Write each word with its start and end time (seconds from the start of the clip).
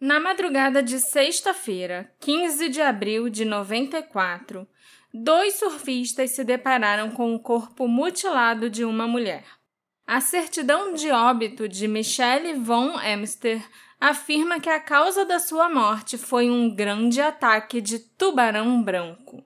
Na 0.00 0.20
madrugada 0.20 0.80
de 0.80 1.00
sexta-feira, 1.00 2.08
15 2.20 2.68
de 2.68 2.80
abril 2.80 3.28
de 3.28 3.44
94, 3.44 4.64
dois 5.12 5.54
surfistas 5.54 6.30
se 6.30 6.44
depararam 6.44 7.10
com 7.10 7.34
o 7.34 7.40
corpo 7.40 7.88
mutilado 7.88 8.70
de 8.70 8.84
uma 8.84 9.08
mulher. 9.08 9.44
A 10.06 10.20
certidão 10.20 10.94
de 10.94 11.10
óbito 11.10 11.68
de 11.68 11.88
Michelle 11.88 12.54
von 12.54 13.00
Emster 13.00 13.60
afirma 14.00 14.60
que 14.60 14.70
a 14.70 14.78
causa 14.78 15.24
da 15.24 15.40
sua 15.40 15.68
morte 15.68 16.16
foi 16.16 16.48
um 16.48 16.72
grande 16.72 17.20
ataque 17.20 17.80
de 17.80 17.98
tubarão 17.98 18.80
branco. 18.80 19.44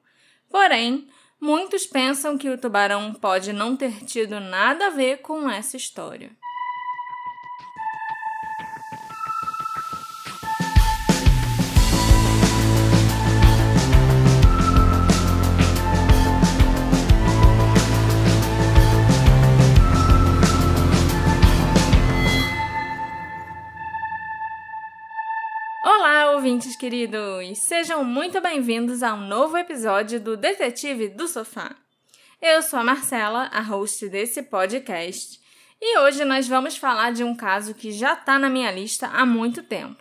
Porém, 0.51 1.09
muitos 1.41 1.87
pensam 1.87 2.37
que 2.37 2.51
o 2.51 2.59
tubarão 2.59 3.15
pode 3.15 3.55
não 3.55 3.75
ter 3.75 4.05
tido 4.05 4.39
nada 4.39 4.89
a 4.89 4.91
ver 4.91 5.23
com 5.23 5.49
essa 5.49 5.79
história. 5.79 6.31
Ouvintes 26.53 26.77
queridos! 26.77 27.57
Sejam 27.61 28.05
muito 28.05 28.39
bem-vindos 28.39 29.03
a 29.03 29.15
um 29.15 29.27
novo 29.27 29.57
episódio 29.57 30.21
do 30.21 30.37
Detetive 30.37 31.09
do 31.09 31.27
Sofá. 31.27 31.75
Eu 32.43 32.61
sou 32.61 32.79
a 32.79 32.85
Marcela, 32.85 33.49
a 33.51 33.63
host 33.63 34.07
desse 34.11 34.43
podcast, 34.43 35.41
e 35.81 35.99
hoje 36.01 36.27
nós 36.27 36.47
vamos 36.47 36.77
falar 36.77 37.11
de 37.11 37.25
um 37.25 37.35
caso 37.35 37.73
que 37.73 37.91
já 37.91 38.13
está 38.13 38.39
na 38.39 38.51
minha 38.51 38.71
lista 38.71 39.07
há 39.07 39.25
muito 39.25 39.63
tempo. 39.63 39.97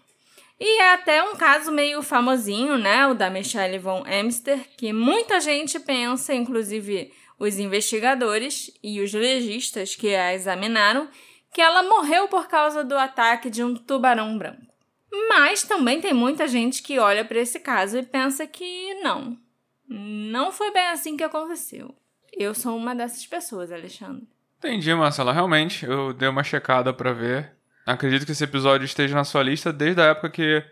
E 0.60 0.82
é 0.82 0.92
até 0.92 1.24
um 1.24 1.38
caso 1.38 1.72
meio 1.72 2.04
famosinho, 2.04 2.78
né? 2.78 3.08
O 3.08 3.14
da 3.14 3.30
Michelle 3.30 3.80
von 3.80 4.04
Emster, 4.06 4.60
que 4.76 4.92
muita 4.92 5.40
gente 5.40 5.80
pensa, 5.80 6.34
inclusive 6.34 7.14
os 7.40 7.60
investigadores 7.60 8.70
e 8.84 9.00
os 9.00 9.14
legistas 9.14 9.96
que 9.96 10.14
a 10.14 10.34
examinaram, 10.34 11.08
que 11.54 11.62
ela 11.62 11.82
morreu 11.84 12.28
por 12.28 12.50
causa 12.50 12.84
do 12.84 12.98
ataque 12.98 13.50
de 13.50 13.64
um 13.64 13.74
tubarão 13.74 14.38
branco. 14.38 14.71
Mas 15.30 15.64
também 15.64 16.00
tem 16.00 16.14
muita 16.14 16.48
gente 16.48 16.82
que 16.82 17.00
olha 17.00 17.26
para 17.26 17.40
esse 17.40 17.60
caso 17.60 17.98
e 17.98 18.04
pensa 18.04 18.48
que 18.48 18.94
não. 18.96 19.38
Não 19.88 20.52
foi 20.52 20.72
bem 20.72 20.88
assim 20.88 21.18
que 21.18 21.24
aconteceu. 21.24 21.94
Eu 22.32 22.54
sou 22.54 22.78
uma 22.78 22.96
dessas 22.96 23.26
pessoas, 23.26 23.72
Alexandre. 23.72 24.26
Entendi, 24.58 24.94
Marcela. 24.94 25.34
Realmente, 25.34 25.86
eu 25.86 26.14
dei 26.14 26.30
uma 26.30 26.44
checada 26.44 26.94
para 26.94 27.12
ver. 27.12 27.52
Acredito 27.86 28.26
que 28.26 28.32
esse 28.32 28.44
episódio 28.44 28.86
esteja 28.86 29.16
na 29.16 29.24
sua 29.24 29.44
lista 29.44 29.74
desde 29.74 30.02
a 30.02 30.06
época 30.06 30.30
que 30.30 30.64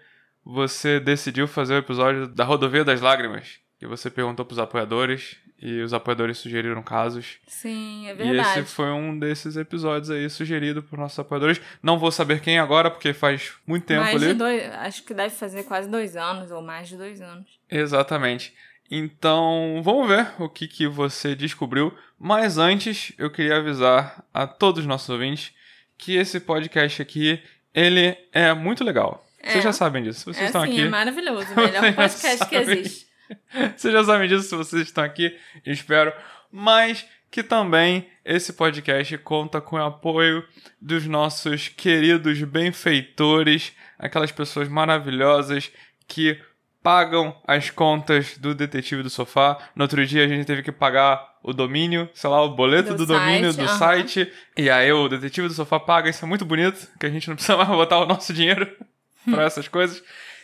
você 0.46 1.00
decidiu 1.00 1.48
fazer 1.48 1.74
o 1.74 1.80
episódio 1.80 2.28
da 2.28 2.46
Rodovia 2.46 2.86
das 2.86 3.02
Lágrimas. 3.02 3.60
E 3.82 3.86
você 3.86 4.10
perguntou 4.10 4.46
pros 4.46 4.60
apoiadores 4.60 5.38
e 5.62 5.82
os 5.82 5.94
apoiadores 5.94 6.38
sugeriram 6.38 6.82
casos. 6.82 7.38
Sim, 7.48 8.08
é 8.08 8.14
verdade. 8.14 8.60
E 8.60 8.62
esse 8.62 8.74
foi 8.74 8.92
um 8.92 9.18
desses 9.18 9.58
episódios 9.58 10.10
aí 10.10 10.30
sugerido 10.30 10.82
por 10.82 10.98
nossos 10.98 11.20
apoiadores. 11.20 11.62
Não 11.84 12.00
vou 12.00 12.12
saber 12.12 12.40
quem 12.40 12.58
agora, 12.60 12.90
porque 12.90 13.14
faz 13.14 13.54
muito 13.68 13.86
tempo 13.86 14.02
mais 14.02 14.16
ali. 14.16 14.28
De 14.28 14.34
dois, 14.34 14.64
acho 14.76 15.04
que 15.04 15.14
deve 15.14 15.36
fazer 15.36 15.64
quase 15.64 15.90
dois 15.90 16.16
anos, 16.16 16.50
ou 16.52 16.62
mais 16.62 16.88
de 16.88 16.98
dois 16.98 17.22
anos. 17.22 17.48
Exatamente. 17.70 18.54
Então, 18.90 19.82
vamos 19.84 20.08
ver 20.08 20.28
o 20.40 20.50
que, 20.50 20.68
que 20.68 20.88
você 20.88 21.36
descobriu. 21.36 21.94
Mas 22.18 22.58
antes, 22.58 23.14
eu 23.18 23.30
queria 23.30 23.58
avisar 23.58 24.24
a 24.34 24.48
todos 24.48 24.82
os 24.82 24.88
nossos 24.88 25.10
ouvintes 25.10 25.54
que 25.98 26.16
esse 26.16 26.40
podcast 26.40 27.02
aqui, 27.02 27.42
ele 27.74 28.18
é 28.32 28.54
muito 28.54 28.84
legal. 28.84 29.26
É. 29.42 29.52
Vocês 29.52 29.64
já 29.64 29.74
sabem 29.74 30.04
disso. 30.04 30.26
Vocês 30.26 30.44
é, 30.44 30.46
estão 30.46 30.64
sim, 30.64 30.72
aqui. 30.72 30.82
É 30.82 30.90
maravilhoso. 30.90 31.48
O 31.54 31.56
melhor 31.62 31.94
podcast 31.94 32.46
que 32.48 32.56
existe. 32.56 33.09
Vocês 33.76 33.94
já 33.94 34.04
sabem 34.04 34.28
disso 34.28 34.44
se 34.44 34.56
vocês 34.56 34.84
estão 34.84 35.04
aqui, 35.04 35.36
espero. 35.66 36.14
Mas 36.52 37.06
que 37.32 37.44
também 37.44 38.10
esse 38.26 38.54
podcast 38.54 39.18
conta 39.20 39.62
com 39.62 39.76
o 39.76 39.84
apoio 39.84 40.44
dos 40.82 41.06
nossos 41.06 41.68
queridos 41.68 42.42
benfeitores, 42.44 43.72
aquelas 43.98 44.32
pessoas 44.32 44.68
maravilhosas 44.68 45.72
que 46.08 46.40
pagam 46.82 47.36
as 47.46 47.70
contas 47.70 48.38
do 48.38 48.56
Detetive 48.56 49.04
do 49.04 49.10
Sofá. 49.10 49.58
No 49.76 49.84
outro 49.84 50.06
dia 50.06 50.26
a 50.26 50.28
gente 50.28 50.46
teve 50.46 50.64
que 50.64 50.72
pagar 50.72 51.38
o 51.44 51.54
domínio, 51.54 52.10
sei 52.14 52.30
lá, 52.30 52.42
o 52.42 52.56
boleto 52.56 52.96
do, 52.96 53.06
do 53.06 53.14
site, 53.14 53.20
domínio 53.20 53.54
do 53.54 53.68
site. 53.68 54.32
E 54.58 54.70
aí 54.70 54.92
o 54.92 55.08
Detetive 55.08 55.48
do 55.48 55.54
Sofá 55.54 55.80
paga, 55.80 56.10
isso 56.10 56.24
é 56.26 56.28
muito 56.28 56.46
bonito, 56.46 56.88
que 57.00 57.06
a 57.06 57.10
gente 57.10 57.28
não 57.28 57.36
precisa 57.36 57.58
mais 57.58 57.70
botar 57.70 58.00
o 58.00 58.06
nosso 58.06 58.34
dinheiro 58.34 58.70
para 59.30 59.44
essas 59.44 59.68
coisas. 59.68 60.02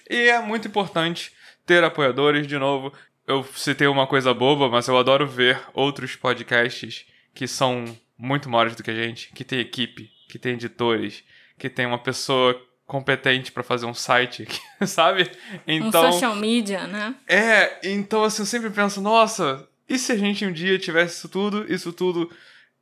E 0.10 0.30
é 0.30 0.40
muito 0.40 0.68
importante 0.68 1.32
ter 1.66 1.84
apoiadores, 1.84 2.48
de 2.48 2.58
novo. 2.58 2.94
Eu 3.28 3.44
citei 3.56 3.88
uma 3.88 4.06
coisa 4.08 4.34
boba, 4.34 4.70
mas 4.70 4.88
eu 4.88 4.98
adoro 4.98 5.28
ver 5.28 5.60
outros 5.74 6.16
podcasts 6.16 7.06
que 7.34 7.48
são 7.48 7.86
muito 8.18 8.50
maiores 8.50 8.76
do 8.76 8.84
que 8.84 8.92
a 8.92 8.96
gente, 8.96 9.32
que 9.34 9.44
tem 9.44 9.60
equipe, 9.60 10.10
que 10.30 10.40
tem 10.40 10.54
editores, 10.54 11.24
que 11.58 11.70
tem 11.70 11.86
uma 11.86 11.98
pessoa 11.98 12.60
competente 12.86 13.52
para 13.52 13.64
fazer 13.64 13.86
um 13.86 13.94
site, 13.94 14.48
sabe? 14.86 15.30
Então, 15.68 16.08
um 16.08 16.12
social 16.12 16.36
media, 16.36 16.86
né? 16.88 17.16
É, 17.28 17.80
então 17.84 18.24
assim, 18.24 18.44
eu 18.44 18.46
sempre 18.46 18.70
penso, 18.70 19.02
nossa, 19.02 19.68
e 19.90 19.98
se 19.98 20.12
a 20.12 20.18
gente 20.18 20.46
um 20.46 20.52
dia 20.52 20.78
tivesse 20.78 21.18
isso 21.18 21.30
tudo, 21.30 21.72
isso 21.72 21.92
tudo, 21.92 22.32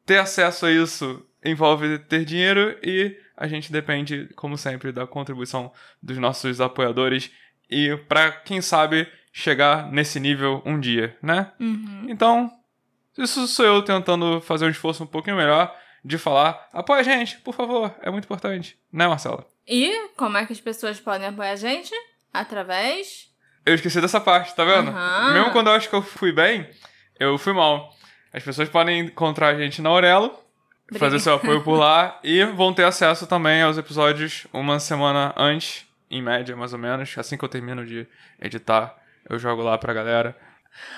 ter 0.06 0.18
acesso 0.18 0.66
a 0.66 0.72
isso 0.72 1.26
envolve 1.44 2.00
ter 2.00 2.24
dinheiro 2.24 2.78
e 2.82 3.18
a 3.36 3.48
gente 3.48 3.72
depende, 3.72 4.30
como 4.36 4.58
sempre, 4.58 4.92
da 4.92 5.06
contribuição 5.06 5.72
dos 6.02 6.18
nossos 6.18 6.62
apoiadores 6.62 7.32
e 7.70 7.96
para 8.08 8.32
quem 8.32 8.62
sabe 8.62 9.08
chegar 9.32 9.92
nesse 9.92 10.20
nível 10.20 10.62
um 10.66 10.80
dia, 10.80 11.18
né? 11.22 11.52
Uhum. 11.60 12.06
Então, 12.08 12.52
isso 13.18 13.48
sou 13.48 13.66
eu 13.66 13.82
tentando 13.82 14.40
fazer 14.42 14.66
um 14.66 14.70
esforço 14.70 15.04
um 15.04 15.08
pouquinho 15.08 15.38
melhor 15.38 15.76
de 16.06 16.18
falar, 16.18 16.68
apoia 16.74 17.00
a 17.00 17.04
gente, 17.04 17.38
por 17.38 17.54
favor, 17.54 17.94
é 18.02 18.12
muito 18.12 18.26
importante, 18.26 18.78
né, 18.92 19.08
Marcela? 19.08 19.46
E 19.68 20.10
como 20.18 20.38
é 20.38 20.46
que 20.46 20.54
as 20.54 20.60
pessoas 20.60 21.00
podem 21.00 21.28
apoiar 21.28 21.52
a 21.52 21.56
gente? 21.56 21.94
Através. 22.34 23.30
Eu 23.66 23.74
esqueci 23.74 24.02
dessa 24.02 24.20
parte, 24.20 24.54
tá 24.54 24.66
vendo? 24.66 24.92
Uhum. 24.92 25.34
Mesmo 25.34 25.52
quando 25.52 25.68
eu 25.68 25.74
acho 25.74 25.90
que 25.90 25.96
eu 25.96 26.02
fui 26.02 26.34
bem, 26.34 26.70
eu 27.18 27.38
fui 27.38 27.54
mal. 27.54 27.94
As 28.34 28.44
pessoas 28.44 28.68
podem 28.68 29.00
encontrar 29.00 29.50
a 29.50 29.58
gente 29.58 29.82
na 29.82 29.90
Aurelo, 29.90 30.38
fazer 30.98 31.20
seu 31.20 31.36
apoio 31.36 31.64
por 31.64 31.78
lá 31.78 32.20
e 32.24 32.44
vão 32.44 32.74
ter 32.74 32.84
acesso 32.84 33.26
também 33.26 33.62
aos 33.62 33.78
episódios 33.78 34.46
uma 34.52 34.80
semana 34.80 35.34
antes 35.38 35.86
em 36.14 36.22
média, 36.22 36.56
mais 36.56 36.74
ou 36.74 36.80
menos. 36.80 37.18
Assim 37.18 37.38
que 37.38 37.44
eu 37.44 37.50
termino 37.50 37.86
de 37.86 38.08
editar, 38.40 38.96
eu 39.30 39.40
jogo 39.40 39.62
lá 39.62 39.78
pra 39.78 39.94
galera. 39.94 40.38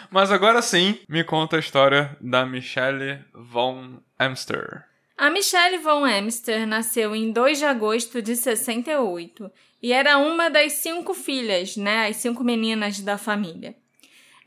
Mas 0.10 0.32
agora 0.32 0.62
sim, 0.62 1.00
me 1.08 1.24
conta 1.24 1.56
a 1.56 1.60
história 1.60 2.16
da 2.22 2.46
Michelle 2.46 3.24
von 3.34 4.00
Emster. 4.20 4.86
A 5.18 5.30
Michelle 5.30 5.78
von 5.78 6.06
Emster 6.06 6.68
nasceu 6.68 7.16
em 7.16 7.32
2 7.32 7.60
de 7.60 7.66
agosto 7.66 8.22
de 8.22 8.36
68 8.36 9.50
e 9.82 9.94
era 9.94 10.18
uma 10.18 10.50
das 10.50 10.74
cinco 10.74 11.14
filhas, 11.14 11.78
né, 11.78 12.08
as 12.08 12.18
cinco 12.18 12.44
meninas 12.44 13.00
da 13.00 13.18
família. 13.18 13.76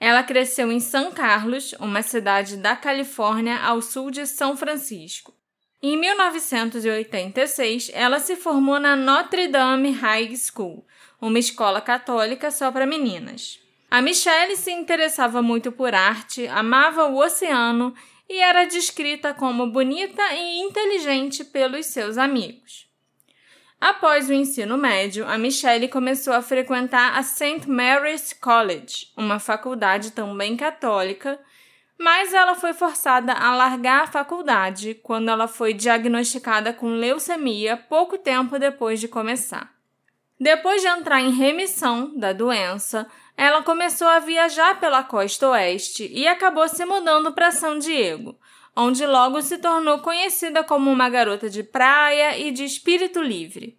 Ela 0.01 0.23
cresceu 0.23 0.71
em 0.71 0.79
São 0.79 1.11
Carlos, 1.11 1.75
uma 1.81 2.03
cidade 2.03 2.57
da 2.57 2.77
Califórnia 2.77 3.59
ao 3.59 3.83
sul 3.83 4.11
de 4.11 4.27
São 4.27 4.57
Francisco. 4.57 5.38
Em 5.81 5.97
1986, 5.97 7.93
ela 7.95 8.19
se 8.19 8.35
formou 8.35 8.81
na 8.81 8.97
Notre 8.97 9.47
Dame 9.47 9.93
High 9.93 10.35
School, 10.35 10.85
uma 11.21 11.39
escola 11.39 11.81
católica 11.81 12.51
só 12.51 12.73
para 12.73 12.85
meninas. 12.85 13.61
A 13.89 14.03
Michelle 14.03 14.57
se 14.57 14.73
interessava 14.73 15.41
muito 15.41 15.71
por 15.71 15.95
arte, 15.95 16.49
amava 16.49 17.05
o 17.05 17.17
oceano 17.19 17.95
e 18.29 18.39
era 18.41 18.65
descrita 18.65 19.33
como 19.33 19.69
bonita 19.69 20.21
e 20.35 20.59
inteligente 20.59 21.45
pelos 21.45 21.87
seus 21.87 22.19
amigos. 22.19 22.89
Após 23.81 24.29
o 24.29 24.33
ensino 24.33 24.77
médio, 24.77 25.25
a 25.29 25.39
Michelle 25.39 25.87
começou 25.87 26.33
a 26.33 26.43
frequentar 26.43 27.17
a 27.17 27.23
St. 27.23 27.71
Mary's 27.71 28.33
College, 28.33 29.13
uma 29.17 29.39
faculdade 29.39 30.11
também 30.11 30.57
católica, 30.57 31.39
mas 31.99 32.33
ela 32.33 32.55
foi 32.55 32.73
forçada 32.73 33.33
a 33.33 33.55
largar 33.57 34.05
a 34.05 34.07
faculdade 34.07 34.95
quando 35.03 35.31
ela 35.31 35.49
foi 35.49 35.75
diagnosticada 35.75 36.73
com 36.73 36.91
leucemia 36.91 37.77
pouco 37.77 38.17
tempo 38.17 38.59
depois 38.59 39.01
de 39.01 39.09
começar. 39.09 39.75
Depois 40.41 40.81
de 40.81 40.87
entrar 40.87 41.21
em 41.21 41.33
remissão 41.33 42.17
da 42.17 42.33
doença, 42.33 43.09
ela 43.37 43.63
começou 43.63 44.07
a 44.07 44.21
viajar 44.21 44.79
pela 44.79 45.03
costa 45.03 45.49
oeste 45.49 46.09
e 46.13 46.29
acabou 46.29 46.69
se 46.69 46.85
mudando 46.85 47.33
para 47.33 47.51
São 47.51 47.77
Diego, 47.77 48.39
onde 48.77 49.05
logo 49.05 49.43
se 49.43 49.59
tornou 49.59 49.99
conhecida 49.99 50.63
como 50.63 50.93
uma 50.93 51.09
garota 51.09 51.51
de 51.51 51.65
praia 51.65 52.39
e 52.39 52.53
de 52.53 52.63
espírito 52.63 53.21
livre. 53.21 53.77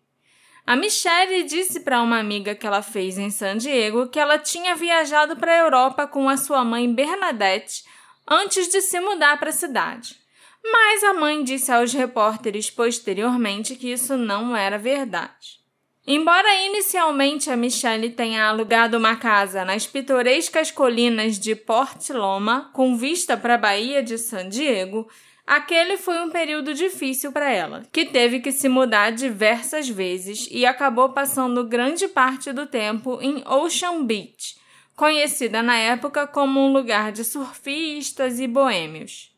A 0.68 0.76
Michelle 0.76 1.44
disse 1.44 1.80
para 1.80 2.02
uma 2.02 2.20
amiga 2.20 2.54
que 2.54 2.68
ela 2.68 2.82
fez 2.82 3.18
em 3.18 3.32
San 3.32 3.58
Diego 3.58 4.08
que 4.08 4.20
ela 4.20 4.38
tinha 4.38 4.76
viajado 4.76 5.38
para 5.38 5.54
a 5.54 5.58
Europa 5.58 6.06
com 6.06 6.28
a 6.28 6.36
sua 6.36 6.64
mãe 6.66 6.94
Bernadette 6.94 7.86
antes 8.30 8.68
de 8.68 8.82
se 8.82 9.00
mudar 9.00 9.40
para 9.40 9.50
a 9.50 9.54
cidade. 9.54 10.16
Mas 10.64 11.04
a 11.04 11.14
mãe 11.14 11.44
disse 11.44 11.72
aos 11.72 11.94
repórteres 11.94 12.70
posteriormente 12.70 13.76
que 13.76 13.92
isso 13.92 14.16
não 14.16 14.56
era 14.56 14.78
verdade. 14.78 15.60
Embora 16.06 16.66
inicialmente 16.66 17.52
a 17.52 17.56
Michelle 17.56 18.10
tenha 18.10 18.46
alugado 18.46 18.98
uma 18.98 19.16
casa 19.16 19.64
nas 19.64 19.86
pitorescas 19.86 20.72
colinas 20.72 21.38
de 21.38 21.56
Port 21.56 22.10
Loma, 22.10 22.72
com 22.74 22.98
vista 22.98 23.38
para 23.38 23.56
a 23.56 23.58
Baía 23.60 24.02
de 24.02 24.18
San 24.18 24.50
Diego, 24.50 25.08
aquele 25.46 25.98
foi 25.98 26.20
um 26.20 26.30
período 26.30 26.74
difícil 26.74 27.32
para 27.32 27.52
ela, 27.52 27.84
que 27.92 28.06
teve 28.06 28.40
que 28.40 28.52
se 28.52 28.68
mudar 28.68 29.12
diversas 29.12 29.88
vezes 29.88 30.48
e 30.50 30.66
acabou 30.66 31.10
passando 31.10 31.68
grande 31.68 32.08
parte 32.08 32.52
do 32.52 32.66
tempo 32.66 33.20
em 33.22 33.44
Ocean 33.46 34.04
Beach, 34.04 34.59
conhecida 35.00 35.64
na 35.64 35.78
época 35.78 36.28
como 36.28 36.60
um 36.60 36.74
lugar 36.74 37.14
de 37.14 37.24
surfistas 37.24 38.38
e 38.40 38.46
boêmios. 38.46 39.34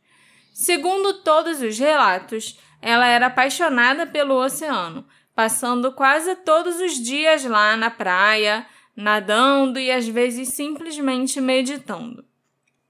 Segundo 0.51 1.21
todos 1.21 1.61
os 1.61 1.77
relatos, 1.77 2.59
ela 2.81 3.05
era 3.05 3.27
apaixonada 3.27 4.07
pelo 4.07 4.33
oceano 4.33 5.05
passando 5.35 5.91
quase 5.91 6.35
todos 6.35 6.79
os 6.79 7.01
dias 7.01 7.43
lá 7.43 7.75
na 7.77 7.89
praia, 7.89 8.65
nadando 8.95 9.79
e 9.79 9.91
às 9.91 10.07
vezes 10.07 10.49
simplesmente 10.49 11.39
meditando. 11.39 12.23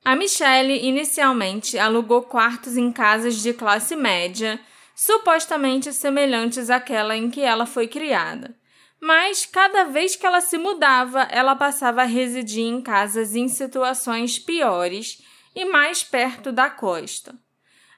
A 0.04 0.16
Michelle 0.16 0.86
inicialmente 0.86 1.78
alugou 1.78 2.24
quartos 2.24 2.76
em 2.76 2.92
casas 2.92 3.36
de 3.42 3.54
classe 3.54 3.96
média, 3.96 4.60
supostamente 4.96 5.94
semelhantes 5.94 6.70
àquela 6.70 7.16
em 7.16 7.30
que 7.30 7.42
ela 7.42 7.66
foi 7.66 7.88
criada. 7.88 8.56
Mas 9.02 9.48
cada 9.48 9.86
vez 9.86 10.16
que 10.16 10.28
ela 10.28 10.42
se 10.42 10.60
mudava, 10.60 11.24
ela 11.32 11.56
passava 11.56 12.04
a 12.04 12.06
residir 12.06 12.66
em 12.66 12.80
casas 12.80 13.36
em 13.36 13.48
situações 13.48 14.38
piores 14.38 15.24
e 15.56 15.66
mais 15.66 16.04
perto 16.04 16.52
da 16.52 16.70
costa. 16.70 17.34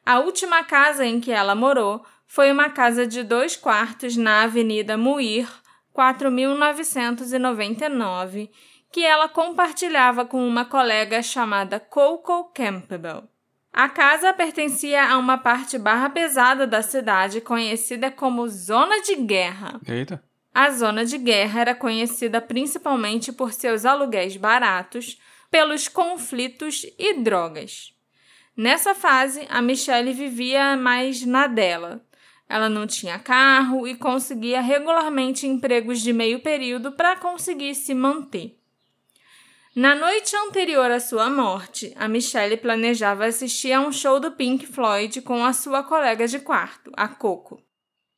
A 0.05 0.19
última 0.19 0.63
casa 0.63 1.05
em 1.05 1.19
que 1.19 1.31
ela 1.31 1.55
morou 1.55 2.05
foi 2.25 2.49
uma 2.51 2.69
casa 2.69 3.05
de 3.05 3.21
dois 3.21 3.57
quartos 3.57 4.15
na 4.15 4.43
Avenida 4.43 4.95
Muir, 4.97 5.49
4999, 5.91 8.49
que 8.91 9.05
ela 9.05 9.27
compartilhava 9.27 10.23
com 10.25 10.47
uma 10.47 10.63
colega 10.65 11.21
chamada 11.21 11.79
Coco 11.79 12.45
Campbell. 12.53 13.25
A 13.71 13.87
casa 13.89 14.33
pertencia 14.33 15.05
a 15.05 15.17
uma 15.17 15.37
parte 15.37 15.77
barra 15.77 16.09
pesada 16.09 16.65
da 16.65 16.81
cidade 16.81 17.41
conhecida 17.41 18.09
como 18.09 18.47
Zona 18.47 19.01
de 19.01 19.15
Guerra. 19.15 19.81
Eita. 19.85 20.23
A 20.53 20.69
Zona 20.69 21.03
de 21.03 21.17
Guerra 21.17 21.61
era 21.61 21.75
conhecida 21.75 22.39
principalmente 22.39 23.31
por 23.31 23.51
seus 23.51 23.85
aluguéis 23.85 24.37
baratos, 24.37 25.19
pelos 25.49 25.87
conflitos 25.87 26.85
e 26.97 27.15
drogas. 27.15 27.93
Nessa 28.55 28.93
fase, 28.93 29.47
a 29.49 29.61
Michelle 29.61 30.13
vivia 30.13 30.77
mais 30.77 31.25
na 31.25 31.47
dela, 31.47 32.05
ela 32.47 32.69
não 32.69 32.85
tinha 32.85 33.17
carro 33.17 33.87
e 33.87 33.95
conseguia 33.95 34.61
regularmente 34.61 35.47
empregos 35.47 36.01
de 36.01 36.13
meio 36.13 36.39
período 36.39 36.91
para 36.91 37.15
conseguir 37.15 37.73
se 37.73 37.95
manter. 37.95 38.59
Na 39.75 39.95
noite 39.95 40.35
anterior 40.35 40.91
à 40.91 40.99
sua 40.99 41.31
morte, 41.31 41.91
a 41.95 42.07
Michelle 42.07 42.57
planejava 42.57 43.25
assistir 43.25 43.71
a 43.71 43.81
um 43.81 43.91
show 43.91 44.19
do 44.19 44.33
Pink 44.33 44.67
Floyd 44.67 45.19
com 45.23 45.43
a 45.43 45.51
sua 45.51 45.81
colega 45.81 46.27
de 46.27 46.37
quarto, 46.37 46.91
a 46.95 47.07
Coco. 47.07 47.59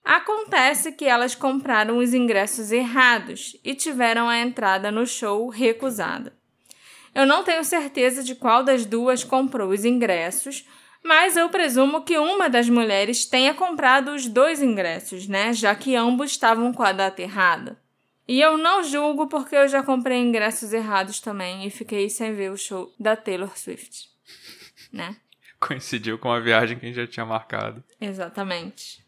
Acontece 0.06 0.92
que 0.92 1.06
elas 1.06 1.34
compraram 1.34 1.98
os 1.98 2.13
ingressos 2.13 2.72
errados 2.72 3.57
e 3.63 3.74
tiveram 3.74 4.30
a 4.30 4.38
entrada 4.38 4.92
no 4.92 5.07
show 5.07 5.50
recusada. 5.50 6.31
Eu 7.16 7.25
não 7.25 7.44
tenho 7.44 7.63
certeza 7.63 8.24
de 8.24 8.36
qual 8.36 8.63
das 8.63 8.86
duas 8.86 9.24
comprou 9.24 9.69
os 9.69 9.84
ingressos, 9.84 10.63
mas 11.04 11.36
eu 11.36 11.50
presumo 11.50 12.04
que 12.04 12.19
uma 12.19 12.48
das 12.48 12.69
mulheres 12.69 13.25
tenha 13.25 13.54
comprado 13.56 14.13
os 14.13 14.28
dois 14.28 14.62
ingressos, 14.62 15.28
né? 15.28 15.54
Já 15.54 15.74
que 15.74 15.96
ambos 15.96 16.31
estavam 16.31 16.72
com 16.72 16.84
a 16.84 16.92
data 16.92 17.24
errada. 17.24 17.80
E 18.28 18.40
eu 18.40 18.57
não 18.57 18.84
julgo 18.84 19.28
porque 19.28 19.56
eu 19.56 19.68
já 19.68 19.81
comprei 19.81 20.19
ingressos 20.19 20.72
errados 20.74 21.19
também 21.19 21.66
e 21.66 21.72
fiquei 21.72 22.10
sem 22.10 22.34
ver 22.34 22.52
o 22.52 22.57
show 22.57 22.94
da 23.00 23.16
Taylor 23.16 23.57
Swift, 23.57 24.07
né? 24.92 25.16
Coincidiu 25.60 26.19
com 26.19 26.31
a 26.31 26.40
viagem 26.40 26.78
que 26.78 26.86
a 26.86 26.90
gente 26.90 26.98
já 26.98 27.07
tinha 27.07 27.25
marcado. 27.25 27.84
Exatamente. 28.00 29.05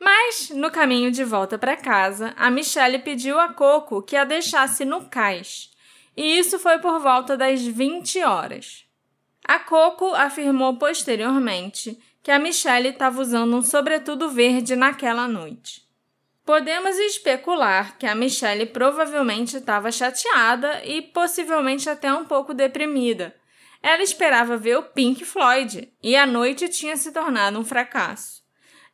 Mas, 0.00 0.50
no 0.50 0.70
caminho 0.70 1.10
de 1.10 1.24
volta 1.24 1.58
para 1.58 1.76
casa, 1.76 2.32
a 2.36 2.50
Michelle 2.50 3.00
pediu 3.00 3.38
a 3.38 3.52
Coco 3.52 4.02
que 4.02 4.16
a 4.16 4.24
deixasse 4.24 4.84
no 4.84 5.06
cais. 5.06 5.70
E 6.16 6.38
isso 6.38 6.58
foi 6.58 6.78
por 6.78 7.00
volta 7.00 7.36
das 7.36 7.62
20 7.64 8.22
horas. 8.22 8.84
A 9.44 9.58
Coco 9.58 10.14
afirmou 10.14 10.76
posteriormente 10.76 11.98
que 12.22 12.30
a 12.30 12.38
Michelle 12.38 12.88
estava 12.88 13.20
usando 13.20 13.56
um 13.56 13.62
sobretudo 13.62 14.28
verde 14.28 14.76
naquela 14.76 15.26
noite. 15.26 15.88
Podemos 16.44 16.96
especular 16.98 17.98
que 17.98 18.06
a 18.06 18.14
Michelle 18.14 18.66
provavelmente 18.66 19.56
estava 19.56 19.92
chateada 19.92 20.82
e 20.84 21.02
possivelmente 21.02 21.88
até 21.90 22.12
um 22.12 22.24
pouco 22.24 22.54
deprimida. 22.54 23.34
Ela 23.82 24.02
esperava 24.02 24.56
ver 24.56 24.76
o 24.76 24.82
Pink 24.82 25.24
Floyd 25.24 25.92
e 26.02 26.16
a 26.16 26.26
noite 26.26 26.68
tinha 26.68 26.96
se 26.96 27.12
tornado 27.12 27.58
um 27.58 27.64
fracasso. 27.64 28.37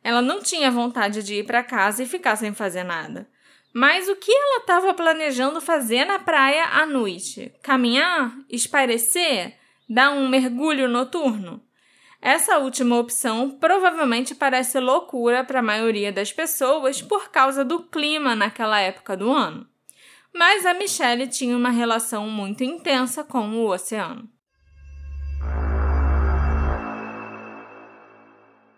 Ela 0.05 0.21
não 0.21 0.39
tinha 0.39 0.69
vontade 0.69 1.23
de 1.23 1.39
ir 1.39 1.47
para 1.47 1.63
casa 1.63 2.03
e 2.03 2.05
ficar 2.05 2.35
sem 2.35 2.53
fazer 2.53 2.83
nada. 2.83 3.27
Mas 3.73 4.07
o 4.07 4.15
que 4.15 4.31
ela 4.31 4.59
estava 4.59 4.93
planejando 4.93 5.59
fazer 5.59 6.05
na 6.05 6.19
praia 6.19 6.65
à 6.65 6.85
noite? 6.85 7.51
Caminhar? 7.63 8.31
Espairecer? 8.47 9.55
dar 9.89 10.11
um 10.11 10.29
mergulho 10.29 10.87
noturno? 10.87 11.59
Essa 12.21 12.59
última 12.59 12.99
opção 12.99 13.49
provavelmente 13.49 14.35
parece 14.35 14.79
loucura 14.79 15.43
para 15.43 15.59
a 15.59 15.63
maioria 15.63 16.11
das 16.11 16.31
pessoas 16.31 17.01
por 17.01 17.31
causa 17.31 17.65
do 17.65 17.81
clima 17.81 18.35
naquela 18.35 18.79
época 18.79 19.17
do 19.17 19.31
ano. 19.31 19.67
Mas 20.31 20.67
a 20.67 20.75
Michelle 20.75 21.27
tinha 21.27 21.57
uma 21.57 21.71
relação 21.71 22.29
muito 22.29 22.63
intensa 22.63 23.23
com 23.23 23.49
o 23.55 23.71
oceano. 23.71 24.29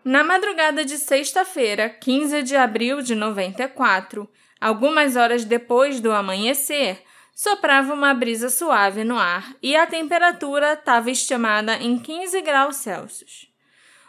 Na 0.07 0.23
madrugada 0.23 0.85
de 0.85 0.97
sexta-feira, 0.97 1.89
15 1.89 2.41
de 2.41 2.55
abril 2.55 3.01
de 3.01 3.13
94, 3.13 4.25
algumas 4.57 5.17
horas 5.17 5.43
depois 5.43 5.99
do 5.99 6.13
amanhecer, 6.13 7.03
soprava 7.35 7.93
uma 7.93 8.13
brisa 8.13 8.47
suave 8.47 9.03
no 9.03 9.19
ar 9.19 9.53
e 9.61 9.75
a 9.75 9.85
temperatura 9.85 10.75
estava 10.75 11.11
estimada 11.11 11.75
em 11.75 11.99
15 11.99 12.41
graus 12.41 12.77
Celsius. 12.77 13.51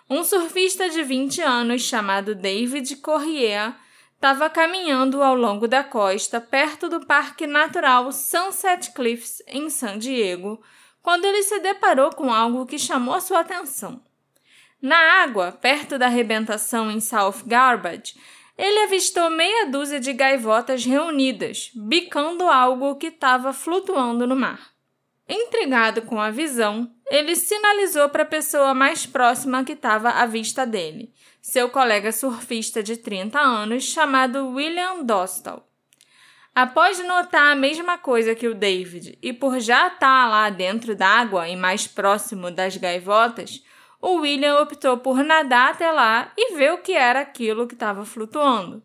Um 0.08 0.22
surfista 0.22 0.88
de 0.88 1.02
20 1.02 1.40
anos 1.42 1.82
chamado 1.82 2.32
David 2.32 2.94
Corrier 2.98 3.74
estava 4.14 4.48
caminhando 4.48 5.20
ao 5.20 5.34
longo 5.34 5.66
da 5.66 5.82
costa 5.82 6.40
perto 6.40 6.88
do 6.88 7.04
Parque 7.06 7.44
Natural 7.44 8.12
Sunset 8.12 8.92
Cliffs, 8.92 9.42
em 9.48 9.68
San 9.68 9.98
Diego, 9.98 10.62
quando 11.02 11.24
ele 11.24 11.42
se 11.42 11.58
deparou 11.58 12.10
com 12.10 12.32
algo 12.32 12.66
que 12.66 12.78
chamou 12.78 13.20
sua 13.20 13.40
atenção. 13.40 14.00
Na 14.80 15.22
água, 15.22 15.50
perto 15.50 15.98
da 15.98 16.06
arrebentação 16.06 16.90
em 16.90 17.00
South 17.00 17.42
Garbage, 17.44 18.14
ele 18.56 18.84
avistou 18.84 19.30
meia 19.30 19.66
dúzia 19.66 19.98
de 19.98 20.12
gaivotas 20.12 20.84
reunidas, 20.84 21.70
bicando 21.74 22.44
algo 22.44 22.96
que 22.96 23.06
estava 23.06 23.52
flutuando 23.52 24.26
no 24.26 24.36
mar. 24.36 24.70
Intrigado 25.28 26.02
com 26.02 26.20
a 26.20 26.30
visão, 26.30 26.90
ele 27.10 27.36
sinalizou 27.36 28.08
para 28.08 28.22
a 28.22 28.26
pessoa 28.26 28.72
mais 28.72 29.04
próxima 29.04 29.62
que 29.62 29.72
estava 29.72 30.10
à 30.10 30.26
vista 30.26 30.66
dele, 30.66 31.12
seu 31.42 31.68
colega 31.68 32.10
surfista 32.12 32.82
de 32.82 32.96
30 32.96 33.38
anos 33.38 33.84
chamado 33.84 34.48
William 34.48 35.04
Dostal. 35.04 35.68
Após 36.54 36.98
notar 37.06 37.52
a 37.52 37.56
mesma 37.56 37.98
coisa 37.98 38.34
que 38.34 38.48
o 38.48 38.54
David 38.54 39.18
e 39.22 39.32
por 39.32 39.60
já 39.60 39.86
estar 39.86 39.98
tá 39.98 40.28
lá 40.28 40.50
dentro 40.50 40.96
d'água 40.96 41.48
e 41.48 41.54
mais 41.54 41.86
próximo 41.86 42.50
das 42.50 42.76
gaivotas, 42.76 43.62
o 44.00 44.20
William 44.20 44.60
optou 44.60 44.98
por 44.98 45.24
nadar 45.24 45.72
até 45.72 45.90
lá 45.90 46.32
e 46.36 46.54
ver 46.54 46.72
o 46.72 46.78
que 46.78 46.92
era 46.92 47.20
aquilo 47.20 47.66
que 47.66 47.74
estava 47.74 48.04
flutuando. 48.04 48.82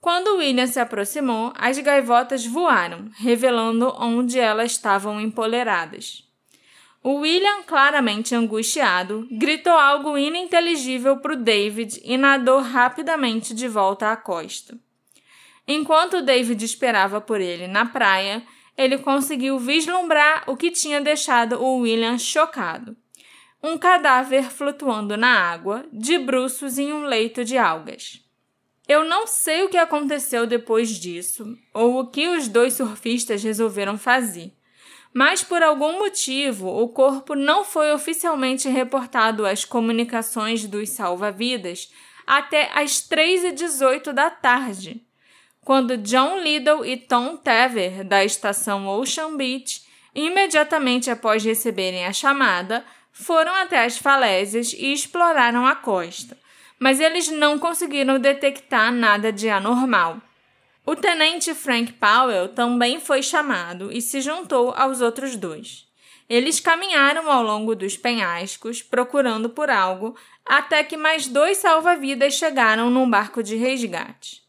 Quando 0.00 0.36
William 0.36 0.66
se 0.66 0.78
aproximou, 0.78 1.52
as 1.56 1.78
gaivotas 1.78 2.46
voaram, 2.46 3.10
revelando 3.16 3.92
onde 3.98 4.38
elas 4.38 4.72
estavam 4.72 5.20
empoleradas. 5.20 6.22
O 7.02 7.16
William, 7.16 7.62
claramente 7.62 8.34
angustiado, 8.34 9.26
gritou 9.30 9.72
algo 9.72 10.16
ininteligível 10.16 11.18
para 11.18 11.32
o 11.32 11.36
David 11.36 12.00
e 12.04 12.16
nadou 12.16 12.60
rapidamente 12.60 13.54
de 13.54 13.66
volta 13.66 14.10
à 14.10 14.16
costa. 14.16 14.78
Enquanto 15.66 16.22
David 16.22 16.62
esperava 16.64 17.20
por 17.20 17.40
ele 17.40 17.66
na 17.66 17.86
praia, 17.86 18.42
ele 18.76 18.98
conseguiu 18.98 19.58
vislumbrar 19.58 20.44
o 20.46 20.56
que 20.56 20.70
tinha 20.70 21.00
deixado 21.00 21.62
o 21.62 21.78
William 21.78 22.18
chocado 22.18 22.96
um 23.64 23.78
cadáver 23.78 24.50
flutuando 24.50 25.16
na 25.16 25.50
água, 25.50 25.86
de 25.90 26.18
bruços 26.18 26.76
em 26.76 26.92
um 26.92 27.06
leito 27.06 27.42
de 27.42 27.56
algas. 27.56 28.20
Eu 28.86 29.04
não 29.04 29.26
sei 29.26 29.62
o 29.62 29.70
que 29.70 29.78
aconteceu 29.78 30.46
depois 30.46 30.90
disso, 30.90 31.56
ou 31.72 31.98
o 31.98 32.06
que 32.08 32.28
os 32.28 32.46
dois 32.46 32.74
surfistas 32.74 33.42
resolveram 33.42 33.96
fazer, 33.96 34.52
mas 35.14 35.42
por 35.42 35.62
algum 35.62 35.98
motivo 35.98 36.68
o 36.68 36.88
corpo 36.88 37.34
não 37.34 37.64
foi 37.64 37.90
oficialmente 37.94 38.68
reportado 38.68 39.46
às 39.46 39.64
comunicações 39.64 40.66
dos 40.66 40.90
salva-vidas 40.90 41.90
até 42.26 42.70
às 42.74 43.08
3h18 43.08 44.12
da 44.12 44.28
tarde, 44.28 45.02
quando 45.62 45.96
John 45.96 46.38
Liddell 46.40 46.84
e 46.84 46.98
Tom 46.98 47.38
Tever, 47.38 48.04
da 48.04 48.22
estação 48.22 48.86
Ocean 48.86 49.34
Beach, 49.34 49.82
imediatamente 50.14 51.08
após 51.08 51.42
receberem 51.42 52.04
a 52.04 52.12
chamada, 52.12 52.84
foram 53.14 53.54
até 53.54 53.84
as 53.84 53.96
falésias 53.96 54.72
e 54.72 54.92
exploraram 54.92 55.64
a 55.64 55.76
costa, 55.76 56.36
mas 56.80 56.98
eles 56.98 57.28
não 57.28 57.58
conseguiram 57.58 58.18
detectar 58.18 58.92
nada 58.92 59.32
de 59.32 59.48
anormal. 59.48 60.20
O 60.84 60.96
tenente 60.96 61.54
Frank 61.54 61.92
Powell 61.92 62.48
também 62.48 63.00
foi 63.00 63.22
chamado 63.22 63.90
e 63.90 64.02
se 64.02 64.20
juntou 64.20 64.74
aos 64.76 65.00
outros 65.00 65.36
dois. 65.36 65.86
Eles 66.28 66.58
caminharam 66.58 67.30
ao 67.30 67.42
longo 67.42 67.76
dos 67.76 67.96
penhascos 67.96 68.82
procurando 68.82 69.48
por 69.48 69.70
algo 69.70 70.16
até 70.44 70.82
que 70.82 70.96
mais 70.96 71.28
dois 71.28 71.58
salva-vidas 71.58 72.34
chegaram 72.34 72.90
num 72.90 73.08
barco 73.08 73.42
de 73.42 73.54
resgate. 73.56 74.42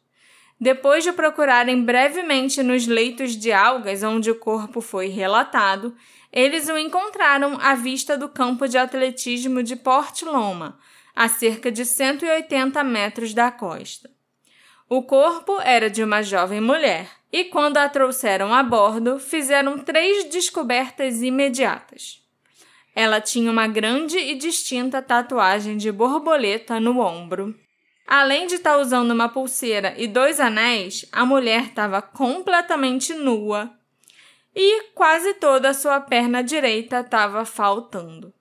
Depois 0.60 1.03
de 1.03 1.12
procurarem 1.12 1.84
brevemente 1.84 2.63
nos 2.63 2.88
leitos 2.88 3.36
de 3.36 3.51
algas 3.51 4.01
onde 4.01 4.31
o 4.31 4.39
corpo 4.39 4.81
foi 4.81 5.07
relatado, 5.07 5.95
eles 6.36 6.68
o 6.68 6.77
encontraram 6.77 7.58
à 7.62 7.75
vista 7.75 8.18
do 8.18 8.27
campo 8.27 8.68
de 8.68 8.77
atletismo 8.77 9.63
de 9.63 9.74
Port 9.77 10.22
Loma, 10.24 10.77
a 11.15 11.30
cerca 11.30 11.72
de 11.72 11.86
180 11.86 12.84
metros 12.84 13.34
da 13.34 13.50
costa. 13.50 14.12
O 14.89 15.01
corpo 15.01 15.58
era 15.62 15.89
de 15.89 16.04
uma 16.04 16.22
jovem 16.22 16.60
mulher, 16.60 17.10
e 17.32 17.46
quando 17.46 17.77
a 17.77 17.88
trouxeram 17.88 18.54
a 18.54 18.62
bordo, 18.62 19.18
fizeram 19.18 19.80
três 19.80 20.25
descobertas 20.25 21.22
imediatas. 21.22 22.22
Ela 22.94 23.22
tinha 23.22 23.50
uma 23.50 23.65
grande 23.65 24.18
e 24.18 24.36
distinta 24.36 25.01
tatuagem 25.01 25.77
de 25.77 25.89
borboleta 25.89 26.82
no 26.82 27.00
ombro. 27.00 27.56
Além 28.06 28.46
de 28.46 28.56
estar 28.56 28.77
usando 28.77 29.12
uma 29.12 29.30
pulseira 29.30 29.96
e 29.98 30.06
dois 30.06 30.42
anéis, 30.42 31.06
a 31.13 31.25
mulher 31.25 31.68
estava 31.68 32.01
completamente 32.01 33.13
nua 33.13 33.74
e 34.56 34.84
quase 34.94 35.34
toda 35.34 35.70
a 35.70 35.74
sua 35.74 36.00
perna 36.00 36.42
direita 36.42 37.02
estava 37.02 37.44
faltando. 37.44 38.34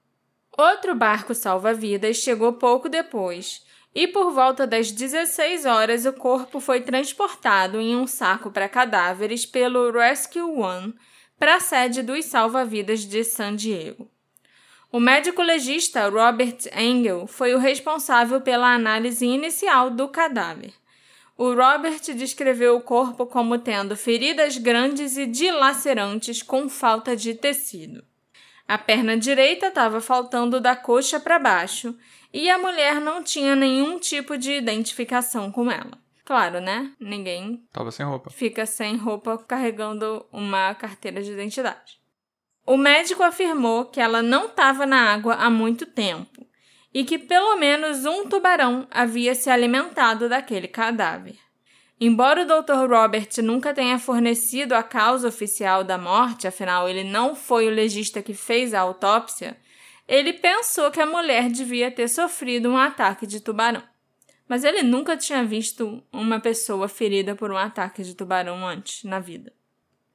Outro 0.56 0.94
barco 0.94 1.35
salva-vidas 1.35 2.18
chegou 2.18 2.52
pouco 2.52 2.88
depois 2.88 3.64
e 3.92 4.06
por 4.06 4.30
volta 4.30 4.66
das 4.66 4.92
16 4.92 5.66
horas 5.66 6.06
o 6.06 6.12
corpo 6.12 6.61
foi 6.61 6.80
transportado 6.80 7.80
em 7.80 7.97
um 7.97 8.06
saco 8.06 8.50
para 8.50 8.68
cadáveres 8.68 9.44
pelo 9.44 9.90
Rescue 9.90 10.42
One 10.42 10.94
para 11.38 11.56
a 11.56 11.61
sede 11.61 12.02
dos 12.02 12.25
salva-vidas 12.26 13.00
de 13.00 13.25
San 13.25 13.56
Diego. 13.56 14.09
O 14.92 15.00
médico 15.00 15.42
legista 15.42 16.09
Robert 16.09 16.59
Engel 16.76 17.26
foi 17.26 17.52
o 17.52 17.59
responsável 17.59 18.40
pela 18.40 18.73
análise 18.73 19.26
inicial 19.26 19.90
do 19.90 20.09
cadáver. 20.09 20.73
O 21.36 21.52
Robert 21.52 22.00
descreveu 22.14 22.76
o 22.76 22.80
corpo 22.80 23.26
como 23.26 23.58
tendo 23.58 23.96
feridas 23.96 24.56
grandes 24.56 25.16
e 25.16 25.26
dilacerantes 25.26 26.42
com 26.42 26.68
falta 26.68 27.16
de 27.16 27.34
tecido. 27.34 28.04
A 28.68 28.78
perna 28.78 29.16
direita 29.16 29.66
estava 29.66 30.00
faltando 30.00 30.60
da 30.60 30.76
coxa 30.76 31.18
para 31.18 31.38
baixo 31.38 31.96
e 32.32 32.48
a 32.48 32.56
mulher 32.56 33.00
não 33.00 33.22
tinha 33.22 33.56
nenhum 33.56 33.98
tipo 33.98 34.38
de 34.38 34.52
identificação 34.52 35.50
com 35.50 35.70
ela. 35.70 35.98
Claro, 36.24 36.60
né? 36.60 36.92
Ninguém 36.98 37.66
tava 37.70 37.90
sem 37.90 38.06
roupa. 38.06 38.30
Fica 38.30 38.64
sem 38.64 38.96
roupa 38.96 39.36
carregando 39.36 40.24
uma 40.32 40.74
carteira 40.74 41.22
de 41.22 41.32
identidade. 41.32 42.00
O 42.66 42.78
médico 42.78 43.22
afirmou 43.22 43.84
que 43.84 44.00
ela 44.00 44.22
não 44.22 44.46
estava 44.46 44.86
na 44.86 45.12
água 45.12 45.34
há 45.34 45.50
muito 45.50 45.84
tempo 45.84 46.46
e 46.94 47.04
que 47.04 47.18
pelo 47.18 47.56
menos 47.56 48.06
um 48.06 48.28
tubarão 48.28 48.86
havia 48.88 49.34
se 49.34 49.50
alimentado 49.50 50.28
daquele 50.28 50.68
cadáver. 50.68 51.34
Embora 52.00 52.42
o 52.42 52.46
Dr. 52.46 52.88
Robert 52.88 53.28
nunca 53.42 53.74
tenha 53.74 53.98
fornecido 53.98 54.74
a 54.74 54.82
causa 54.82 55.28
oficial 55.28 55.82
da 55.82 55.98
morte, 55.98 56.46
afinal 56.46 56.88
ele 56.88 57.02
não 57.02 57.34
foi 57.34 57.66
o 57.66 57.70
legista 57.70 58.22
que 58.22 58.34
fez 58.34 58.72
a 58.72 58.80
autópsia, 58.80 59.56
ele 60.06 60.34
pensou 60.34 60.90
que 60.90 61.00
a 61.00 61.06
mulher 61.06 61.48
devia 61.48 61.90
ter 61.90 62.08
sofrido 62.08 62.70
um 62.70 62.76
ataque 62.76 63.26
de 63.26 63.40
tubarão. 63.40 63.82
Mas 64.46 64.62
ele 64.62 64.82
nunca 64.82 65.16
tinha 65.16 65.42
visto 65.42 66.02
uma 66.12 66.38
pessoa 66.38 66.86
ferida 66.88 67.34
por 67.34 67.50
um 67.50 67.56
ataque 67.56 68.02
de 68.02 68.14
tubarão 68.14 68.66
antes 68.66 69.02
na 69.02 69.18
vida. 69.18 69.52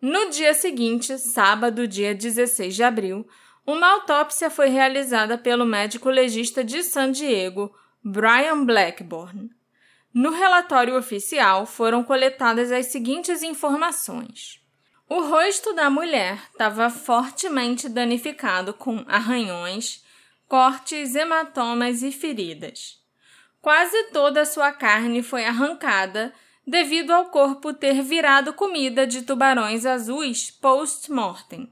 No 0.01 0.29
dia 0.29 0.53
seguinte, 0.53 1.17
sábado, 1.17 1.87
dia 1.87 2.13
16 2.13 2.75
de 2.75 2.83
abril, 2.83 3.27
uma 3.71 3.85
autópsia 3.91 4.49
foi 4.49 4.69
realizada 4.69 5.37
pelo 5.37 5.63
médico 5.63 6.09
legista 6.09 6.63
de 6.63 6.81
San 6.81 7.11
Diego, 7.11 7.71
Brian 8.03 8.65
Blackburn. 8.65 9.47
No 10.11 10.31
relatório 10.31 10.97
oficial 10.97 11.67
foram 11.67 12.03
coletadas 12.03 12.71
as 12.71 12.87
seguintes 12.87 13.43
informações. 13.43 14.59
O 15.07 15.21
rosto 15.21 15.71
da 15.73 15.87
mulher 15.87 16.41
estava 16.51 16.89
fortemente 16.89 17.87
danificado 17.87 18.73
com 18.73 19.05
arranhões, 19.07 20.03
cortes, 20.47 21.13
hematomas 21.13 22.01
e 22.01 22.11
feridas. 22.11 22.97
Quase 23.61 24.05
toda 24.05 24.41
a 24.41 24.45
sua 24.45 24.71
carne 24.71 25.21
foi 25.21 25.45
arrancada 25.45 26.33
devido 26.65 27.11
ao 27.11 27.25
corpo 27.25 27.71
ter 27.71 28.01
virado 28.01 28.51
comida 28.51 29.05
de 29.05 29.21
tubarões 29.21 29.85
azuis 29.85 30.49
post-mortem. 30.49 31.71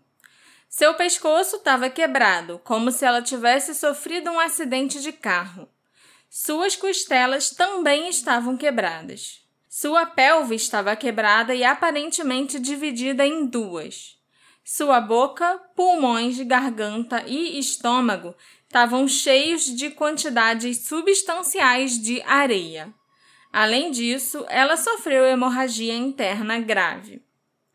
Seu 0.78 0.94
pescoço 0.94 1.56
estava 1.56 1.90
quebrado, 1.90 2.62
como 2.64 2.92
se 2.92 3.04
ela 3.04 3.20
tivesse 3.20 3.74
sofrido 3.74 4.30
um 4.30 4.40
acidente 4.40 5.02
de 5.02 5.12
carro. 5.12 5.68
Suas 6.30 6.76
costelas 6.76 7.50
também 7.50 8.08
estavam 8.10 8.56
quebradas. 8.56 9.42
Sua 9.68 10.06
pelve 10.06 10.54
estava 10.54 10.96
quebrada 10.96 11.56
e 11.56 11.64
aparentemente 11.64 12.60
dividida 12.60 13.26
em 13.26 13.48
duas. 13.48 14.20
Sua 14.64 15.02
boca, 15.02 15.60
pulmões, 15.76 16.40
garganta 16.42 17.24
e 17.26 17.58
estômago 17.58 18.36
estavam 18.68 19.08
cheios 19.08 19.66
de 19.66 19.90
quantidades 19.90 20.86
substanciais 20.86 22.00
de 22.00 22.22
areia. 22.22 22.94
Além 23.52 23.90
disso, 23.90 24.46
ela 24.48 24.78
sofreu 24.78 25.26
hemorragia 25.26 25.96
interna 25.96 26.60
grave. 26.60 27.26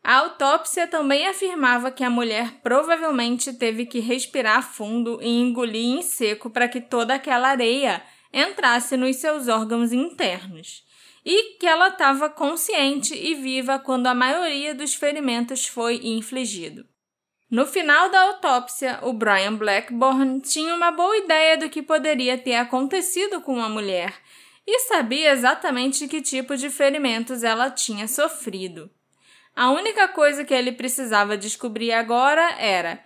A 0.03 0.15
autópsia 0.17 0.85
também 0.85 1.25
afirmava 1.27 1.89
que 1.89 2.03
a 2.03 2.09
mulher 2.09 2.59
provavelmente 2.61 3.53
teve 3.53 3.85
que 3.85 4.01
respirar 4.01 4.61
fundo 4.61 5.17
e 5.21 5.29
engolir 5.29 5.97
em 5.97 6.01
seco 6.01 6.49
para 6.49 6.67
que 6.67 6.81
toda 6.81 7.13
aquela 7.13 7.47
areia 7.47 8.03
entrasse 8.33 8.97
nos 8.97 9.15
seus 9.15 9.47
órgãos 9.47 9.93
internos, 9.93 10.83
e 11.25 11.57
que 11.57 11.65
ela 11.65 11.87
estava 11.87 12.29
consciente 12.29 13.15
e 13.15 13.33
viva 13.33 13.79
quando 13.79 14.07
a 14.07 14.13
maioria 14.13 14.75
dos 14.75 14.93
ferimentos 14.93 15.67
foi 15.67 16.01
infligido. 16.03 16.85
No 17.49 17.65
final 17.65 18.09
da 18.09 18.19
autópsia, 18.23 18.99
o 19.03 19.13
Brian 19.13 19.55
Blackburn 19.55 20.41
tinha 20.41 20.75
uma 20.75 20.91
boa 20.91 21.15
ideia 21.15 21.55
do 21.55 21.69
que 21.69 21.81
poderia 21.81 22.37
ter 22.37 22.55
acontecido 22.55 23.39
com 23.39 23.61
a 23.61 23.69
mulher 23.69 24.13
e 24.65 24.79
sabia 24.79 25.31
exatamente 25.31 26.07
que 26.07 26.21
tipo 26.21 26.57
de 26.57 26.69
ferimentos 26.69 27.43
ela 27.43 27.69
tinha 27.69 28.07
sofrido. 28.07 28.89
A 29.55 29.69
única 29.69 30.07
coisa 30.07 30.43
que 30.43 30.53
ele 30.53 30.71
precisava 30.71 31.37
descobrir 31.37 31.91
agora 31.91 32.55
era 32.59 32.99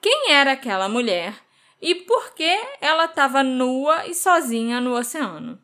quem 0.00 0.32
era 0.32 0.52
aquela 0.52 0.88
mulher 0.88 1.32
e 1.80 1.94
por 1.94 2.34
que 2.34 2.60
ela 2.80 3.04
estava 3.04 3.44
nua 3.44 4.06
e 4.08 4.14
sozinha 4.14 4.80
no 4.80 4.94
oceano. 4.98 5.60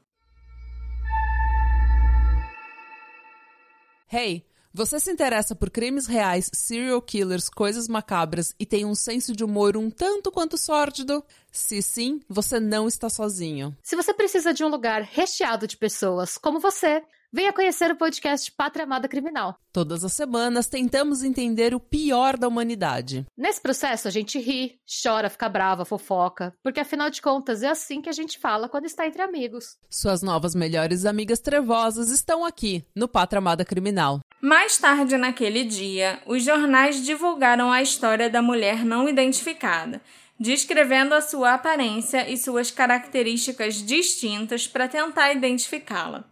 Hey, 4.11 4.47
você 4.73 5.01
se 5.01 5.11
interessa 5.11 5.57
por 5.57 5.71
crimes 5.71 6.07
reais, 6.07 6.49
serial 6.55 7.03
killers, 7.03 7.49
coisas 7.49 7.89
macabras 7.89 8.55
e 8.61 8.65
tem 8.65 8.85
um 8.85 8.95
senso 8.95 9.35
de 9.35 9.43
humor 9.43 9.77
um 9.77 9.91
tanto 9.91 10.31
quanto 10.31 10.57
sórdido? 10.57 11.25
Se 11.51 11.83
sim, 11.83 12.21
você 12.29 12.61
não 12.61 12.87
está 12.87 13.11
sozinho. 13.11 13.77
Se 13.83 13.97
você 13.97 14.15
precisa 14.15 14.55
de 14.55 14.63
um 14.63 14.69
lugar 14.69 15.03
recheado 15.03 15.67
de 15.67 15.77
pessoas 15.77 16.39
como 16.39 16.61
você, 16.61 17.03
venha 17.33 17.53
conhecer 17.53 17.91
o 17.91 17.97
podcast 17.97 18.51
Pátria 18.53 18.85
Amada 18.85 19.07
Criminal. 19.07 19.57
Todas 19.73 20.03
as 20.03 20.13
semanas 20.13 20.67
tentamos 20.67 21.23
entender 21.23 21.75
o 21.75 21.81
pior 21.81 22.37
da 22.37 22.49
humanidade. 22.49 23.27
Nesse 23.37 23.61
processo 23.61 24.09
a 24.09 24.11
gente 24.11 24.39
ri, 24.39 24.81
chora, 25.03 25.29
fica 25.29 25.49
brava, 25.49 25.85
fofoca, 25.85 26.55
porque 26.63 26.81
afinal 26.81 27.11
de 27.11 27.21
contas 27.21 27.63
é 27.63 27.69
assim 27.69 28.01
que 28.01 28.09
a 28.09 28.13
gente 28.13 28.39
fala 28.39 28.69
quando 28.69 28.87
está 28.87 29.07
entre 29.07 29.21
amigos. 29.21 29.77
Suas 29.91 30.23
novas 30.23 30.55
melhores 30.55 31.05
amigas 31.05 31.39
trevosas 31.39 32.11
estão 32.11 32.45
aqui 32.45 32.85
no 32.95 33.07
Pátria 33.07 33.39
Amada 33.39 33.65
Criminal. 33.65 34.21
Mais 34.41 34.79
tarde 34.79 35.17
naquele 35.17 35.65
dia, 35.65 36.23
os 36.27 36.43
jornais 36.43 37.05
divulgaram 37.05 37.71
a 37.71 37.83
história 37.83 38.31
da 38.31 38.41
mulher 38.41 38.85
não 38.85 39.09
identificada, 39.09 40.01
descrevendo 40.41 41.15
a 41.15 41.21
sua 41.21 41.55
aparência 41.55 42.31
e 42.31 42.37
suas 42.37 42.71
características 42.71 43.83
distintas 43.83 44.67
para 44.67 44.89
tentar 44.89 45.33
identificá-la. 45.33 46.25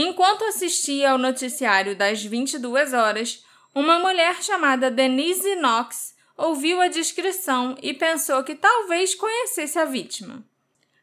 Enquanto 0.00 0.44
assistia 0.44 1.10
ao 1.10 1.18
noticiário 1.18 1.96
das 1.96 2.22
22 2.22 2.92
horas, 2.92 3.44
uma 3.74 3.98
mulher 3.98 4.40
chamada 4.44 4.92
Denise 4.92 5.56
Knox 5.56 6.14
ouviu 6.36 6.80
a 6.80 6.86
descrição 6.86 7.76
e 7.82 7.92
pensou 7.92 8.44
que 8.44 8.54
talvez 8.54 9.16
conhecesse 9.16 9.76
a 9.76 9.84
vítima. 9.84 10.44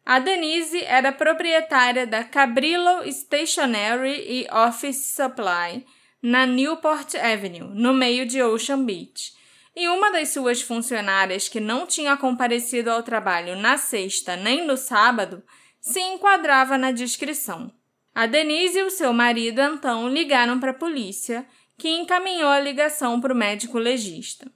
A 0.06 0.18
Denise 0.20 0.82
era 0.82 1.12
proprietária 1.12 2.08
da 2.08 2.24
Cabrillo 2.24 3.04
Stationery 3.12 4.16
e 4.30 4.48
Office 4.50 5.14
Supply 5.14 5.86
na 6.22 6.46
Newport 6.46 7.16
Avenue, 7.16 7.68
no 7.74 7.94
meio 7.94 8.26
de 8.26 8.42
Ocean 8.42 8.86
Beach. 8.86 9.34
E 9.76 9.90
uma 9.90 10.10
das 10.10 10.30
suas 10.30 10.62
funcionárias 10.62 11.50
que 11.50 11.60
não 11.60 11.86
tinha 11.86 12.16
comparecido 12.16 12.90
ao 12.90 13.04
trabalho 13.04 13.58
na 13.58 13.78
sexta 13.78 14.38
nem 14.38 14.66
no 14.66 14.78
sábado 14.78 15.44
se 15.82 16.00
enquadrava 16.00 16.78
na 16.78 16.94
descrição. 16.94 17.74
A 18.16 18.28
Denise 18.28 18.80
e 18.80 18.84
o 18.84 18.90
seu 18.90 19.12
marido 19.12 19.62
então 19.62 20.08
ligaram 20.08 20.58
para 20.58 20.72
a 20.72 20.74
polícia, 20.74 21.46
que 21.78 21.90
encaminhou 21.90 22.48
a 22.48 22.62
ligação 22.62 23.20
para 23.20 23.34
o 23.34 23.36
médico 23.36 23.78
legista. 23.78 24.50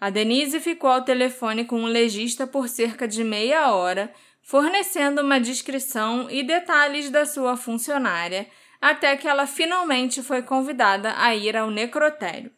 A 0.00 0.10
Denise 0.10 0.60
ficou 0.60 0.88
ao 0.88 1.02
telefone 1.02 1.64
com 1.64 1.82
o 1.82 1.88
legista 1.88 2.46
por 2.46 2.68
cerca 2.68 3.08
de 3.08 3.24
meia 3.24 3.74
hora, 3.74 4.14
fornecendo 4.42 5.22
uma 5.22 5.40
descrição 5.40 6.30
e 6.30 6.44
detalhes 6.44 7.10
da 7.10 7.26
sua 7.26 7.56
funcionária, 7.56 8.46
até 8.80 9.16
que 9.16 9.26
ela 9.26 9.48
finalmente 9.48 10.22
foi 10.22 10.42
convidada 10.42 11.14
a 11.16 11.34
ir 11.34 11.56
ao 11.56 11.72
necrotério. 11.72 12.52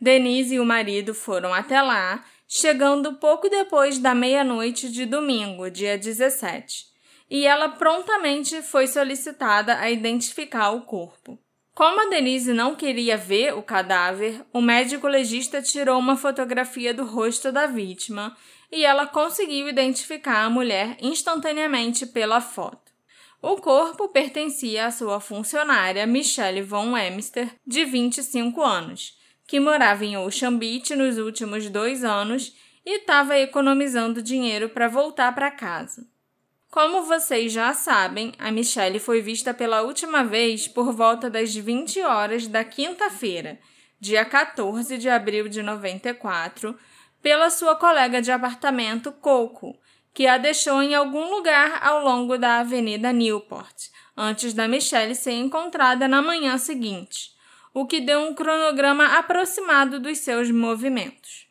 Denise 0.00 0.56
e 0.56 0.60
o 0.60 0.64
marido 0.64 1.14
foram 1.14 1.54
até 1.54 1.80
lá, 1.80 2.24
chegando 2.48 3.14
pouco 3.14 3.48
depois 3.48 3.98
da 3.98 4.12
meia-noite 4.12 4.90
de 4.90 5.06
domingo, 5.06 5.70
dia 5.70 5.96
17, 5.96 6.86
e 7.30 7.46
ela 7.46 7.68
prontamente 7.68 8.62
foi 8.62 8.86
solicitada 8.86 9.78
a 9.78 9.90
identificar 9.90 10.70
o 10.70 10.82
corpo. 10.82 11.38
Como 11.74 12.00
a 12.00 12.10
Denise 12.10 12.52
não 12.52 12.74
queria 12.74 13.16
ver 13.16 13.54
o 13.54 13.62
cadáver, 13.62 14.44
o 14.52 14.60
médico 14.60 15.06
legista 15.06 15.62
tirou 15.62 15.98
uma 15.98 16.16
fotografia 16.16 16.92
do 16.92 17.04
rosto 17.04 17.52
da 17.52 17.66
vítima 17.66 18.36
e 18.72 18.84
ela 18.84 19.06
conseguiu 19.06 19.68
identificar 19.68 20.44
a 20.44 20.50
mulher 20.50 20.96
instantaneamente 21.00 22.04
pela 22.04 22.40
foto. 22.40 22.88
O 23.40 23.56
corpo 23.58 24.08
pertencia 24.08 24.86
à 24.86 24.90
sua 24.90 25.20
funcionária 25.20 26.04
Michelle 26.04 26.62
von 26.62 26.98
Emster, 26.98 27.48
de 27.64 27.84
25 27.84 28.60
anos, 28.60 29.16
que 29.46 29.60
morava 29.60 30.04
em 30.04 30.16
Ocean 30.16 30.56
Beach 30.56 30.96
nos 30.96 31.16
últimos 31.16 31.70
dois 31.70 32.02
anos 32.02 32.56
e 32.84 32.96
estava 32.96 33.38
economizando 33.38 34.20
dinheiro 34.20 34.68
para 34.70 34.88
voltar 34.88 35.32
para 35.32 35.52
casa. 35.52 36.04
Como 36.70 37.02
vocês 37.04 37.50
já 37.50 37.72
sabem, 37.72 38.34
a 38.38 38.52
Michelle 38.52 38.98
foi 38.98 39.22
vista 39.22 39.54
pela 39.54 39.80
última 39.82 40.22
vez 40.22 40.68
por 40.68 40.92
volta 40.92 41.30
das 41.30 41.54
20 41.54 42.02
horas 42.02 42.46
da 42.46 42.62
quinta-feira, 42.62 43.58
dia 43.98 44.22
14 44.22 44.98
de 44.98 45.08
abril 45.08 45.48
de 45.48 45.62
94, 45.62 46.78
pela 47.22 47.48
sua 47.48 47.74
colega 47.74 48.20
de 48.20 48.30
apartamento 48.30 49.10
Coco, 49.10 49.78
que 50.12 50.26
a 50.26 50.36
deixou 50.36 50.82
em 50.82 50.94
algum 50.94 51.30
lugar 51.30 51.80
ao 51.82 52.04
longo 52.04 52.36
da 52.36 52.58
Avenida 52.58 53.14
Newport, 53.14 53.88
antes 54.14 54.52
da 54.52 54.68
Michelle 54.68 55.14
ser 55.14 55.32
encontrada 55.32 56.06
na 56.06 56.20
manhã 56.20 56.58
seguinte, 56.58 57.30
o 57.72 57.86
que 57.86 57.98
deu 57.98 58.20
um 58.20 58.34
cronograma 58.34 59.16
aproximado 59.16 59.98
dos 59.98 60.18
seus 60.18 60.50
movimentos. 60.50 61.48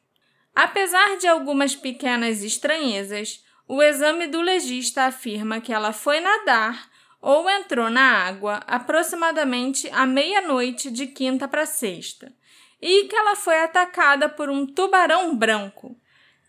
Apesar 0.56 1.18
de 1.18 1.28
algumas 1.28 1.76
pequenas 1.76 2.44
estranhezas, 2.44 3.47
o 3.68 3.84
exame 3.84 4.28
do 4.28 4.42
legista 4.42 5.04
afirma 5.04 5.60
que 5.60 5.74
ela 5.74 5.92
foi 5.92 6.20
nadar 6.20 6.90
ou 7.22 7.50
entrou 7.50 7.90
na 7.90 8.26
água 8.26 8.62
aproximadamente 8.66 9.90
à 9.92 10.06
meia-noite 10.06 10.90
de 10.90 11.08
quinta 11.08 11.48
para 11.48 11.66
sexta 11.66 12.34
e 12.82 13.06
que 13.06 13.16
ela 13.16 13.36
foi 13.36 13.60
atacada 13.62 14.30
por 14.30 14.50
um 14.50 14.66
tubarão 14.66 15.36
branco, 15.36 16.00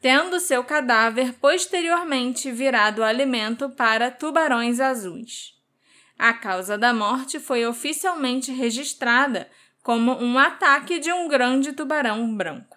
tendo 0.01 0.39
seu 0.39 0.63
cadáver 0.63 1.33
posteriormente 1.35 2.53
virado 2.53 3.03
alimento 3.03 3.71
para 3.71 4.11
tubarões 4.11 4.79
azuis. 4.79 5.55
A 6.19 6.33
causa 6.33 6.77
da 6.77 6.93
morte 6.93 7.41
foi 7.41 7.65
oficialmente 7.67 8.53
registrada 8.53 9.51
como 9.83 10.13
um 10.13 10.39
ataque 10.39 10.99
de 10.99 11.13
um 11.13 11.27
grande 11.27 11.73
tubarão 11.73 12.33
branco. 12.37 12.77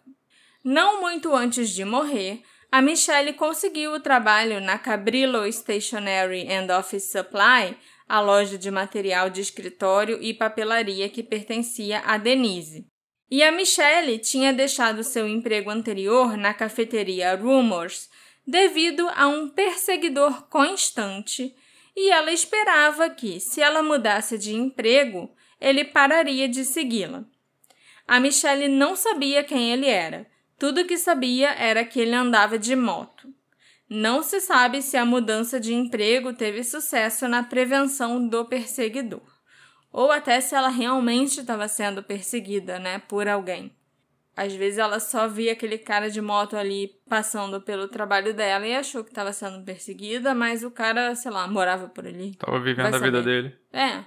Não 0.63 1.01
muito 1.01 1.35
antes 1.35 1.69
de 1.71 1.83
morrer, 1.83 2.43
a 2.71 2.81
Michelle 2.81 3.33
conseguiu 3.33 3.91
o 3.91 3.99
trabalho 3.99 4.61
na 4.61 4.79
Cabrillo 4.79 5.45
Stationery 5.51 6.47
and 6.49 6.73
Office 6.73 7.11
Supply, 7.11 7.77
a 8.07 8.21
loja 8.21 8.57
de 8.57 8.71
material 8.71 9.29
de 9.29 9.41
escritório 9.41 10.17
e 10.21 10.33
papelaria 10.33 11.09
que 11.09 11.21
pertencia 11.21 11.99
a 12.05 12.17
Denise. 12.17 12.87
E 13.29 13.43
a 13.43 13.51
Michelle 13.51 14.17
tinha 14.19 14.53
deixado 14.53 15.03
seu 15.03 15.27
emprego 15.27 15.69
anterior 15.69 16.37
na 16.37 16.53
cafeteria 16.53 17.35
Rumors 17.35 18.09
devido 18.47 19.07
a 19.15 19.27
um 19.27 19.49
perseguidor 19.49 20.47
constante, 20.47 21.53
e 21.93 22.09
ela 22.09 22.31
esperava 22.31 23.09
que, 23.09 23.41
se 23.41 23.61
ela 23.61 23.83
mudasse 23.83 24.37
de 24.37 24.55
emprego, 24.55 25.29
ele 25.59 25.83
pararia 25.83 26.47
de 26.47 26.63
segui-la. 26.63 27.25
A 28.07 28.17
Michelle 28.19 28.69
não 28.69 28.95
sabia 28.95 29.43
quem 29.43 29.73
ele 29.73 29.87
era, 29.87 30.30
tudo 30.61 30.85
que 30.85 30.95
sabia 30.95 31.55
era 31.55 31.83
que 31.83 31.99
ele 31.99 32.13
andava 32.13 32.59
de 32.59 32.75
moto. 32.75 33.27
Não 33.89 34.21
se 34.21 34.39
sabe 34.39 34.83
se 34.83 34.95
a 34.95 35.03
mudança 35.03 35.59
de 35.59 35.73
emprego 35.73 36.33
teve 36.33 36.63
sucesso 36.63 37.27
na 37.27 37.41
prevenção 37.41 38.27
do 38.27 38.45
perseguidor, 38.45 39.23
ou 39.91 40.11
até 40.11 40.39
se 40.39 40.53
ela 40.53 40.69
realmente 40.69 41.39
estava 41.39 41.67
sendo 41.67 42.03
perseguida, 42.03 42.77
né, 42.77 42.99
por 42.99 43.27
alguém. 43.27 43.75
Às 44.37 44.53
vezes 44.53 44.77
ela 44.77 44.99
só 44.99 45.27
via 45.27 45.53
aquele 45.53 45.79
cara 45.79 46.11
de 46.11 46.21
moto 46.21 46.55
ali 46.55 46.91
passando 47.09 47.59
pelo 47.59 47.87
trabalho 47.87 48.31
dela 48.31 48.67
e 48.67 48.75
achou 48.75 49.03
que 49.03 49.09
estava 49.09 49.33
sendo 49.33 49.65
perseguida, 49.65 50.35
mas 50.35 50.63
o 50.63 50.69
cara, 50.69 51.15
sei 51.15 51.31
lá, 51.31 51.47
morava 51.47 51.89
por 51.89 52.05
ali. 52.05 52.35
Tava 52.35 52.59
vivendo 52.59 52.93
a 52.93 52.99
vida 52.99 53.23
dele. 53.23 53.57
É, 53.73 54.05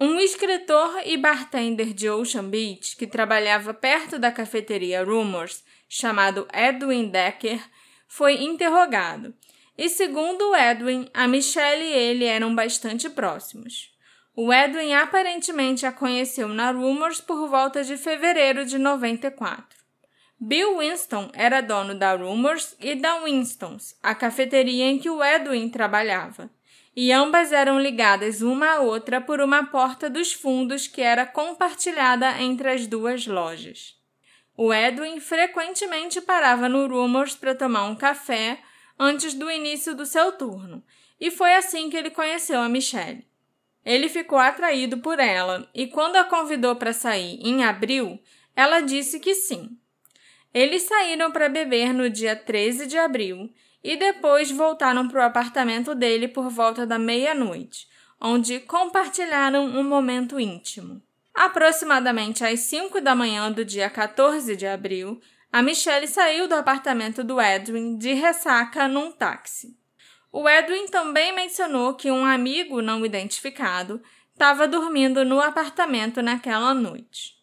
um 0.00 0.18
escritor 0.18 1.00
e 1.04 1.16
bartender 1.16 1.92
de 1.92 2.08
Ocean 2.08 2.48
Beach 2.48 2.96
que 2.96 3.06
trabalhava 3.06 3.74
perto 3.74 4.18
da 4.18 4.32
cafeteria 4.32 5.04
Rumors, 5.04 5.64
chamado 5.94 6.48
Edwin 6.54 7.10
Decker, 7.10 7.62
foi 8.08 8.42
interrogado. 8.42 9.34
E 9.76 9.90
segundo 9.90 10.56
Edwin, 10.56 11.06
a 11.12 11.28
Michelle 11.28 11.84
e 11.84 11.92
ele 11.92 12.24
eram 12.24 12.54
bastante 12.54 13.10
próximos. 13.10 13.92
O 14.34 14.50
Edwin 14.50 14.94
aparentemente 14.94 15.84
a 15.84 15.92
conheceu 15.92 16.48
na 16.48 16.70
Rumors 16.70 17.20
por 17.20 17.46
volta 17.46 17.84
de 17.84 17.98
fevereiro 17.98 18.64
de 18.64 18.78
94. 18.78 19.78
Bill 20.40 20.78
Winston 20.78 21.30
era 21.34 21.60
dono 21.60 21.94
da 21.94 22.14
Rumors 22.14 22.74
e 22.80 22.94
da 22.94 23.22
Winstons, 23.24 23.94
a 24.02 24.14
cafeteria 24.14 24.86
em 24.86 24.98
que 24.98 25.10
o 25.10 25.22
Edwin 25.22 25.68
trabalhava 25.68 26.50
e 26.96 27.12
ambas 27.12 27.52
eram 27.52 27.78
ligadas 27.78 28.40
uma 28.40 28.76
à 28.76 28.80
outra 28.80 29.20
por 29.20 29.42
uma 29.42 29.66
porta 29.66 30.08
dos 30.08 30.32
fundos 30.32 30.86
que 30.86 31.02
era 31.02 31.26
compartilhada 31.26 32.40
entre 32.40 32.70
as 32.70 32.86
duas 32.86 33.26
lojas. 33.26 34.01
O 34.56 34.72
Edwin 34.72 35.18
frequentemente 35.18 36.20
parava 36.20 36.68
no 36.68 36.86
Rumors 36.86 37.34
para 37.34 37.54
tomar 37.54 37.84
um 37.84 37.96
café 37.96 38.60
antes 38.98 39.34
do 39.34 39.50
início 39.50 39.94
do 39.94 40.04
seu 40.04 40.32
turno, 40.32 40.84
e 41.18 41.30
foi 41.30 41.54
assim 41.54 41.88
que 41.88 41.96
ele 41.96 42.10
conheceu 42.10 42.60
a 42.60 42.68
Michelle. 42.68 43.26
Ele 43.84 44.08
ficou 44.08 44.38
atraído 44.38 44.98
por 44.98 45.18
ela 45.18 45.68
e, 45.74 45.86
quando 45.86 46.16
a 46.16 46.24
convidou 46.24 46.76
para 46.76 46.92
sair 46.92 47.40
em 47.42 47.64
abril, 47.64 48.20
ela 48.54 48.80
disse 48.80 49.18
que 49.18 49.34
sim. 49.34 49.76
Eles 50.54 50.82
saíram 50.82 51.32
para 51.32 51.48
beber 51.48 51.92
no 51.92 52.10
dia 52.10 52.36
13 52.36 52.86
de 52.86 52.98
abril 52.98 53.52
e 53.82 53.96
depois 53.96 54.50
voltaram 54.50 55.08
para 55.08 55.22
o 55.22 55.26
apartamento 55.26 55.94
dele 55.94 56.28
por 56.28 56.48
volta 56.48 56.86
da 56.86 56.98
meia-noite, 56.98 57.88
onde 58.20 58.60
compartilharam 58.60 59.64
um 59.64 59.82
momento 59.82 60.38
íntimo. 60.38 61.02
Aproximadamente 61.34 62.44
às 62.44 62.60
5 62.60 63.00
da 63.00 63.14
manhã 63.14 63.50
do 63.50 63.64
dia 63.64 63.88
14 63.88 64.54
de 64.54 64.66
abril, 64.66 65.20
a 65.50 65.62
Michelle 65.62 66.06
saiu 66.06 66.46
do 66.46 66.54
apartamento 66.54 67.24
do 67.24 67.40
Edwin 67.40 67.96
de 67.96 68.12
ressaca 68.12 68.86
num 68.88 69.12
táxi. 69.12 69.76
O 70.30 70.48
Edwin 70.48 70.86
também 70.86 71.34
mencionou 71.34 71.94
que 71.94 72.10
um 72.10 72.24
amigo 72.24 72.80
não 72.80 73.04
identificado 73.04 74.02
estava 74.32 74.66
dormindo 74.66 75.24
no 75.24 75.40
apartamento 75.40 76.22
naquela 76.22 76.72
noite. 76.72 77.34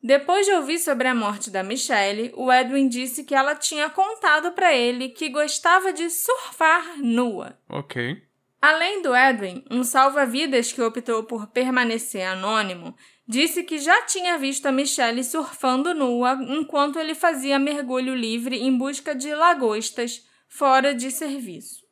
Depois 0.00 0.46
de 0.46 0.52
ouvir 0.52 0.78
sobre 0.78 1.08
a 1.08 1.14
morte 1.14 1.50
da 1.50 1.64
Michelle, 1.64 2.32
o 2.36 2.52
Edwin 2.52 2.88
disse 2.88 3.24
que 3.24 3.34
ela 3.34 3.56
tinha 3.56 3.90
contado 3.90 4.52
para 4.52 4.72
ele 4.72 5.08
que 5.08 5.28
gostava 5.28 5.92
de 5.92 6.08
surfar 6.08 6.98
nua. 6.98 7.58
Ok. 7.68 8.22
Além 8.62 9.02
do 9.02 9.14
Edwin, 9.14 9.64
um 9.68 9.82
salva-vidas 9.82 10.72
que 10.72 10.80
optou 10.80 11.24
por 11.24 11.48
permanecer 11.48 12.26
anônimo 12.26 12.94
disse 13.28 13.62
que 13.62 13.78
já 13.78 14.00
tinha 14.02 14.38
visto 14.38 14.64
a 14.64 14.72
Michelle 14.72 15.22
surfando 15.22 15.92
nua 15.92 16.38
enquanto 16.48 16.98
ele 16.98 17.14
fazia 17.14 17.58
mergulho 17.58 18.14
livre 18.14 18.56
em 18.56 18.74
busca 18.74 19.14
de 19.14 19.34
lagostas 19.34 20.26
fora 20.48 20.94
de 20.94 21.10
serviço. 21.10 21.86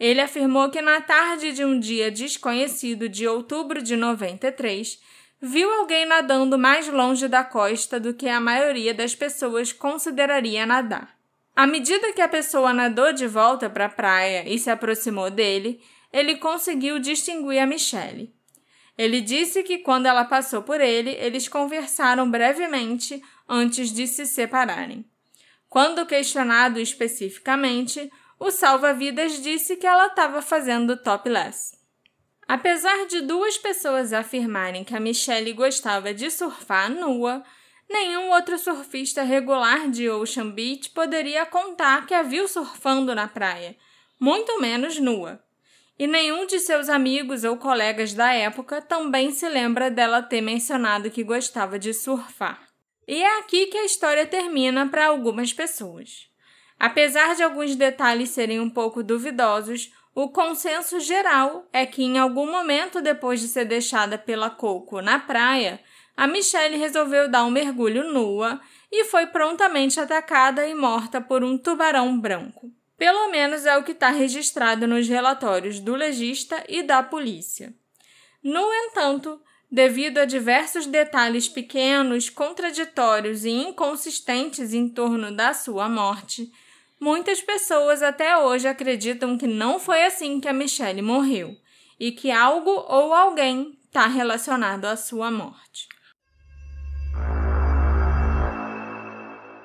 Ele 0.00 0.20
afirmou 0.20 0.68
que 0.68 0.82
na 0.82 1.00
tarde 1.00 1.52
de 1.52 1.64
um 1.64 1.78
dia 1.78 2.10
desconhecido 2.10 3.08
de 3.08 3.28
outubro 3.28 3.80
de 3.80 3.94
93, 3.94 5.00
viu 5.40 5.70
alguém 5.70 6.04
nadando 6.04 6.58
mais 6.58 6.88
longe 6.88 7.28
da 7.28 7.44
costa 7.44 8.00
do 8.00 8.12
que 8.12 8.28
a 8.28 8.40
maioria 8.40 8.92
das 8.92 9.14
pessoas 9.14 9.72
consideraria 9.72 10.66
nadar. 10.66 11.16
À 11.54 11.66
medida 11.66 12.12
que 12.12 12.20
a 12.20 12.28
pessoa 12.28 12.72
nadou 12.72 13.12
de 13.12 13.28
volta 13.28 13.70
para 13.70 13.84
a 13.84 13.88
praia 13.88 14.48
e 14.48 14.58
se 14.58 14.70
aproximou 14.70 15.30
dele, 15.30 15.80
ele 16.12 16.36
conseguiu 16.36 16.98
distinguir 16.98 17.60
a 17.60 17.66
Michelle. 17.66 18.34
Ele 18.96 19.20
disse 19.20 19.62
que 19.62 19.78
quando 19.78 20.06
ela 20.06 20.24
passou 20.24 20.62
por 20.62 20.80
ele, 20.80 21.10
eles 21.10 21.48
conversaram 21.48 22.30
brevemente 22.30 23.22
antes 23.48 23.92
de 23.92 24.06
se 24.06 24.26
separarem. 24.26 25.04
Quando 25.68 26.04
questionado 26.04 26.78
especificamente, 26.78 28.10
o 28.38 28.50
salva-vidas 28.50 29.42
disse 29.42 29.76
que 29.76 29.86
ela 29.86 30.08
estava 30.08 30.42
fazendo 30.42 30.96
topless. 30.96 31.72
Apesar 32.46 33.06
de 33.06 33.22
duas 33.22 33.56
pessoas 33.56 34.12
afirmarem 34.12 34.84
que 34.84 34.94
a 34.94 35.00
Michelle 35.00 35.52
gostava 35.52 36.12
de 36.12 36.30
surfar 36.30 36.90
nua, 36.90 37.42
nenhum 37.88 38.30
outro 38.30 38.58
surfista 38.58 39.22
regular 39.22 39.88
de 39.88 40.10
Ocean 40.10 40.50
Beach 40.50 40.90
poderia 40.90 41.46
contar 41.46 42.04
que 42.04 42.12
a 42.12 42.22
viu 42.22 42.46
surfando 42.46 43.14
na 43.14 43.28
praia, 43.28 43.76
muito 44.20 44.60
menos 44.60 44.98
nua. 44.98 45.42
E 45.98 46.06
nenhum 46.06 46.46
de 46.46 46.58
seus 46.58 46.88
amigos 46.88 47.44
ou 47.44 47.56
colegas 47.56 48.14
da 48.14 48.32
época 48.32 48.80
também 48.80 49.30
se 49.30 49.48
lembra 49.48 49.90
dela 49.90 50.22
ter 50.22 50.40
mencionado 50.40 51.10
que 51.10 51.22
gostava 51.22 51.78
de 51.78 51.92
surfar. 51.92 52.66
E 53.06 53.22
é 53.22 53.38
aqui 53.38 53.66
que 53.66 53.78
a 53.78 53.84
história 53.84 54.26
termina 54.26 54.88
para 54.88 55.06
algumas 55.06 55.52
pessoas. 55.52 56.28
Apesar 56.78 57.36
de 57.36 57.42
alguns 57.42 57.76
detalhes 57.76 58.30
serem 58.30 58.58
um 58.58 58.70
pouco 58.70 59.02
duvidosos, 59.02 59.92
o 60.14 60.28
consenso 60.28 61.00
geral 61.00 61.66
é 61.72 61.86
que 61.86 62.02
em 62.02 62.18
algum 62.18 62.50
momento 62.50 63.00
depois 63.00 63.40
de 63.40 63.48
ser 63.48 63.64
deixada 63.64 64.18
pela 64.18 64.50
Coco 64.50 65.00
na 65.00 65.18
praia, 65.18 65.80
a 66.16 66.26
Michelle 66.26 66.76
resolveu 66.76 67.30
dar 67.30 67.44
um 67.44 67.50
mergulho 67.50 68.12
nua 68.12 68.60
e 68.90 69.04
foi 69.04 69.26
prontamente 69.26 69.98
atacada 69.98 70.66
e 70.66 70.74
morta 70.74 71.20
por 71.20 71.42
um 71.42 71.56
tubarão 71.56 72.18
branco. 72.20 72.70
Pelo 73.02 73.32
menos 73.32 73.66
é 73.66 73.76
o 73.76 73.82
que 73.82 73.90
está 73.90 74.10
registrado 74.10 74.86
nos 74.86 75.08
relatórios 75.08 75.80
do 75.80 75.96
legista 75.96 76.62
e 76.68 76.84
da 76.84 77.02
polícia. 77.02 77.74
No 78.40 78.72
entanto, 78.72 79.42
devido 79.68 80.18
a 80.18 80.24
diversos 80.24 80.86
detalhes 80.86 81.48
pequenos, 81.48 82.30
contraditórios 82.30 83.44
e 83.44 83.50
inconsistentes 83.50 84.72
em 84.72 84.88
torno 84.88 85.34
da 85.34 85.52
sua 85.52 85.88
morte, 85.88 86.48
muitas 87.00 87.40
pessoas 87.40 88.04
até 88.04 88.38
hoje 88.38 88.68
acreditam 88.68 89.36
que 89.36 89.48
não 89.48 89.80
foi 89.80 90.04
assim 90.04 90.38
que 90.38 90.46
a 90.46 90.52
Michelle 90.52 91.02
morreu 91.02 91.56
e 91.98 92.12
que 92.12 92.30
algo 92.30 92.70
ou 92.70 93.12
alguém 93.12 93.76
está 93.84 94.06
relacionado 94.06 94.84
à 94.84 94.96
sua 94.96 95.28
morte. 95.28 95.88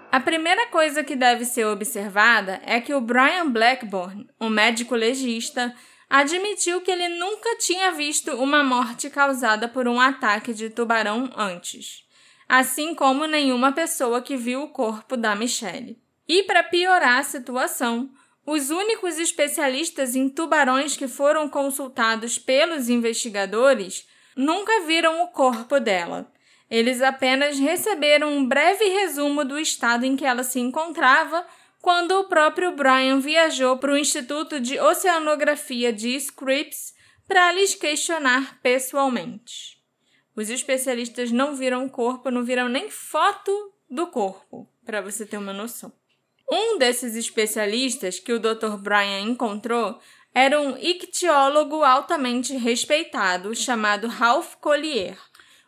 A 0.09 0.19
primeira 0.21 0.67
coisa 0.67 1.03
que 1.03 1.15
deve 1.15 1.43
ser 1.43 1.65
observada 1.65 2.61
é 2.65 2.79
que 2.79 2.93
o 2.93 3.01
Brian 3.01 3.49
Blackburn, 3.49 4.27
um 4.39 4.49
médico 4.49 4.95
legista, 4.95 5.75
admitiu 6.09 6.81
que 6.81 6.89
ele 6.89 7.09
nunca 7.09 7.57
tinha 7.57 7.91
visto 7.91 8.31
uma 8.31 8.63
morte 8.63 9.09
causada 9.09 9.67
por 9.67 9.87
um 9.87 9.99
ataque 9.99 10.53
de 10.53 10.69
tubarão 10.69 11.29
antes, 11.35 12.05
assim 12.47 12.95
como 12.95 13.25
nenhuma 13.25 13.73
pessoa 13.73 14.21
que 14.21 14.37
viu 14.37 14.63
o 14.63 14.69
corpo 14.69 15.17
da 15.17 15.35
Michelle. 15.35 15.99
E 16.27 16.43
para 16.43 16.63
piorar 16.63 17.19
a 17.19 17.23
situação, 17.23 18.09
os 18.45 18.69
únicos 18.69 19.17
especialistas 19.17 20.15
em 20.15 20.29
tubarões 20.29 20.95
que 20.95 21.07
foram 21.07 21.49
consultados 21.49 22.37
pelos 22.37 22.87
investigadores 22.87 24.07
nunca 24.37 24.85
viram 24.85 25.21
o 25.21 25.27
corpo 25.27 25.79
dela. 25.81 26.31
Eles 26.69 27.01
apenas 27.01 27.58
receberam 27.58 28.30
um 28.30 28.45
breve 28.45 28.86
resumo 28.86 29.45
do 29.45 29.58
estado 29.58 30.06
em 30.06 30.15
que 30.15 30.25
ela 30.25 30.43
se 30.43 30.60
encontrava 30.60 31.45
quando 31.82 32.12
o 32.19 32.25
próprio 32.25 32.75
Brian 32.75 33.19
viajou 33.19 33.77
para 33.77 33.93
o 33.93 33.97
Instituto 33.97 34.60
de 34.60 34.77
Oceanografia 34.77 35.93
de 35.93 36.10
Scripps 36.15 36.93
para 37.25 37.51
lhes 37.53 37.73
questionar 37.73 38.60
pessoalmente. 38.62 39.77
Os 40.36 40.49
especialistas 40.49 41.32
não 41.32 41.56
viram 41.56 41.86
o 41.86 41.89
corpo, 41.89 42.30
não 42.30 42.43
viram 42.43 42.67
nem 42.67 42.89
foto 42.89 43.73
do 43.89 44.08
corpo, 44.08 44.69
para 44.86 45.01
você 45.01 45.25
ter 45.25 45.38
uma 45.38 45.53
noção. 45.53 45.91
Um 46.49 46.77
desses 46.77 47.15
especialistas 47.15 48.19
que 48.19 48.34
o 48.34 48.39
Dr. 48.39 48.77
Brian 48.77 49.21
encontrou 49.21 49.99
era 50.34 50.60
um 50.60 50.77
ictiólogo 50.77 51.84
altamente 51.84 52.56
respeitado 52.56 53.56
chamado 53.56 54.08
Ralph 54.08 54.56
Collier 54.56 55.17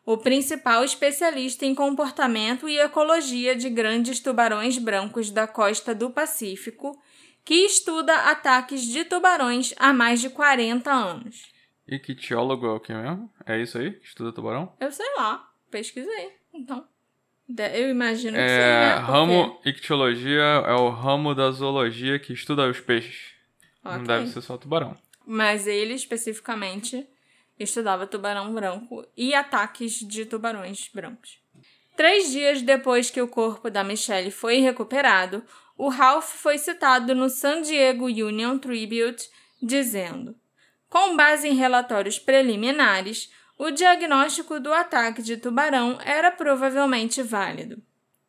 o 0.10 0.18
principal 0.18 0.84
especialista 0.84 1.68
em 1.68 1.76
comportamento 1.76 2.68
e 2.68 2.80
ecologia 2.80 3.56
de 3.56 3.70
grandes 3.70 4.20
tubarões 4.20 4.76
brancos 4.80 5.30
da 5.30 5.46
costa 5.46 5.94
do 5.94 6.10
Pacífico, 6.10 7.00
que 7.46 7.54
estuda 7.54 8.16
ataques 8.32 8.82
de 8.82 9.06
tubarões 9.06 9.72
há 9.78 9.94
mais 9.94 10.20
de 10.20 10.32
40 10.32 10.92
anos. 10.92 11.52
Ictiólogo 11.88 12.66
é 12.66 12.72
o 12.72 12.80
que 12.80 12.92
mesmo? 12.92 13.32
É 13.46 13.62
isso 13.62 13.78
aí? 13.78 14.00
Estuda 14.02 14.34
tubarão? 14.34 14.74
Eu 14.80 14.92
sei 14.92 15.06
lá, 15.16 15.48
pesquisei. 15.70 16.32
Então, 16.52 16.88
eu 17.76 17.92
imagino 17.92 18.34
que 18.34 18.42
é, 18.42 18.48
sim, 18.48 18.56
né? 18.56 18.96
Porque... 18.96 19.12
Ramo 19.12 19.62
ictiologia 19.64 20.42
é 20.42 20.74
o 20.74 20.90
ramo 20.90 21.36
da 21.36 21.52
zoologia 21.52 22.18
que 22.18 22.34
estuda 22.34 22.68
os 22.68 22.80
peixes. 22.80 23.36
Okay. 23.86 23.98
Não 24.00 24.04
deve 24.06 24.28
ser 24.30 24.42
só 24.42 24.58
tubarão. 24.58 24.98
Mas 25.24 25.68
ele 25.68 25.94
especificamente 25.94 27.08
estudava 27.60 28.08
tubarão 28.08 28.54
branco 28.54 29.06
e 29.16 29.34
ataques 29.34 30.00
de 30.00 30.26
tubarões 30.26 30.90
brancos. 30.94 31.40
Três 31.96 32.32
dias 32.32 32.62
depois 32.62 33.10
que 33.10 33.22
o 33.22 33.28
corpo 33.28 33.70
da 33.70 33.84
Michelle 33.84 34.32
foi 34.32 34.60
recuperado, 34.60 35.44
o 35.78 35.90
Ralph 35.90 36.36
foi 36.36 36.58
citado 36.58 37.14
no 37.14 37.30
San 37.30 37.62
Diego 37.62 38.06
Union 38.06 38.58
Tribute, 38.58 39.30
dizendo: 39.62 40.36
Com 40.90 41.18
base 41.18 41.48
em 41.48 41.56
relatórios 41.56 42.18
preliminares, 42.18 43.30
o 43.58 43.70
diagnóstico 43.72 44.60
do 44.60 44.74
ataque 44.74 45.22
de 45.22 45.36
tubarão 45.36 46.00
era 46.06 46.32
provavelmente 46.32 47.22
válido. 47.22 47.84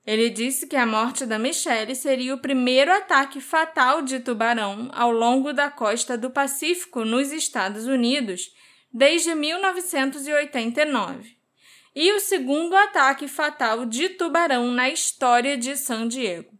Ele 0.04 0.28
disse 0.28 0.66
que 0.66 0.74
a 0.74 0.84
morte 0.84 1.24
da 1.24 1.38
Michelle 1.38 1.94
seria 1.94 2.34
o 2.34 2.40
primeiro 2.40 2.92
ataque 2.92 3.40
fatal 3.40 4.02
de 4.02 4.18
tubarão 4.18 4.90
ao 4.92 5.12
longo 5.12 5.52
da 5.52 5.70
costa 5.70 6.18
do 6.18 6.30
Pacífico 6.30 7.04
nos 7.04 7.30
Estados 7.30 7.86
Unidos 7.86 8.52
desde 8.92 9.34
1989 9.34 11.40
e 11.94 12.12
o 12.12 12.20
segundo 12.20 12.76
ataque 12.76 13.26
fatal 13.26 13.84
de 13.84 14.10
tubarão 14.10 14.70
na 14.70 14.88
história 14.88 15.56
de 15.56 15.76
San 15.76 16.08
Diego. 16.08 16.58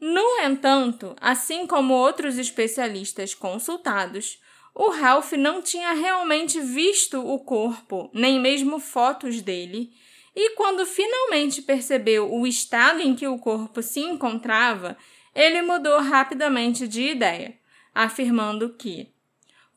No 0.00 0.40
entanto, 0.40 1.16
assim 1.20 1.66
como 1.66 1.94
outros 1.94 2.38
especialistas 2.38 3.34
consultados, 3.34 4.38
o 4.74 4.90
Ralph 4.90 5.32
não 5.32 5.62
tinha 5.62 5.94
realmente 5.94 6.60
visto 6.60 7.18
o 7.18 7.38
corpo, 7.38 8.10
nem 8.12 8.38
mesmo 8.38 8.78
fotos 8.78 9.40
dele, 9.40 9.90
e 10.34 10.54
quando 10.54 10.84
finalmente 10.84 11.62
percebeu 11.62 12.30
o 12.30 12.46
estado 12.46 13.00
em 13.00 13.14
que 13.14 13.26
o 13.26 13.38
corpo 13.38 13.82
se 13.82 14.00
encontrava, 14.00 14.98
ele 15.34 15.62
mudou 15.62 15.98
rapidamente 16.00 16.86
de 16.86 17.08
ideia, 17.08 17.58
afirmando 17.94 18.74
que 18.74 19.15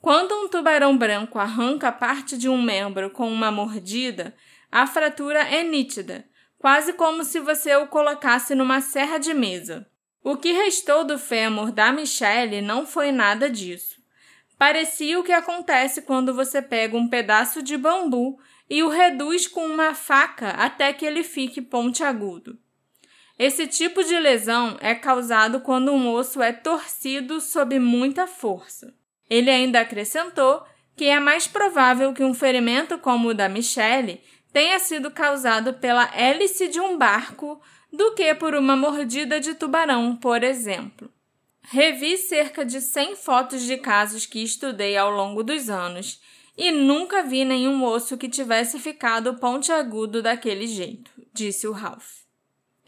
quando 0.02 0.34
um 0.34 0.48
tubarão 0.48 0.98
branco 0.98 1.38
arranca 1.38 1.92
parte 1.92 2.38
de 2.38 2.48
um 2.48 2.62
membro 2.62 3.10
com 3.10 3.30
uma 3.32 3.52
mordida, 3.52 4.34
a 4.72 4.88
fratura 4.88 5.40
é 5.40 5.62
nítida, 5.62 6.26
quase 6.58 6.94
como 6.94 7.24
se 7.24 7.40
você 7.40 7.76
o 7.76 7.88
colocasse 7.88 8.56
numa 8.56 8.80
serra 8.80 9.18
de 9.18 9.34
mesa. 9.34 9.86
O 10.24 10.38
que 10.38 10.52
restou 10.52 11.04
do 11.04 11.18
fêmur 11.18 11.72
da 11.72 11.92
Michelle 11.92 12.62
não 12.62 12.86
foi 12.86 13.12
nada 13.12 13.50
disso. 13.50 14.00
Parecia 14.58 15.20
o 15.20 15.24
que 15.24 15.32
acontece 15.32 16.02
quando 16.02 16.34
você 16.34 16.62
pega 16.62 16.98
um 16.98 17.08
pedaço 17.08 17.64
de 17.64 17.78
bambu 17.78 18.38
e 18.70 18.84
o 18.84 18.90
reduz 18.90 19.48
com 19.48 19.66
uma 19.66 19.94
faca 19.94 20.50
até 20.50 20.94
que 20.94 21.06
ele 21.06 21.24
fique 21.24 21.62
pontiagudo. 21.62 22.60
Esse 23.38 23.66
tipo 23.68 24.04
de 24.04 24.20
lesão 24.20 24.78
é 24.82 24.94
causado 24.94 25.62
quando 25.62 25.94
um 25.94 26.10
osso 26.14 26.42
é 26.42 26.52
torcido 26.52 27.40
sob 27.40 27.80
muita 27.80 28.28
força. 28.28 28.94
Ele 29.30 29.50
ainda 29.50 29.82
acrescentou 29.82 30.64
que 30.96 31.06
é 31.06 31.20
mais 31.20 31.48
provável 31.48 32.14
que 32.14 32.24
um 32.24 32.34
ferimento 32.34 32.98
como 32.98 33.30
o 33.30 33.34
da 33.34 33.48
Michelle 33.48 34.22
tenha 34.52 34.80
sido 34.80 35.12
causado 35.12 35.76
pela 35.76 36.10
hélice 36.14 36.68
de 36.68 36.80
um 36.80 36.98
barco 36.98 37.62
do 37.92 38.14
que 38.14 38.34
por 38.36 38.56
uma 38.56 38.76
mordida 38.76 39.40
de 39.40 39.54
tubarão, 39.54 40.16
por 40.16 40.44
exemplo. 40.44 41.10
Revi 41.62 42.18
cerca 42.18 42.66
de 42.66 42.82
100 42.82 43.16
fotos 43.16 43.62
de 43.62 43.78
casos 43.78 44.26
que 44.26 44.44
estudei 44.44 44.98
ao 44.98 45.12
longo 45.12 45.44
dos 45.44 45.70
anos 45.70 46.20
e 46.58 46.72
nunca 46.72 47.24
vi 47.24 47.46
nenhum 47.46 47.84
osso 47.84 48.18
que 48.18 48.28
tivesse 48.28 48.80
ficado 48.80 49.36
pontiagudo 49.36 50.22
daquele 50.22 50.68
jeito, 50.68 51.12
disse 51.34 51.68
o 51.68 51.72
Ralph. 51.72 52.29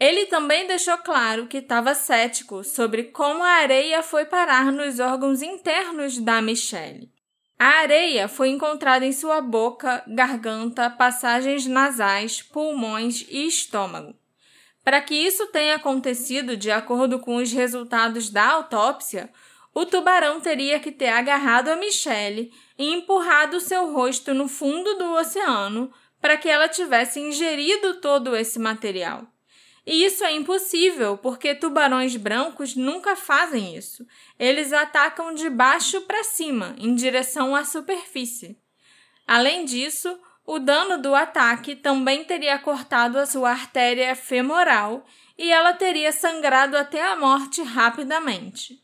Ele 0.02 0.26
também 0.26 0.66
deixou 0.66 0.98
claro 0.98 1.46
que 1.46 1.58
estava 1.58 1.94
cético 1.94 2.64
sobre 2.64 3.04
como 3.04 3.40
a 3.40 3.50
areia 3.50 4.02
foi 4.02 4.24
parar 4.24 4.72
nos 4.72 4.98
órgãos 4.98 5.42
internos 5.42 6.18
da 6.18 6.42
Michelle. 6.42 7.08
A 7.56 7.66
areia 7.82 8.26
foi 8.26 8.48
encontrada 8.48 9.06
em 9.06 9.12
sua 9.12 9.40
boca, 9.40 10.02
garganta, 10.08 10.90
passagens 10.90 11.68
nasais, 11.68 12.42
pulmões 12.42 13.24
e 13.30 13.46
estômago. 13.46 14.12
Para 14.82 15.00
que 15.00 15.14
isso 15.14 15.46
tenha 15.52 15.76
acontecido 15.76 16.56
de 16.56 16.72
acordo 16.72 17.20
com 17.20 17.36
os 17.36 17.52
resultados 17.52 18.28
da 18.28 18.44
autópsia, 18.44 19.30
o 19.72 19.86
tubarão 19.86 20.40
teria 20.40 20.80
que 20.80 20.90
ter 20.90 21.10
agarrado 21.10 21.68
a 21.68 21.76
Michelle 21.76 22.50
e 22.76 22.92
empurrado 22.92 23.60
seu 23.60 23.92
rosto 23.92 24.34
no 24.34 24.48
fundo 24.48 24.98
do 24.98 25.12
oceano 25.12 25.92
para 26.20 26.36
que 26.36 26.48
ela 26.48 26.66
tivesse 26.68 27.20
ingerido 27.20 28.00
todo 28.00 28.34
esse 28.34 28.58
material. 28.58 29.31
E 29.84 30.04
isso 30.04 30.22
é 30.24 30.32
impossível 30.32 31.16
porque 31.18 31.54
tubarões 31.54 32.16
brancos 32.16 32.76
nunca 32.76 33.16
fazem 33.16 33.76
isso. 33.76 34.06
Eles 34.38 34.72
atacam 34.72 35.34
de 35.34 35.50
baixo 35.50 36.00
para 36.02 36.22
cima, 36.22 36.76
em 36.78 36.94
direção 36.94 37.54
à 37.54 37.64
superfície. 37.64 38.56
Além 39.26 39.64
disso, 39.64 40.18
o 40.46 40.58
dano 40.58 40.98
do 40.98 41.14
ataque 41.14 41.74
também 41.74 42.24
teria 42.24 42.58
cortado 42.58 43.18
a 43.18 43.26
sua 43.26 43.50
artéria 43.50 44.14
femoral 44.14 45.04
e 45.36 45.50
ela 45.50 45.72
teria 45.72 46.12
sangrado 46.12 46.76
até 46.76 47.02
a 47.02 47.16
morte 47.16 47.62
rapidamente. 47.62 48.80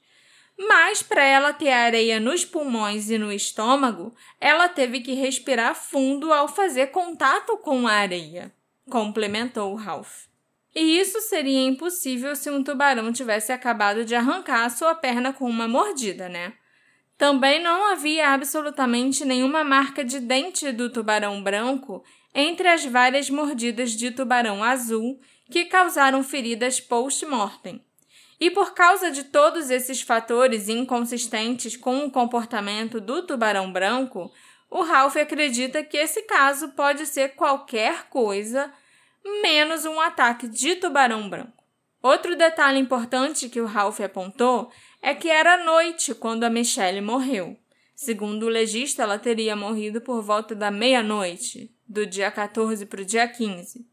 Mas, 0.57 1.03
para 1.03 1.23
ela 1.23 1.53
ter 1.53 1.71
areia 1.71 2.19
nos 2.19 2.45
pulmões 2.45 3.11
e 3.11 3.19
no 3.19 3.31
estômago, 3.31 4.13
ela 4.41 4.69
teve 4.69 5.01
que 5.01 5.13
respirar 5.15 5.77
fundo 5.77 6.33
ao 6.33 6.49
fazer 6.49 6.89
contato 6.89 7.57
com 7.59 7.87
a 7.87 7.93
areia, 7.93 8.53
complementou 8.91 9.77
Ralph. 9.77 10.28
E 10.81 11.01
isso 11.01 11.21
seria 11.23 11.67
impossível 11.67 12.37
se 12.37 12.49
um 12.49 12.63
tubarão 12.63 13.13
tivesse 13.13 13.51
acabado 13.51 14.05
de 14.05 14.15
arrancar 14.15 14.65
a 14.65 14.71
sua 14.71 14.95
perna 14.95 15.33
com 15.33 15.45
uma 15.45 15.67
mordida, 15.67 16.29
né? 16.29 16.53
Também 17.17 17.61
não 17.61 17.91
havia 17.91 18.29
absolutamente 18.29 19.25
nenhuma 19.25 19.65
marca 19.65 20.05
de 20.05 20.21
dente 20.21 20.71
do 20.71 20.89
tubarão 20.89 21.43
branco 21.43 22.05
entre 22.33 22.69
as 22.69 22.85
várias 22.85 23.29
mordidas 23.29 23.91
de 23.91 24.13
tubarão 24.13 24.63
azul 24.63 25.19
que 25.51 25.65
causaram 25.65 26.23
feridas 26.23 26.79
post-mortem. 26.79 27.85
E 28.39 28.49
por 28.49 28.73
causa 28.73 29.11
de 29.11 29.25
todos 29.25 29.71
esses 29.71 30.01
fatores 30.01 30.69
inconsistentes 30.69 31.77
com 31.77 32.07
o 32.07 32.11
comportamento 32.13 33.01
do 33.01 33.27
tubarão 33.27 33.73
branco, 33.73 34.31
o 34.71 34.83
Ralph 34.83 35.17
acredita 35.17 35.83
que 35.83 35.97
esse 35.97 36.23
caso 36.23 36.69
pode 36.69 37.05
ser 37.05 37.31
qualquer 37.31 38.05
coisa 38.09 38.73
menos 39.43 39.85
um 39.85 40.01
ataque 40.01 40.49
de 40.49 40.77
tubarão 40.77 41.29
branco. 41.29 41.65
Outro 42.03 42.37
detalhe 42.37 42.79
importante 42.79 43.49
que 43.49 43.61
o 43.61 43.67
Ralph 43.67 44.01
apontou 44.01 44.71
é 45.03 45.15
que 45.15 45.29
era 45.29 45.65
noite 45.65 46.15
quando 46.15 46.45
a 46.45 46.51
Michelle 46.51 47.01
morreu. 47.01 47.57
Segundo 47.95 48.45
o 48.45 48.49
legista, 48.49 49.03
ela 49.03 49.19
teria 49.19 49.57
morrido 49.57 50.01
por 50.01 50.23
volta 50.23 50.55
da 50.55 50.71
meia-noite, 50.71 51.75
do 51.87 52.07
dia 52.07 52.31
14 52.31 52.87
para 52.87 53.03
o 53.03 53.05
dia 53.05 53.27
15. 53.27 53.85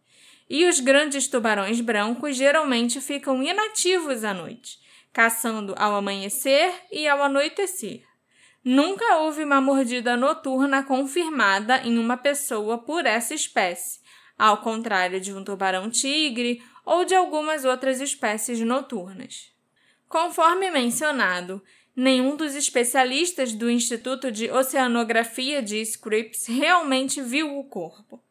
E 0.47 0.67
os 0.67 0.79
grandes 0.79 1.27
tubarões 1.27 1.81
brancos 1.81 2.35
geralmente 2.35 3.01
ficam 3.01 3.41
inativos 3.41 4.23
à 4.23 4.31
noite, 4.31 4.77
caçando 5.11 5.73
ao 5.75 5.95
amanhecer 5.95 6.71
e 6.91 7.07
ao 7.07 7.23
anoitecer. 7.23 8.03
Nunca 8.63 9.17
houve 9.17 9.43
uma 9.43 9.59
mordida 9.59 10.15
noturna 10.15 10.83
confirmada 10.83 11.81
em 11.83 11.97
uma 11.97 12.17
pessoa 12.17 12.77
por 12.77 13.05
essa 13.05 13.33
espécie, 13.33 13.99
ao 14.37 14.57
contrário 14.57 15.19
de 15.19 15.33
um 15.33 15.43
tubarão-tigre 15.43 16.61
ou 16.85 17.05
de 17.05 17.15
algumas 17.15 17.65
outras 17.65 17.99
espécies 17.99 18.59
noturnas. 18.59 19.51
Conforme 20.07 20.69
mencionado, 20.69 21.63
nenhum 21.95 22.35
dos 22.35 22.55
especialistas 22.55 23.53
do 23.53 23.69
Instituto 23.69 24.31
de 24.31 24.51
Oceanografia 24.51 25.61
de 25.61 25.81
Scripps 25.81 26.45
realmente 26.47 27.21
viu 27.21 27.57
o 27.57 27.63
corpo. 27.63 28.21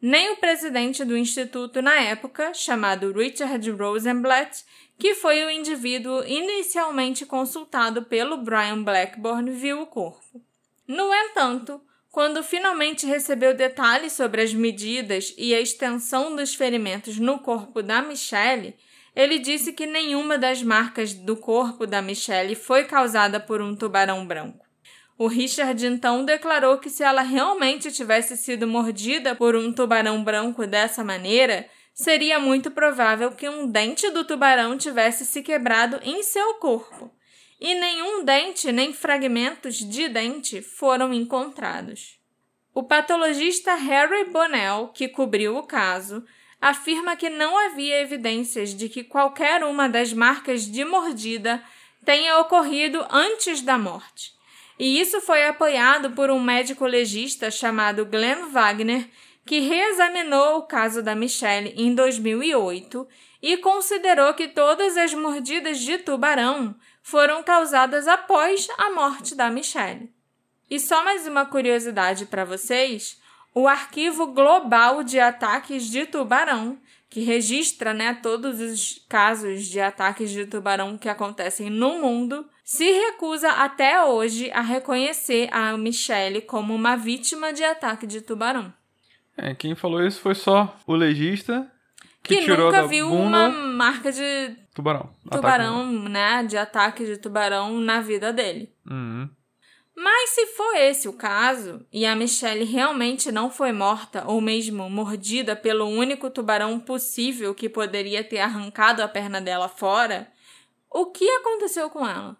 Nem 0.00 0.32
o 0.32 0.36
presidente 0.36 1.02
do 1.02 1.16
instituto 1.16 1.80
na 1.80 1.94
época, 1.94 2.52
chamado 2.52 3.10
Richard 3.10 3.70
Rosenblatt, 3.70 4.62
que 4.98 5.14
foi 5.14 5.42
o 5.44 5.50
indivíduo 5.50 6.22
inicialmente 6.24 7.24
consultado 7.24 8.04
pelo 8.04 8.36
Brian 8.36 8.82
Blackburn, 8.82 9.50
viu 9.50 9.80
o 9.80 9.86
corpo. 9.86 10.44
No 10.86 11.12
entanto, 11.14 11.80
quando 12.14 12.44
finalmente 12.44 13.06
recebeu 13.06 13.52
detalhes 13.54 14.12
sobre 14.12 14.40
as 14.40 14.54
medidas 14.54 15.34
e 15.36 15.52
a 15.52 15.60
extensão 15.60 16.36
dos 16.36 16.54
ferimentos 16.54 17.18
no 17.18 17.40
corpo 17.40 17.82
da 17.82 18.00
Michelle, 18.00 18.76
ele 19.16 19.40
disse 19.40 19.72
que 19.72 19.84
nenhuma 19.84 20.38
das 20.38 20.62
marcas 20.62 21.12
do 21.12 21.36
corpo 21.36 21.88
da 21.88 22.00
Michelle 22.00 22.54
foi 22.54 22.84
causada 22.84 23.40
por 23.40 23.60
um 23.60 23.74
tubarão 23.74 24.24
branco. 24.24 24.64
O 25.18 25.26
Richard 25.26 25.84
então 25.84 26.24
declarou 26.24 26.78
que 26.78 26.88
se 26.88 27.02
ela 27.02 27.22
realmente 27.22 27.90
tivesse 27.90 28.36
sido 28.36 28.64
mordida 28.64 29.34
por 29.34 29.56
um 29.56 29.72
tubarão 29.72 30.22
branco 30.22 30.68
dessa 30.68 31.02
maneira, 31.02 31.66
seria 31.92 32.38
muito 32.38 32.70
provável 32.70 33.32
que 33.32 33.48
um 33.48 33.66
dente 33.66 34.08
do 34.10 34.22
tubarão 34.22 34.78
tivesse 34.78 35.26
se 35.26 35.42
quebrado 35.42 35.98
em 36.04 36.22
seu 36.22 36.54
corpo 36.60 37.10
e 37.64 37.74
nenhum 37.74 38.22
dente 38.22 38.70
nem 38.70 38.92
fragmentos 38.92 39.76
de 39.76 40.06
dente 40.06 40.60
foram 40.60 41.14
encontrados. 41.14 42.20
O 42.74 42.82
patologista 42.82 43.74
Harry 43.74 44.26
Bonnell, 44.26 44.88
que 44.88 45.08
cobriu 45.08 45.56
o 45.56 45.62
caso, 45.62 46.22
afirma 46.60 47.16
que 47.16 47.30
não 47.30 47.56
havia 47.56 48.02
evidências 48.02 48.74
de 48.74 48.90
que 48.90 49.02
qualquer 49.02 49.64
uma 49.64 49.88
das 49.88 50.12
marcas 50.12 50.70
de 50.70 50.84
mordida 50.84 51.64
tenha 52.04 52.38
ocorrido 52.38 53.02
antes 53.10 53.62
da 53.62 53.78
morte. 53.78 54.34
E 54.78 55.00
isso 55.00 55.22
foi 55.22 55.46
apoiado 55.46 56.10
por 56.10 56.30
um 56.30 56.42
médico 56.42 56.84
legista 56.84 57.50
chamado 57.50 58.04
Glenn 58.04 58.50
Wagner, 58.50 59.08
que 59.46 59.60
reexaminou 59.60 60.58
o 60.58 60.66
caso 60.66 61.02
da 61.02 61.14
Michelle 61.14 61.72
em 61.78 61.94
2008 61.94 63.08
e 63.40 63.56
considerou 63.56 64.34
que 64.34 64.48
todas 64.48 64.98
as 64.98 65.14
mordidas 65.14 65.78
de 65.78 65.96
tubarão 65.96 66.76
foram 67.04 67.42
causadas 67.42 68.08
após 68.08 68.66
a 68.78 68.90
morte 68.90 69.34
da 69.34 69.50
Michelle. 69.50 70.10
E 70.70 70.80
só 70.80 71.04
mais 71.04 71.26
uma 71.26 71.44
curiosidade 71.44 72.24
para 72.24 72.46
vocês: 72.46 73.20
o 73.54 73.68
Arquivo 73.68 74.28
Global 74.28 75.04
de 75.04 75.20
Ataques 75.20 75.84
de 75.84 76.06
Tubarão, 76.06 76.78
que 77.10 77.20
registra 77.20 77.92
né, 77.92 78.18
todos 78.22 78.58
os 78.58 79.04
casos 79.06 79.66
de 79.66 79.78
ataques 79.80 80.30
de 80.30 80.46
tubarão 80.46 80.96
que 80.96 81.08
acontecem 81.08 81.68
no 81.68 82.00
mundo, 82.00 82.48
se 82.64 82.90
recusa 82.90 83.50
até 83.50 84.02
hoje 84.02 84.50
a 84.50 84.62
reconhecer 84.62 85.48
a 85.52 85.76
Michelle 85.76 86.40
como 86.40 86.74
uma 86.74 86.96
vítima 86.96 87.52
de 87.52 87.62
ataque 87.62 88.06
de 88.06 88.22
tubarão. 88.22 88.72
É, 89.36 89.54
quem 89.54 89.74
falou 89.74 90.04
isso 90.04 90.20
foi 90.20 90.34
só 90.34 90.74
o 90.86 90.94
legista 90.94 91.70
que, 92.22 92.36
que 92.36 92.44
tirou 92.44 92.66
nunca 92.66 92.82
da 92.82 92.88
viu 92.88 93.08
bunda 93.10 93.26
uma 93.26 93.48
marca 93.50 94.10
de 94.10 94.63
tubarão. 94.74 95.10
Ataque 95.26 95.36
tubarão, 95.36 95.92
né, 96.08 96.42
de 96.44 96.56
ataque 96.56 97.04
de 97.06 97.16
tubarão 97.16 97.80
na 97.80 98.00
vida 98.00 98.32
dele. 98.32 98.74
Uhum. 98.90 99.30
Mas 99.96 100.30
se 100.30 100.46
for 100.48 100.74
esse 100.74 101.08
o 101.08 101.12
caso, 101.12 101.86
e 101.92 102.04
a 102.04 102.16
Michelle 102.16 102.64
realmente 102.64 103.30
não 103.30 103.48
foi 103.48 103.70
morta 103.70 104.24
ou 104.26 104.40
mesmo 104.40 104.90
mordida 104.90 105.54
pelo 105.54 105.86
único 105.86 106.28
tubarão 106.28 106.80
possível 106.80 107.54
que 107.54 107.68
poderia 107.68 108.24
ter 108.24 108.40
arrancado 108.40 109.02
a 109.02 109.08
perna 109.08 109.40
dela 109.40 109.68
fora, 109.68 110.28
o 110.90 111.06
que 111.06 111.28
aconteceu 111.30 111.88
com 111.90 112.06
ela? 112.06 112.36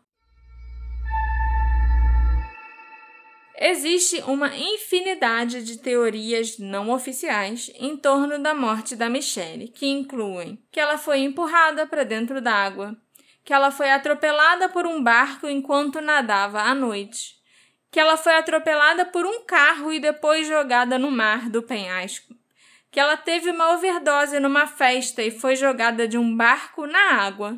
Existe 3.56 4.20
uma 4.26 4.48
infinidade 4.56 5.62
de 5.62 5.78
teorias 5.78 6.58
não 6.58 6.90
oficiais 6.90 7.70
em 7.76 7.96
torno 7.96 8.36
da 8.42 8.52
morte 8.52 8.96
da 8.96 9.08
Michelle, 9.08 9.68
que 9.68 9.86
incluem 9.86 10.58
que 10.72 10.80
ela 10.80 10.98
foi 10.98 11.20
empurrada 11.20 11.86
para 11.86 12.02
dentro 12.02 12.40
d'água, 12.40 12.96
que 13.44 13.52
ela 13.52 13.70
foi 13.70 13.90
atropelada 13.90 14.68
por 14.68 14.86
um 14.86 15.00
barco 15.00 15.46
enquanto 15.46 16.00
nadava 16.00 16.62
à 16.62 16.74
noite, 16.74 17.36
que 17.92 18.00
ela 18.00 18.16
foi 18.16 18.34
atropelada 18.34 19.04
por 19.04 19.24
um 19.24 19.44
carro 19.44 19.92
e 19.92 20.00
depois 20.00 20.48
jogada 20.48 20.98
no 20.98 21.12
mar 21.12 21.48
do 21.48 21.62
penhasco, 21.62 22.34
que 22.90 22.98
ela 22.98 23.16
teve 23.16 23.50
uma 23.50 23.72
overdose 23.74 24.40
numa 24.40 24.66
festa 24.66 25.22
e 25.22 25.30
foi 25.30 25.54
jogada 25.54 26.08
de 26.08 26.18
um 26.18 26.36
barco 26.36 26.88
na 26.88 27.22
água, 27.22 27.56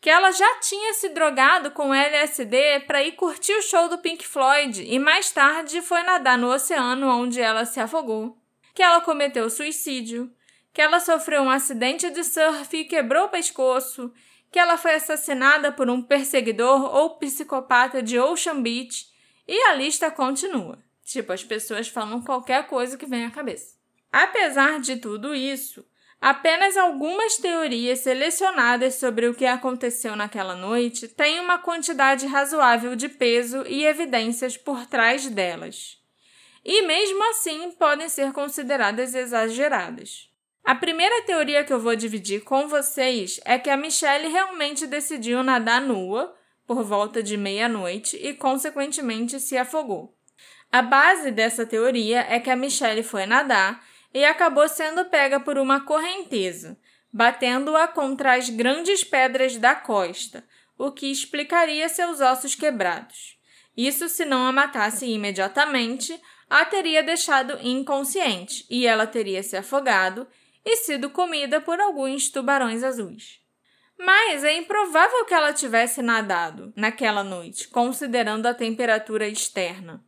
que 0.00 0.08
ela 0.08 0.30
já 0.30 0.60
tinha 0.60 0.94
se 0.94 1.08
drogado 1.08 1.70
com 1.72 1.92
LSD 1.92 2.80
para 2.86 3.02
ir 3.02 3.12
curtir 3.12 3.52
o 3.54 3.62
show 3.62 3.88
do 3.88 3.98
Pink 3.98 4.26
Floyd 4.26 4.84
e 4.84 4.98
mais 4.98 5.30
tarde 5.32 5.82
foi 5.82 6.02
nadar 6.02 6.38
no 6.38 6.52
oceano 6.52 7.08
onde 7.08 7.40
ela 7.40 7.64
se 7.64 7.80
afogou, 7.80 8.38
que 8.74 8.82
ela 8.82 9.00
cometeu 9.00 9.50
suicídio, 9.50 10.32
que 10.72 10.80
ela 10.80 11.00
sofreu 11.00 11.42
um 11.42 11.50
acidente 11.50 12.10
de 12.10 12.22
surf 12.22 12.76
e 12.76 12.84
quebrou 12.84 13.24
o 13.24 13.28
pescoço, 13.28 14.12
que 14.52 14.58
ela 14.58 14.76
foi 14.76 14.94
assassinada 14.94 15.72
por 15.72 15.90
um 15.90 16.00
perseguidor 16.00 16.94
ou 16.94 17.18
psicopata 17.18 18.02
de 18.02 18.18
Ocean 18.18 18.62
Beach 18.62 19.06
e 19.46 19.60
a 19.64 19.74
lista 19.74 20.10
continua. 20.10 20.78
Tipo, 21.04 21.32
as 21.32 21.42
pessoas 21.42 21.88
falam 21.88 22.22
qualquer 22.22 22.66
coisa 22.66 22.96
que 22.96 23.06
vem 23.06 23.24
à 23.24 23.30
cabeça. 23.30 23.76
Apesar 24.12 24.78
de 24.78 24.96
tudo 24.96 25.34
isso, 25.34 25.84
Apenas 26.20 26.76
algumas 26.76 27.36
teorias 27.36 28.00
selecionadas 28.00 28.96
sobre 28.96 29.28
o 29.28 29.34
que 29.34 29.46
aconteceu 29.46 30.16
naquela 30.16 30.56
noite 30.56 31.06
têm 31.06 31.38
uma 31.38 31.58
quantidade 31.58 32.26
razoável 32.26 32.96
de 32.96 33.08
peso 33.08 33.64
e 33.68 33.84
evidências 33.84 34.56
por 34.56 34.84
trás 34.86 35.28
delas. 35.28 35.96
E 36.64 36.82
mesmo 36.82 37.22
assim 37.30 37.70
podem 37.72 38.08
ser 38.08 38.32
consideradas 38.32 39.14
exageradas. 39.14 40.28
A 40.64 40.74
primeira 40.74 41.22
teoria 41.22 41.64
que 41.64 41.72
eu 41.72 41.80
vou 41.80 41.94
dividir 41.94 42.42
com 42.42 42.68
vocês 42.68 43.40
é 43.44 43.56
que 43.56 43.70
a 43.70 43.76
Michelle 43.76 44.28
realmente 44.28 44.86
decidiu 44.86 45.42
nadar 45.42 45.80
nua 45.80 46.34
por 46.66 46.82
volta 46.82 47.22
de 47.22 47.36
meia-noite 47.36 48.18
e, 48.20 48.34
consequentemente, 48.34 49.40
se 49.40 49.56
afogou. 49.56 50.14
A 50.70 50.82
base 50.82 51.30
dessa 51.30 51.64
teoria 51.64 52.26
é 52.28 52.38
que 52.38 52.50
a 52.50 52.56
Michelle 52.56 53.02
foi 53.02 53.24
nadar 53.24 53.82
e 54.12 54.24
acabou 54.24 54.68
sendo 54.68 55.04
pega 55.06 55.38
por 55.38 55.58
uma 55.58 55.80
correnteza, 55.80 56.78
batendo-a 57.12 57.88
contra 57.88 58.34
as 58.34 58.48
grandes 58.48 59.04
pedras 59.04 59.56
da 59.56 59.74
costa, 59.74 60.44
o 60.76 60.92
que 60.92 61.10
explicaria 61.10 61.88
seus 61.88 62.20
ossos 62.20 62.54
quebrados. 62.54 63.38
Isso 63.76 64.08
se 64.08 64.24
não 64.24 64.46
a 64.46 64.52
matasse 64.52 65.06
imediatamente, 65.06 66.18
a 66.48 66.64
teria 66.64 67.02
deixado 67.02 67.58
inconsciente 67.62 68.66
e 68.70 68.86
ela 68.86 69.06
teria 69.06 69.42
se 69.42 69.56
afogado 69.56 70.26
e 70.64 70.76
sido 70.76 71.10
comida 71.10 71.60
por 71.60 71.80
alguns 71.80 72.30
tubarões 72.30 72.82
azuis. 72.82 73.40
Mas 73.98 74.44
é 74.44 74.56
improvável 74.56 75.24
que 75.24 75.34
ela 75.34 75.52
tivesse 75.52 76.00
nadado 76.00 76.72
naquela 76.76 77.24
noite, 77.24 77.68
considerando 77.68 78.46
a 78.46 78.54
temperatura 78.54 79.26
externa. 79.26 80.04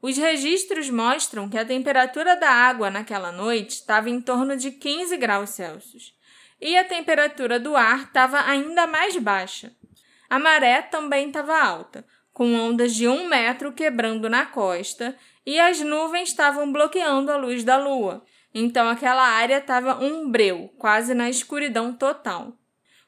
Os 0.00 0.16
registros 0.16 0.90
mostram 0.90 1.48
que 1.48 1.58
a 1.58 1.64
temperatura 1.64 2.36
da 2.36 2.50
água 2.50 2.90
naquela 2.90 3.32
noite 3.32 3.70
estava 3.70 4.10
em 4.10 4.20
torno 4.20 4.56
de 4.56 4.70
15 4.70 5.16
graus 5.16 5.50
Celsius 5.50 6.14
e 6.60 6.76
a 6.76 6.84
temperatura 6.84 7.58
do 7.58 7.76
ar 7.76 8.04
estava 8.04 8.40
ainda 8.40 8.86
mais 8.86 9.16
baixa. 9.16 9.72
A 10.28 10.38
maré 10.38 10.82
também 10.82 11.28
estava 11.28 11.58
alta, 11.58 12.04
com 12.32 12.54
ondas 12.54 12.94
de 12.94 13.08
um 13.08 13.28
metro 13.28 13.72
quebrando 13.72 14.28
na 14.28 14.46
costa 14.46 15.16
e 15.44 15.58
as 15.58 15.80
nuvens 15.80 16.30
estavam 16.30 16.70
bloqueando 16.72 17.30
a 17.30 17.36
luz 17.36 17.64
da 17.64 17.76
lua, 17.76 18.24
então 18.52 18.88
aquela 18.88 19.26
área 19.26 19.58
estava 19.58 20.02
um 20.02 20.30
breu, 20.30 20.72
quase 20.78 21.14
na 21.14 21.30
escuridão 21.30 21.92
total. 21.92 22.52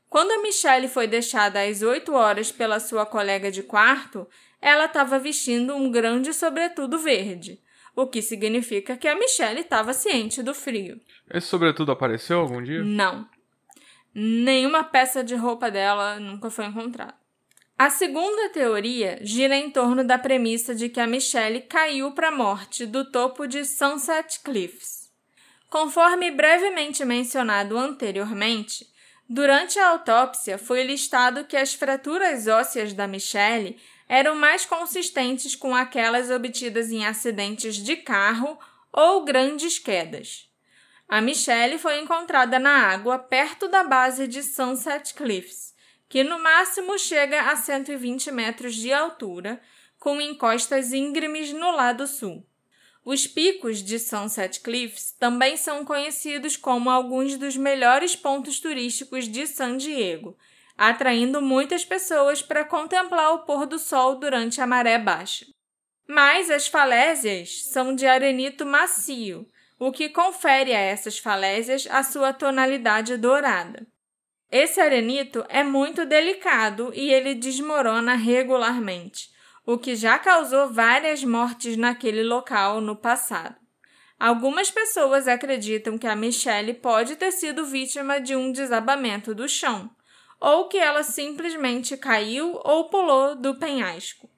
Quando 0.09 0.31
a 0.31 0.43
Michelle 0.43 0.89
foi 0.89 1.07
deixada 1.07 1.63
às 1.63 1.83
8 1.83 2.15
horas 2.15 2.51
pela 2.51 2.81
sua 2.81 3.05
colega 3.05 3.51
de 3.51 3.63
quarto, 3.63 4.27
ela 4.61 4.87
estava 4.87 5.19
vestindo 5.19 5.75
um 5.75 5.91
grande 5.91 6.33
sobretudo 6.33 6.99
verde, 6.99 7.61
o 7.95 8.07
que 8.07 8.23
significa 8.23 8.97
que 8.97 9.09
a 9.09 9.15
Michelle 9.15 9.61
estava 9.61 9.93
ciente 9.93 10.43
do 10.43 10.55
frio. 10.55 11.01
Esse 11.31 11.47
sobretudo 11.47 11.93
apareceu 11.93 12.41
algum 12.41 12.63
dia? 12.63 12.83
Não. 12.83 13.29
Nenhuma 14.15 14.85
peça 14.85 15.23
de 15.23 15.35
roupa 15.35 15.71
dela 15.71 16.19
nunca 16.19 16.51
foi 16.51 16.67
encontrada. 16.67 17.15
A 17.79 17.91
segunda 17.91 18.49
teoria 18.49 19.21
gira 19.23 19.55
em 19.55 19.71
torno 19.71 20.03
da 20.03 20.19
premissa 20.19 20.75
de 20.75 20.89
que 20.89 20.99
a 20.99 21.07
Michelle 21.07 21.61
caiu 21.61 22.11
para 22.11 22.29
a 22.29 22.33
morte 22.33 22.85
do 22.85 23.09
topo 23.09 23.47
de 23.47 23.65
Sunset 23.65 24.41
Cliffs. 24.41 25.09
Conforme 25.71 26.33
brevemente 26.33 27.05
mencionado 27.05 27.79
anteriormente, 27.79 28.85
durante 29.29 29.79
a 29.79 29.91
autópsia 29.91 30.59
foi 30.59 30.83
listado 30.83 31.45
que 31.45 31.57
as 31.57 31.73
fraturas 31.73 32.49
ósseas 32.49 32.93
da 32.93 33.07
Michelle 33.07 33.77
eram 34.09 34.35
mais 34.35 34.65
consistentes 34.65 35.55
com 35.55 35.75
aquelas 35.75 36.31
obtidas 36.31 36.91
em 36.91 37.05
acidentes 37.05 37.77
de 37.77 37.97
carro 37.97 38.59
ou 38.91 39.25
grandes 39.25 39.79
quedas. 39.79 40.49
A 41.07 41.21
Michelle 41.21 41.79
foi 41.79 42.01
encontrada 42.01 42.59
na 42.59 42.89
água 42.89 43.19
perto 43.19 43.69
da 43.69 43.85
base 43.85 44.27
de 44.27 44.43
Sunset 44.43 45.15
Cliffs, 45.15 45.75
que 46.09 46.25
no 46.25 46.39
máximo 46.39 46.99
chega 46.99 47.51
a 47.51 47.57
120 47.57 48.31
metros 48.31 48.75
de 48.75 48.93
altura, 48.93 49.61
com 49.99 50.21
encostas 50.21 50.93
íngremes 50.93 51.53
no 51.53 51.71
lado 51.71 52.07
sul. 52.07 52.47
Os 53.05 53.27
picos 53.27 53.83
de 53.83 53.99
Sunset 53.99 54.61
Cliffs 54.61 55.13
também 55.13 55.57
são 55.57 55.85
conhecidos 55.85 56.57
como 56.57 56.91
alguns 56.91 57.37
dos 57.39 57.57
melhores 57.57 58.15
pontos 58.15 58.61
turísticos 58.61 59.27
de 59.27 59.47
San 59.47 59.77
Diego, 59.79 60.37
atraindo 60.79 61.43
muitas 61.43 61.85
pessoas 61.85 62.41
para 62.41 62.65
contemplar 62.65 63.35
o 63.35 63.41
pôr 63.41 63.67
do 63.67 63.81
sol 63.81 64.15
durante 64.15 64.61
a 64.61 64.67
maré 64.67 64.97
baixa. 64.97 65.45
Mas 66.09 66.49
as 66.49 66.69
falésias 66.69 67.65
são 67.65 67.95
de 67.95 68.07
arenito 68.07 68.65
macio, 68.65 69.45
o 69.79 69.91
que 69.91 70.09
confere 70.09 70.73
a 70.73 70.79
essas 70.79 71.19
falésias 71.19 71.87
a 71.91 72.05
sua 72.05 72.33
tonalidade 72.33 73.17
dourada. 73.17 73.87
Esse 74.51 74.81
arenito 74.81 75.45
é 75.49 75.63
muito 75.63 76.07
delicado 76.07 76.93
e 76.95 77.13
ele 77.13 77.35
desmorona 77.35 78.15
regularmente, 78.15 79.29
o 79.67 79.77
que 79.77 79.95
já 79.95 80.19
causou 80.19 80.73
várias 80.73 81.23
mortes 81.23 81.77
naquele 81.77 82.23
local 82.23 82.81
no 82.81 82.97
passado. 82.97 83.57
Algumas 84.19 84.71
pessoas 84.71 85.29
acreditam 85.29 85.99
que 85.99 86.07
a 86.07 86.17
Michelle 86.17 86.73
pode 86.75 87.15
ter 87.17 87.31
sido 87.31 87.67
vítima 87.67 88.19
de 88.19 88.35
um 88.35 88.51
desabamento 88.51 89.35
do 89.35 89.47
chão, 89.49 89.91
ou 90.41 90.69
que 90.69 90.79
ela 90.79 91.03
simplesmente 91.03 91.97
caiu 91.97 92.61
ou 92.65 92.89
pulou 92.89 93.35
do 93.35 93.55
penhasco. 93.57 94.29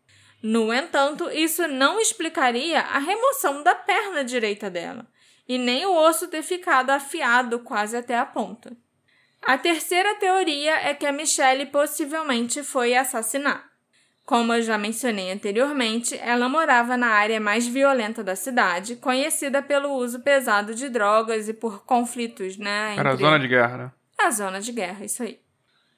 No 0.43 0.73
entanto, 0.73 1.31
isso 1.31 1.69
não 1.69 2.01
explicaria 2.01 2.81
a 2.81 2.99
remoção 2.99 3.63
da 3.63 3.75
perna 3.75 4.25
direita 4.25 4.71
dela, 4.71 5.07
e 5.47 5.59
nem 5.59 5.85
o 5.85 5.95
osso 5.95 6.29
ter 6.29 6.43
ficado 6.43 6.91
afiado 6.91 7.59
quase 7.61 7.97
até 7.97 8.17
a 8.17 8.25
ponta. 8.25 8.75
A 9.43 9.59
terceira 9.59 10.15
teoria 10.17 10.75
é 10.89 10.95
que 10.95 11.07
a 11.07 11.13
Michelle 11.13 11.67
possivelmente 11.67 12.63
foi 12.63 12.95
assassinada. 12.95 13.71
Como 14.25 14.55
eu 14.55 14.63
já 14.63 14.79
mencionei 14.79 15.33
anteriormente, 15.33 16.17
ela 16.19 16.49
morava 16.49 16.97
na 16.97 17.09
área 17.09 17.41
mais 17.41 17.67
violenta 17.67 18.23
da 18.23 18.37
cidade, 18.37 18.97
conhecida 18.97 19.61
pelo 19.61 19.93
uso 19.95 20.21
pesado 20.21 20.75
de 20.75 20.89
drogas 20.89 21.49
e 21.49 21.55
por 21.55 21.85
conflitos, 21.85 22.57
né? 22.57 22.95
Era 22.97 23.13
a 23.13 23.17
zona 23.17 23.41
de 23.41 23.49
guerra, 23.49 23.77
né? 23.77 23.93
A 24.21 24.31
zona 24.31 24.61
de 24.61 24.71
guerra, 24.71 25.05
isso 25.05 25.23
aí. 25.23 25.41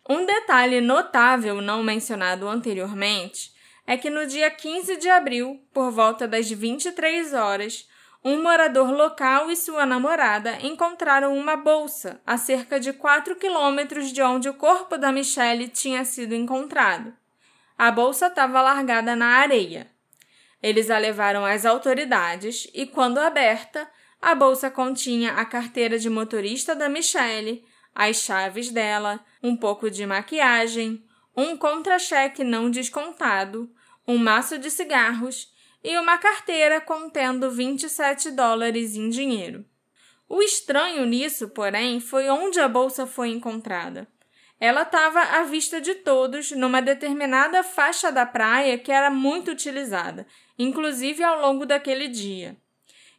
Um 0.08 0.26
detalhe 0.26 0.80
notável 0.80 1.62
não 1.62 1.82
mencionado 1.82 2.48
anteriormente 2.48 3.52
é 3.86 3.96
que 3.96 4.10
no 4.10 4.26
dia 4.26 4.50
15 4.50 4.96
de 4.96 5.08
abril, 5.08 5.60
por 5.72 5.90
volta 5.92 6.26
das 6.26 6.50
23 6.50 7.32
horas, 7.34 7.88
um 8.24 8.42
morador 8.42 8.90
local 8.90 9.50
e 9.50 9.56
sua 9.56 9.84
namorada 9.84 10.58
encontraram 10.60 11.36
uma 11.36 11.56
bolsa 11.56 12.20
a 12.26 12.36
cerca 12.36 12.78
de 12.78 12.92
4 12.92 13.36
quilômetros 13.36 14.12
de 14.12 14.22
onde 14.22 14.48
o 14.48 14.54
corpo 14.54 14.96
da 14.96 15.12
Michelle 15.12 15.68
tinha 15.68 16.04
sido 16.04 16.34
encontrado. 16.34 17.12
A 17.76 17.90
bolsa 17.90 18.26
estava 18.26 18.60
largada 18.60 19.16
na 19.16 19.26
areia. 19.38 19.88
Eles 20.62 20.90
a 20.90 20.98
levaram 20.98 21.44
às 21.44 21.66
autoridades 21.66 22.68
e, 22.72 22.86
quando 22.86 23.18
aberta, 23.18 23.88
a 24.20 24.34
bolsa 24.36 24.70
continha 24.70 25.32
a 25.32 25.44
carteira 25.44 25.98
de 25.98 26.08
motorista 26.08 26.76
da 26.76 26.88
Michelle, 26.88 27.64
as 27.92 28.18
chaves 28.18 28.70
dela, 28.70 29.18
um 29.42 29.56
pouco 29.56 29.90
de 29.90 30.06
maquiagem, 30.06 31.04
um 31.36 31.56
contra-cheque 31.56 32.44
não 32.44 32.70
descontado, 32.70 33.70
um 34.06 34.18
maço 34.18 34.58
de 34.58 34.70
cigarros 34.70 35.52
e 35.82 35.96
uma 35.98 36.18
carteira 36.18 36.80
contendo 36.80 37.50
27 37.50 38.30
dólares 38.30 38.94
em 38.94 39.08
dinheiro. 39.08 39.64
O 40.28 40.40
estranho 40.42 41.04
nisso, 41.04 41.48
porém, 41.48 42.00
foi 42.00 42.28
onde 42.28 42.60
a 42.60 42.68
bolsa 42.68 43.06
foi 43.06 43.30
encontrada. 43.30 44.08
Ela 44.58 44.82
estava 44.82 45.20
à 45.20 45.42
vista 45.42 45.80
de 45.80 45.96
todos 45.96 46.52
numa 46.52 46.80
determinada 46.80 47.64
faixa 47.64 48.12
da 48.12 48.24
praia 48.24 48.78
que 48.78 48.92
era 48.92 49.10
muito 49.10 49.50
utilizada, 49.50 50.26
inclusive 50.56 51.22
ao 51.22 51.40
longo 51.40 51.66
daquele 51.66 52.06
dia. 52.06 52.56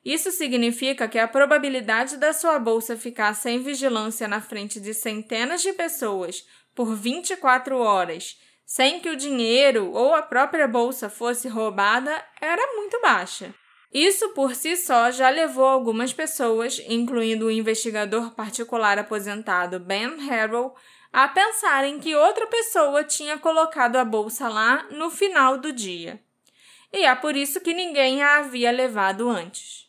Isso 0.04 0.32
significa 0.32 1.08
que 1.08 1.18
a 1.18 1.28
probabilidade 1.28 2.18
da 2.18 2.34
sua 2.34 2.60
bolsa 2.60 2.98
ficar 2.98 3.34
sem 3.34 3.60
vigilância 3.60 4.28
na 4.28 4.42
frente 4.42 4.80
de 4.80 4.94
centenas 4.94 5.62
de 5.62 5.72
pessoas 5.72 6.46
por 6.76 6.94
24 6.96 7.78
horas, 7.78 8.38
sem 8.66 9.00
que 9.00 9.10
o 9.10 9.16
dinheiro 9.16 9.92
ou 9.92 10.14
a 10.14 10.22
própria 10.22 10.68
bolsa 10.68 11.10
fosse 11.10 11.48
roubada, 11.48 12.24
era 12.42 12.76
muito 12.76 13.00
baixa. 13.02 13.54
Isso 13.94 14.30
por 14.30 14.56
si 14.56 14.76
só 14.76 15.12
já 15.12 15.30
levou 15.30 15.66
algumas 15.66 16.12
pessoas, 16.12 16.82
incluindo 16.90 17.46
o 17.46 17.52
investigador 17.52 18.32
particular 18.32 18.98
aposentado 18.98 19.80
Ben 19.80 20.18
Harrell, 20.28 20.74
a 21.14 21.28
pensarem 21.28 22.00
que 22.00 22.16
outra 22.16 22.48
pessoa 22.48 23.04
tinha 23.04 23.38
colocado 23.38 23.98
a 23.98 24.04
bolsa 24.04 24.50
lá 24.50 24.88
no 24.90 25.12
final 25.12 25.60
do 25.60 25.72
dia. 25.72 26.20
E 26.92 27.06
é 27.06 27.14
por 27.14 27.36
isso 27.36 27.62
que 27.62 27.74
ninguém 27.74 28.24
a 28.24 28.38
havia 28.38 28.72
levado 28.72 29.30
antes. 29.30 29.83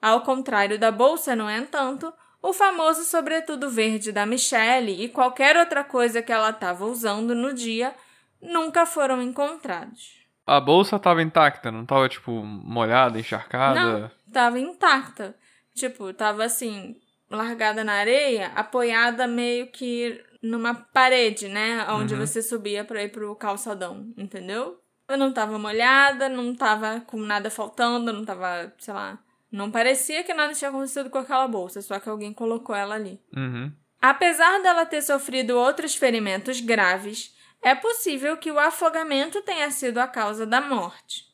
Ao 0.00 0.22
contrário 0.22 0.78
da 0.78 0.90
bolsa, 0.90 1.34
no 1.34 1.50
entanto, 1.50 2.12
o 2.40 2.52
famoso 2.52 3.04
sobretudo 3.04 3.68
verde 3.68 4.12
da 4.12 4.24
Michelle 4.24 5.02
e 5.02 5.08
qualquer 5.08 5.56
outra 5.56 5.82
coisa 5.82 6.22
que 6.22 6.32
ela 6.32 6.50
estava 6.50 6.84
usando 6.84 7.34
no 7.34 7.52
dia 7.52 7.94
nunca 8.40 8.86
foram 8.86 9.20
encontrados. 9.20 10.18
A 10.46 10.60
bolsa 10.60 10.96
estava 10.96 11.22
intacta, 11.22 11.70
não 11.70 11.82
estava 11.82 12.08
tipo 12.08 12.30
molhada, 12.30 13.18
encharcada? 13.18 13.80
Não, 13.80 14.10
estava 14.26 14.58
intacta. 14.58 15.34
Tipo, 15.74 16.10
estava 16.10 16.44
assim, 16.44 16.96
largada 17.30 17.84
na 17.84 17.94
areia, 17.94 18.52
apoiada 18.54 19.26
meio 19.26 19.66
que 19.66 20.24
numa 20.42 20.74
parede, 20.74 21.48
né, 21.48 21.84
onde 21.90 22.14
uhum. 22.14 22.20
você 22.20 22.40
subia 22.40 22.84
para 22.84 23.02
ir 23.02 23.10
pro 23.10 23.34
calçadão, 23.34 24.12
entendeu? 24.16 24.80
Eu 25.08 25.18
não 25.18 25.30
estava 25.30 25.58
molhada, 25.58 26.28
não 26.28 26.52
estava 26.52 27.00
com 27.00 27.18
nada 27.18 27.50
faltando, 27.50 28.12
não 28.12 28.20
estava, 28.20 28.72
sei 28.78 28.94
lá, 28.94 29.18
Não 29.50 29.70
parecia 29.70 30.22
que 30.22 30.34
nada 30.34 30.54
tinha 30.54 30.68
acontecido 30.68 31.08
com 31.08 31.18
aquela 31.18 31.48
bolsa, 31.48 31.80
só 31.80 31.98
que 31.98 32.08
alguém 32.08 32.32
colocou 32.32 32.74
ela 32.74 32.94
ali. 32.94 33.20
Uhum. 33.34 33.72
Apesar 34.00 34.62
dela 34.62 34.86
ter 34.86 35.02
sofrido 35.02 35.56
outros 35.56 35.96
ferimentos 35.96 36.60
graves, 36.60 37.34
é 37.62 37.74
possível 37.74 38.36
que 38.36 38.50
o 38.50 38.58
afogamento 38.58 39.42
tenha 39.42 39.70
sido 39.70 39.98
a 39.98 40.06
causa 40.06 40.46
da 40.46 40.60
morte. 40.60 41.26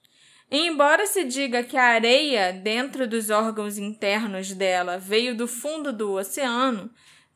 E 0.51 0.67
embora 0.67 1.07
se 1.07 1.25
diga 1.25 1.65
que 1.65 1.77
a 1.77 1.85
areia 1.85 2.53
dentro 2.53 3.07
dos 3.07 3.29
órgãos 3.31 3.77
internos 3.77 4.53
dela 4.53 4.99
veio 4.99 5.37
do 5.37 5.49
fundo 5.49 5.93
do 5.93 6.13
oceano, 6.13 6.91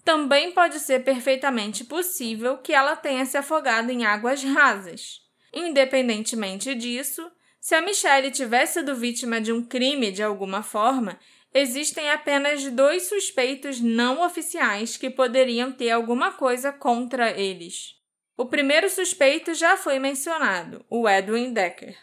também 0.05 0.53
pode 0.53 0.81
ser 0.81 1.05
perfeitamente 1.05 1.85
possível 1.85 2.59
que 2.59 2.73
ela 2.73 2.97
tenha 2.97 3.27
se 3.27 3.37
afogado 3.37 3.91
em 3.91 4.07
águas 4.07 4.43
rasas. 4.43 5.21
Independentemente 5.53 6.75
disso, 6.75 7.31
se 7.61 7.75
a 7.75 7.83
Michelle 7.83 8.31
tivesse 8.31 8.75
sido 8.75 8.95
vítima 8.95 9.41
de 9.41 9.53
um 9.53 9.63
crime 9.63 10.11
de 10.11 10.23
alguma 10.23 10.63
forma, 10.63 11.19
existem 11.53 12.11
apenas 12.11 12.65
dois 12.65 13.09
suspeitos 13.09 13.81
não 13.81 14.25
oficiais 14.25 14.97
que 14.97 15.11
poderiam 15.11 15.73
ter 15.73 15.91
alguma 15.91 16.33
coisa 16.33 16.73
contra 16.73 17.31
eles. 17.31 17.97
O 18.37 18.47
primeiro 18.47 18.89
suspeito 18.89 19.53
já 19.55 19.77
foi 19.77 19.99
mencionado, 19.99 20.85
o 20.89 21.09
Edwin 21.09 21.53
Decker. 21.53 21.97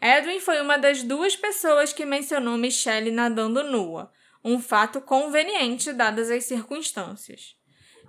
Edwin 0.00 0.40
foi 0.40 0.60
uma 0.60 0.76
das 0.76 1.02
duas 1.02 1.36
pessoas 1.36 1.92
que 1.92 2.04
mencionou 2.04 2.56
Michelle 2.56 3.10
nadando 3.10 3.62
nua, 3.62 4.12
um 4.44 4.60
fato 4.60 5.00
conveniente 5.00 5.92
dadas 5.92 6.30
as 6.30 6.44
circunstâncias. 6.44 7.56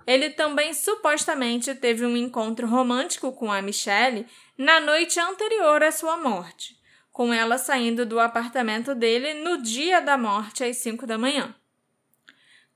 Ele 0.06 0.30
também 0.30 0.74
supostamente 0.74 1.74
teve 1.74 2.04
um 2.04 2.16
encontro 2.16 2.66
romântico 2.66 3.32
com 3.32 3.52
a 3.52 3.62
Michelle 3.62 4.26
na 4.56 4.80
noite 4.80 5.20
anterior 5.20 5.82
à 5.82 5.92
sua 5.92 6.16
morte, 6.16 6.76
com 7.12 7.32
ela 7.32 7.58
saindo 7.58 8.06
do 8.06 8.18
apartamento 8.18 8.94
dele 8.94 9.34
no 9.34 9.62
dia 9.62 10.00
da 10.00 10.16
morte 10.16 10.64
às 10.64 10.78
5 10.78 11.06
da 11.06 11.18
manhã. 11.18 11.54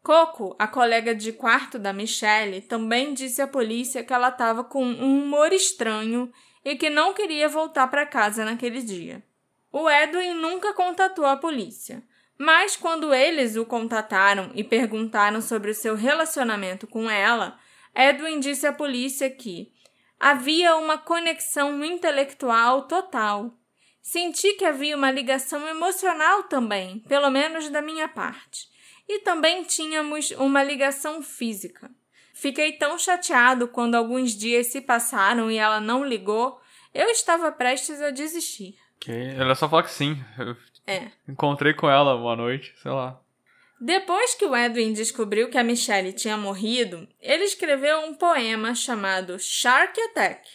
Coco, 0.03 0.55
a 0.57 0.68
colega 0.68 1.14
de 1.14 1.32
quarto 1.32 1.80
da 1.80 1.93
Michelle, 1.93 2.61
também 2.61 3.12
disse 3.12 3.43
à 3.43 3.49
polícia 3.49 4.05
que 4.05 4.12
ela 4.12 4.28
estava 4.28 4.62
com 4.62 4.84
um 4.84 5.24
humor 5.24 5.53
estranho 5.53 6.30
e 6.64 6.76
que 6.76 6.89
não 6.89 7.12
queria 7.12 7.49
voltar 7.49 7.89
para 7.89 8.07
casa 8.07 8.45
naquele 8.45 8.82
dia. 8.82 9.20
O 9.72 9.91
Edwin 9.91 10.34
nunca 10.34 10.72
contatou 10.72 11.26
a 11.26 11.37
polícia, 11.37 12.03
mas 12.39 12.76
quando 12.76 13.12
eles 13.12 13.57
o 13.57 13.64
contataram 13.64 14.53
e 14.55 14.62
perguntaram 14.62 15.41
sobre 15.41 15.70
o 15.70 15.74
seu 15.74 15.97
relacionamento 15.97 16.87
com 16.87 17.11
ela, 17.11 17.59
Edwin 17.95 18.39
disse 18.39 18.66
à 18.66 18.72
polícia 18.72 19.28
que 19.28 19.72
havia 20.20 20.76
uma 20.76 20.99
conexão 20.99 21.84
intelectual 21.84 22.82
total. 22.82 23.53
Senti 24.09 24.53
que 24.53 24.65
havia 24.65 24.97
uma 24.97 25.11
ligação 25.11 25.67
emocional 25.67 26.45
também, 26.45 27.01
pelo 27.09 27.29
menos 27.29 27.69
da 27.71 27.83
minha 27.83 28.07
parte. 28.07 28.69
E 29.09 29.19
também 29.19 29.65
tínhamos 29.65 30.31
uma 30.31 30.63
ligação 30.63 31.21
física. 31.21 31.91
Fiquei 32.33 32.71
tão 32.75 32.97
chateado 32.97 33.67
quando 33.67 33.97
alguns 33.97 34.31
dias 34.37 34.69
se 34.69 34.81
passaram 34.81 35.51
e 35.51 35.59
ela 35.59 35.81
não 35.81 36.05
ligou, 36.05 36.57
eu 36.95 37.09
estava 37.09 37.51
prestes 37.51 38.01
a 38.01 38.11
desistir. 38.11 38.79
Okay. 38.99 39.31
Ela 39.37 39.57
só 39.57 39.69
fala 39.69 39.83
que 39.83 39.91
sim. 39.91 40.17
Eu 40.39 40.57
É. 40.87 41.11
encontrei 41.29 41.75
com 41.75 41.91
ela 41.91 42.15
uma 42.15 42.37
noite, 42.37 42.73
sei 42.81 42.93
lá. 42.93 43.21
Depois 43.81 44.37
que 44.37 44.47
o 44.47 44.55
Edwin 44.57 44.93
descobriu 44.93 45.51
que 45.51 45.59
a 45.59 45.65
Michelle 45.65 46.13
tinha 46.13 46.37
morrido, 46.37 47.09
ele 47.21 47.43
escreveu 47.43 47.99
um 48.03 48.15
poema 48.15 48.73
chamado 48.73 49.37
Shark 49.41 50.01
Attack, 50.01 50.49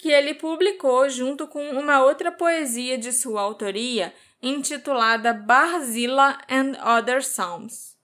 que 0.00 0.10
ele 0.10 0.32
publicou 0.32 1.08
junto 1.10 1.46
com 1.46 1.62
uma 1.72 2.02
outra 2.02 2.32
poesia 2.32 2.96
de 2.96 3.12
sua 3.12 3.42
autoria 3.42 4.14
intitulada 4.42 5.34
Barzilla 5.34 6.38
and 6.48 6.72
Other 6.82 7.18
Psalms. 7.18 7.98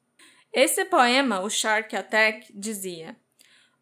Esse 0.53 0.84
poema, 0.84 1.40
o 1.40 1.49
Shark 1.49 1.97
Attack, 1.97 2.53
dizia: 2.55 3.16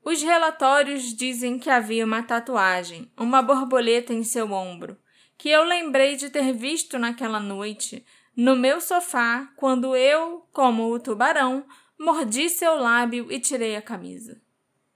Os 0.04 0.22
relatórios 0.22 1.12
dizem 1.12 1.58
que 1.58 1.68
havia 1.68 2.04
uma 2.04 2.22
tatuagem, 2.22 3.10
uma 3.18 3.42
borboleta 3.42 4.14
em 4.14 4.22
seu 4.22 4.52
ombro, 4.52 4.96
que 5.36 5.50
eu 5.50 5.64
lembrei 5.64 6.14
de 6.14 6.30
ter 6.30 6.52
visto 6.52 6.98
naquela 6.98 7.40
noite 7.40 8.06
no 8.36 8.54
meu 8.54 8.80
sofá 8.80 9.48
quando 9.56 9.96
eu, 9.96 10.46
como 10.52 10.92
o 10.92 11.00
tubarão, 11.00 11.66
mordi 11.98 12.48
seu 12.48 12.76
lábio 12.76 13.26
e 13.30 13.40
tirei 13.40 13.74
a 13.74 13.82
camisa. 13.82 14.40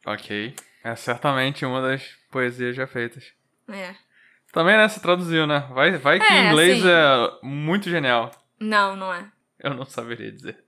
Ok. 0.06 0.54
É 0.90 0.96
certamente 0.96 1.66
uma 1.66 1.82
das 1.82 2.02
poesias 2.30 2.74
já 2.74 2.86
feitas. 2.86 3.24
É. 3.70 3.94
Também, 4.52 4.76
né? 4.76 4.88
Se 4.88 5.00
traduziu, 5.00 5.46
né? 5.46 5.66
Vai, 5.70 5.92
vai 5.98 6.18
que 6.18 6.24
É, 6.24 6.46
inglês 6.48 6.78
assim- 6.78 6.88
é 6.88 7.46
muito 7.46 7.90
genial. 7.90 8.30
Não, 8.58 8.96
não 8.96 9.12
é. 9.12 9.30
Eu 9.60 9.74
não 9.74 9.84
saberia 9.84 10.32
dizer. 10.32 10.64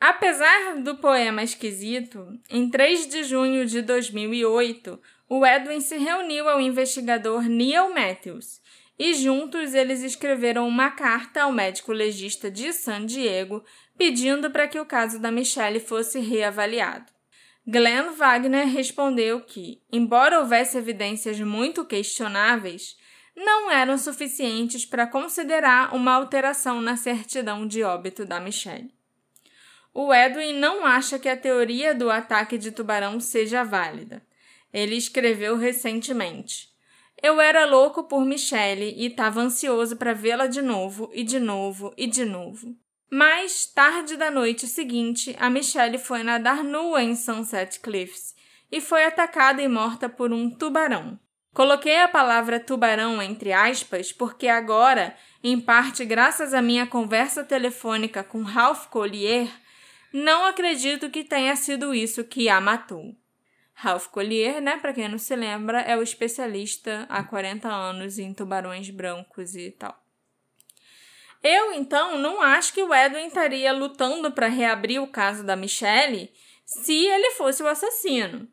Apesar 0.00 0.76
do 0.82 0.96
poema 0.96 1.42
esquisito, 1.42 2.26
em 2.50 2.68
3 2.70 3.06
de 3.06 3.22
junho 3.24 3.66
de 3.66 3.82
2008, 3.82 4.98
o 5.28 5.44
Edwin 5.46 5.80
se 5.80 5.96
reuniu 5.98 6.48
ao 6.48 6.60
investigador 6.60 7.42
Neil 7.42 7.92
Matthews 7.94 8.60
e 8.98 9.12
juntos 9.14 9.74
eles 9.74 10.02
escreveram 10.02 10.66
uma 10.66 10.90
carta 10.90 11.42
ao 11.42 11.52
médico 11.52 11.92
legista 11.92 12.50
de 12.50 12.72
San 12.72 13.04
Diego 13.04 13.62
pedindo 13.98 14.50
para 14.50 14.66
que 14.66 14.80
o 14.80 14.86
caso 14.86 15.20
da 15.20 15.30
Michelle 15.30 15.78
fosse 15.78 16.18
reavaliado. 16.20 17.12
Glenn 17.66 18.10
Wagner 18.16 18.66
respondeu 18.66 19.40
que, 19.40 19.80
embora 19.90 20.40
houvesse 20.40 20.76
evidências 20.76 21.38
muito 21.38 21.84
questionáveis, 21.84 22.96
não 23.36 23.70
eram 23.70 23.96
suficientes 23.96 24.84
para 24.84 25.06
considerar 25.06 25.94
uma 25.94 26.12
alteração 26.12 26.80
na 26.80 26.96
certidão 26.96 27.66
de 27.66 27.84
óbito 27.84 28.24
da 28.24 28.40
Michelle. 28.40 28.92
O 29.94 30.12
Edwin 30.12 30.54
não 30.54 30.84
acha 30.84 31.18
que 31.18 31.28
a 31.28 31.36
teoria 31.36 31.94
do 31.94 32.10
ataque 32.10 32.58
de 32.58 32.72
tubarão 32.72 33.20
seja 33.20 33.62
válida. 33.62 34.22
Ele 34.72 34.96
escreveu 34.96 35.56
recentemente: 35.56 36.68
Eu 37.22 37.40
era 37.40 37.64
louco 37.64 38.04
por 38.04 38.24
Michelle 38.24 38.92
e 38.96 39.06
estava 39.06 39.40
ansioso 39.40 39.96
para 39.96 40.12
vê-la 40.12 40.48
de 40.48 40.62
novo 40.62 41.10
e 41.12 41.22
de 41.22 41.38
novo 41.38 41.94
e 41.96 42.08
de 42.08 42.24
novo. 42.24 42.76
Mais 43.14 43.66
tarde 43.66 44.16
da 44.16 44.30
noite 44.30 44.66
seguinte, 44.66 45.36
a 45.38 45.50
Michelle 45.50 45.98
foi 45.98 46.22
nadar 46.22 46.64
nua 46.64 47.02
em 47.02 47.14
Sunset 47.14 47.78
Cliffs 47.78 48.34
e 48.70 48.80
foi 48.80 49.04
atacada 49.04 49.60
e 49.60 49.68
morta 49.68 50.08
por 50.08 50.32
um 50.32 50.48
tubarão. 50.48 51.20
Coloquei 51.52 52.00
a 52.00 52.08
palavra 52.08 52.58
tubarão 52.58 53.20
entre 53.20 53.52
aspas 53.52 54.10
porque 54.10 54.48
agora, 54.48 55.14
em 55.44 55.60
parte 55.60 56.06
graças 56.06 56.54
à 56.54 56.62
minha 56.62 56.86
conversa 56.86 57.44
telefônica 57.44 58.24
com 58.24 58.40
Ralph 58.40 58.86
Collier, 58.86 59.46
não 60.10 60.46
acredito 60.46 61.10
que 61.10 61.22
tenha 61.22 61.54
sido 61.54 61.94
isso 61.94 62.24
que 62.24 62.48
a 62.48 62.62
matou. 62.62 63.14
Ralph 63.74 64.06
Collier, 64.06 64.58
né, 64.62 64.78
para 64.78 64.94
quem 64.94 65.06
não 65.06 65.18
se 65.18 65.36
lembra, 65.36 65.82
é 65.82 65.94
o 65.98 66.02
especialista 66.02 67.04
há 67.10 67.22
40 67.22 67.68
anos 67.68 68.18
em 68.18 68.32
tubarões 68.32 68.88
brancos 68.88 69.54
e 69.54 69.70
tal. 69.70 70.01
Eu, 71.42 71.72
então, 71.72 72.18
não 72.18 72.40
acho 72.40 72.72
que 72.72 72.82
o 72.82 72.94
Edwin 72.94 73.26
estaria 73.26 73.72
lutando 73.72 74.30
para 74.30 74.46
reabrir 74.46 75.00
o 75.00 75.08
caso 75.08 75.44
da 75.44 75.56
Michelle 75.56 76.30
se 76.64 77.06
ele 77.06 77.32
fosse 77.32 77.62
o 77.62 77.66
assassino. 77.66 78.48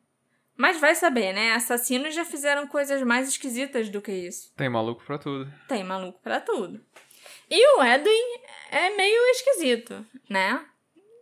Mas 0.57 0.79
vai 0.79 0.93
saber, 0.93 1.31
né? 1.31 1.53
Assassinos 1.53 2.13
já 2.13 2.25
fizeram 2.25 2.67
coisas 2.67 3.01
mais 3.03 3.29
esquisitas 3.29 3.89
do 3.89 4.01
que 4.01 4.11
isso. 4.11 4.51
Tem 4.57 4.67
maluco 4.67 5.03
pra 5.05 5.17
tudo. 5.17 5.49
Tem 5.67 5.83
maluco 5.83 6.19
pra 6.21 6.41
tudo. 6.41 6.83
E 7.49 7.77
o 7.77 7.83
Edwin 7.83 8.41
é 8.69 8.89
meio 8.95 9.21
esquisito, 9.31 10.05
né? 10.29 10.63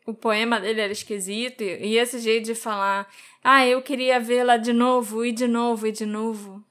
O 0.06 0.14
poema 0.14 0.60
dele 0.60 0.82
era 0.82 0.92
esquisito 0.92 1.62
e 1.62 1.86
e 1.86 1.98
esse 1.98 2.18
jeito 2.20 2.46
de 2.46 2.56
falar, 2.56 3.08
ah, 3.44 3.66
eu 3.68 3.82
queria 3.82 4.20
vê-la 4.20 4.58
de 4.58 4.74
novo 4.74 5.24
e 5.24 5.32
de 5.32 5.48
novo 5.48 5.86
e 5.86 5.92
de 5.92 6.06
novo. 6.06 6.64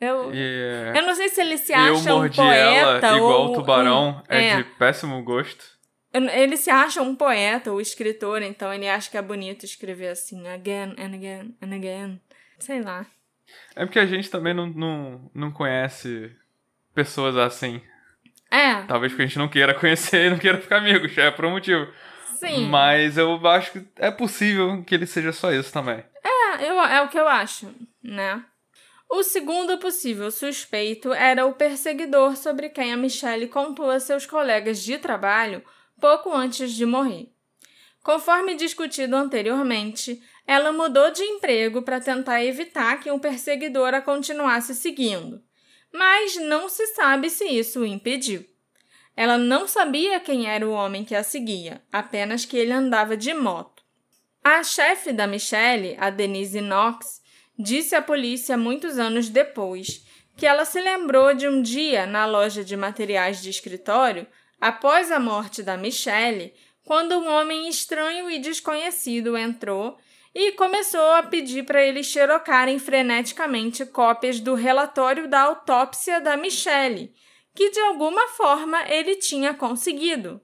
Eu, 0.00 0.30
E 0.34 0.92
eu 0.94 1.02
não 1.06 1.14
sei 1.14 1.28
se 1.28 1.40
ele 1.40 1.56
se 1.56 1.72
eu 1.72 1.78
acha 1.78 2.14
um 2.14 2.18
mordi 2.18 2.36
poeta 2.36 3.06
ela 3.06 3.16
igual 3.16 3.40
ou 3.46 3.50
o 3.52 3.54
tubarão. 3.54 4.22
um- 4.30 4.34
é. 4.34 4.56
de 4.58 4.64
péssimo 4.64 5.22
gosto. 5.22 5.64
Eu- 6.12 6.28
Ele 6.28 6.56
se 6.56 6.70
acha 6.70 7.00
um 7.02 7.14
poeta 7.14 7.72
ou 7.72 7.80
escritor, 7.80 8.42
então 8.42 8.72
ele 8.72 8.88
acha 8.88 9.10
que 9.10 9.16
é 9.16 9.22
bonito 9.22 9.64
escrever 9.64 10.08
assim, 10.08 10.46
again 10.48 10.94
and 10.98 11.14
again 11.14 11.54
and 11.62 11.74
again. 11.74 12.20
Sei 12.58 12.82
lá. 12.82 13.06
É 13.74 13.84
porque 13.86 13.98
a 13.98 14.06
gente 14.06 14.30
também 14.30 14.52
não, 14.54 14.66
não, 14.66 15.30
não 15.34 15.50
conhece 15.50 16.30
pessoas 16.94 17.36
assim. 17.36 17.80
É, 18.50 18.82
Talvez 18.82 19.12
porque 19.12 19.22
a 19.24 19.26
gente 19.26 19.38
não 19.38 19.48
queira 19.48 19.74
conhecer 19.74 20.26
e 20.26 20.30
não 20.30 20.38
queira 20.38 20.60
ficar 20.60 20.76
amigos. 20.78 21.16
É 21.18 21.30
por 21.30 21.44
um 21.46 21.50
motivo. 21.50 21.86
sim. 22.38 22.66
Mas 22.68 23.16
eu 23.18 23.34
acho 23.48 23.72
que 23.72 23.86
é 23.96 24.10
possível 24.10 24.82
que 24.84 24.94
ele 24.94 25.06
seja 25.06 25.32
só 25.32 25.52
isso 25.52 25.72
também. 25.72 26.02
É, 26.22 26.68
eu, 26.70 26.80
é 26.80 27.02
o 27.02 27.08
que 27.08 27.18
eu 27.18 27.26
acho, 27.28 27.72
né? 28.02 28.42
O 29.08 29.22
segundo 29.22 29.78
possível 29.78 30.30
suspeito 30.30 31.12
era 31.12 31.46
o 31.46 31.54
perseguidor 31.54 32.36
sobre 32.36 32.68
quem 32.68 32.92
a 32.92 32.96
Michelle 32.96 33.48
contou 33.48 33.90
a 33.90 34.00
seus 34.00 34.26
colegas 34.26 34.82
de 34.82 34.98
trabalho 34.98 35.62
pouco 36.00 36.32
antes 36.32 36.72
de 36.72 36.84
morrer. 36.84 37.32
Conforme 38.02 38.54
discutido 38.54 39.16
anteriormente, 39.16 40.22
ela 40.46 40.72
mudou 40.72 41.10
de 41.10 41.22
emprego 41.22 41.82
para 41.82 42.00
tentar 42.00 42.44
evitar 42.44 43.00
que 43.00 43.10
um 43.10 43.18
perseguidor 43.18 43.94
a 43.94 44.00
continuasse 44.00 44.74
seguindo, 44.74 45.42
mas 45.92 46.36
não 46.36 46.68
se 46.68 46.86
sabe 46.88 47.30
se 47.30 47.44
isso 47.44 47.80
o 47.80 47.86
impediu. 47.86 48.44
Ela 49.16 49.38
não 49.38 49.66
sabia 49.66 50.20
quem 50.20 50.46
era 50.46 50.68
o 50.68 50.72
homem 50.72 51.04
que 51.04 51.14
a 51.14 51.24
seguia, 51.24 51.82
apenas 51.90 52.44
que 52.44 52.56
ele 52.56 52.72
andava 52.72 53.16
de 53.16 53.32
moto. 53.32 53.82
A 54.44 54.62
chefe 54.62 55.12
da 55.12 55.26
Michelle, 55.26 55.96
a 55.98 56.10
Denise 56.10 56.60
Knox, 56.60 57.22
disse 57.58 57.94
à 57.94 58.02
polícia 58.02 58.56
muitos 58.56 58.98
anos 58.98 59.28
depois 59.28 60.04
que 60.36 60.46
ela 60.46 60.64
se 60.64 60.80
lembrou 60.80 61.34
de 61.34 61.48
um 61.48 61.62
dia 61.62 62.06
na 62.06 62.26
loja 62.26 62.62
de 62.62 62.76
materiais 62.76 63.42
de 63.42 63.48
escritório, 63.48 64.26
após 64.60 65.10
a 65.10 65.18
morte 65.18 65.62
da 65.62 65.76
Michelle, 65.76 66.52
quando 66.84 67.18
um 67.18 67.28
homem 67.28 67.68
estranho 67.68 68.30
e 68.30 68.38
desconhecido 68.38 69.36
entrou 69.36 69.96
e 70.34 70.52
começou 70.52 71.12
a 71.12 71.22
pedir 71.22 71.64
para 71.64 71.82
eles 71.82 72.06
xerocarem 72.06 72.78
freneticamente 72.78 73.86
cópias 73.86 74.38
do 74.38 74.54
relatório 74.54 75.26
da 75.26 75.40
autópsia 75.40 76.20
da 76.20 76.36
Michelle, 76.36 77.14
que 77.54 77.70
de 77.70 77.80
alguma 77.80 78.28
forma 78.28 78.86
ele 78.86 79.16
tinha 79.16 79.54
conseguido. 79.54 80.40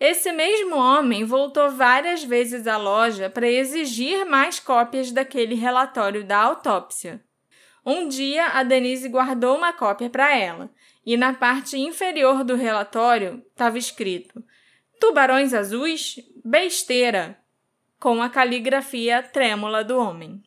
Esse 0.00 0.32
mesmo 0.32 0.76
homem 0.76 1.24
voltou 1.24 1.70
várias 1.70 2.24
vezes 2.24 2.66
à 2.66 2.78
loja 2.78 3.28
para 3.28 3.48
exigir 3.48 4.24
mais 4.24 4.58
cópias 4.58 5.12
daquele 5.12 5.54
relatório 5.54 6.24
da 6.24 6.38
autópsia. 6.38 7.22
Um 7.84 8.08
dia, 8.08 8.46
a 8.46 8.62
Denise 8.62 9.08
guardou 9.08 9.56
uma 9.56 9.72
cópia 9.72 10.08
para 10.08 10.34
ela, 10.34 10.70
e 11.04 11.16
na 11.16 11.34
parte 11.34 11.78
inferior 11.78 12.42
do 12.42 12.56
relatório 12.56 13.44
estava 13.50 13.78
escrito: 13.78 14.42
Tubarões 14.98 15.52
azuis? 15.52 16.16
Besteira! 16.42 17.40
com 18.00 18.22
a 18.22 18.30
caligrafia 18.30 19.22
trêmula 19.22 19.84
do 19.84 19.98
homem. 19.98 20.42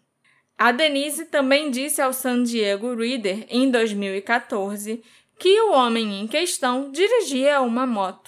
A 0.58 0.72
Denise 0.72 1.26
também 1.26 1.70
disse 1.70 2.01
ao 2.01 2.12
San 2.12 2.41
Diego 2.41 2.95
Reader 2.95 3.45
em 3.47 3.70
2014 3.70 5.04
que 5.38 5.62
o 5.62 5.74
homem 5.74 6.20
em 6.20 6.28
questão 6.28 6.91
dirigia 6.91 7.62
uma 7.62 7.86
moto. 7.86 8.22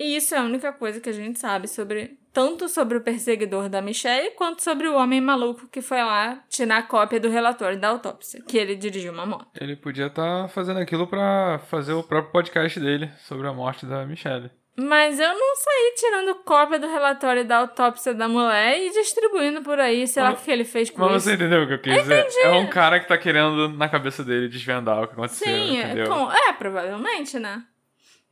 E 0.00 0.16
isso 0.16 0.34
é 0.34 0.38
a 0.38 0.42
única 0.42 0.72
coisa 0.72 0.98
que 0.98 1.10
a 1.10 1.12
gente 1.12 1.38
sabe 1.38 1.68
sobre 1.68 2.18
tanto 2.32 2.70
sobre 2.70 2.96
o 2.96 3.02
perseguidor 3.02 3.68
da 3.68 3.82
Michelle 3.82 4.30
quanto 4.30 4.62
sobre 4.62 4.88
o 4.88 4.94
homem 4.94 5.20
maluco 5.20 5.68
que 5.68 5.82
foi 5.82 5.98
lá 5.98 6.42
tirar 6.48 6.78
a 6.78 6.82
cópia 6.82 7.20
do 7.20 7.28
relatório 7.28 7.78
da 7.78 7.88
autópsia, 7.88 8.42
que 8.48 8.56
ele 8.56 8.76
dirigiu 8.76 9.12
uma 9.12 9.26
moto. 9.26 9.48
Ele 9.60 9.76
podia 9.76 10.06
estar 10.06 10.44
tá 10.44 10.48
fazendo 10.48 10.80
aquilo 10.80 11.06
para 11.06 11.58
fazer 11.68 11.92
o 11.92 12.02
próprio 12.02 12.32
podcast 12.32 12.80
dele 12.80 13.10
sobre 13.18 13.46
a 13.46 13.52
morte 13.52 13.84
da 13.84 14.06
Michelle. 14.06 14.50
Mas 14.78 15.20
eu 15.20 15.28
não 15.28 15.56
saí 15.56 15.94
tirando 15.96 16.34
cópia 16.44 16.78
do 16.78 16.86
relatório 16.86 17.44
da 17.44 17.58
autópsia 17.58 18.14
da 18.14 18.26
mulher 18.26 18.78
e 18.80 18.90
distribuindo 18.90 19.60
por 19.60 19.78
aí, 19.78 20.06
sei 20.06 20.22
lá 20.22 20.30
o 20.30 20.36
que 20.36 20.50
ele 20.50 20.64
fez 20.64 20.88
com 20.88 21.00
mas 21.00 21.08
isso. 21.08 21.14
Mas 21.14 21.24
você 21.24 21.34
entendeu 21.34 21.64
o 21.64 21.66
que 21.66 21.74
eu 21.74 21.78
quis 21.78 22.02
dizer? 22.02 22.26
É 22.44 22.52
um 22.52 22.68
cara 22.68 22.98
que 22.98 23.06
tá 23.06 23.18
querendo, 23.18 23.68
na 23.68 23.88
cabeça 23.90 24.24
dele, 24.24 24.48
desvendar 24.48 25.02
o 25.02 25.06
que 25.06 25.12
aconteceu, 25.12 25.46
Sim, 25.46 25.76
é, 25.76 25.82
entendeu? 25.82 26.06
Com... 26.06 26.32
é, 26.32 26.52
provavelmente, 26.54 27.38
né? 27.38 27.62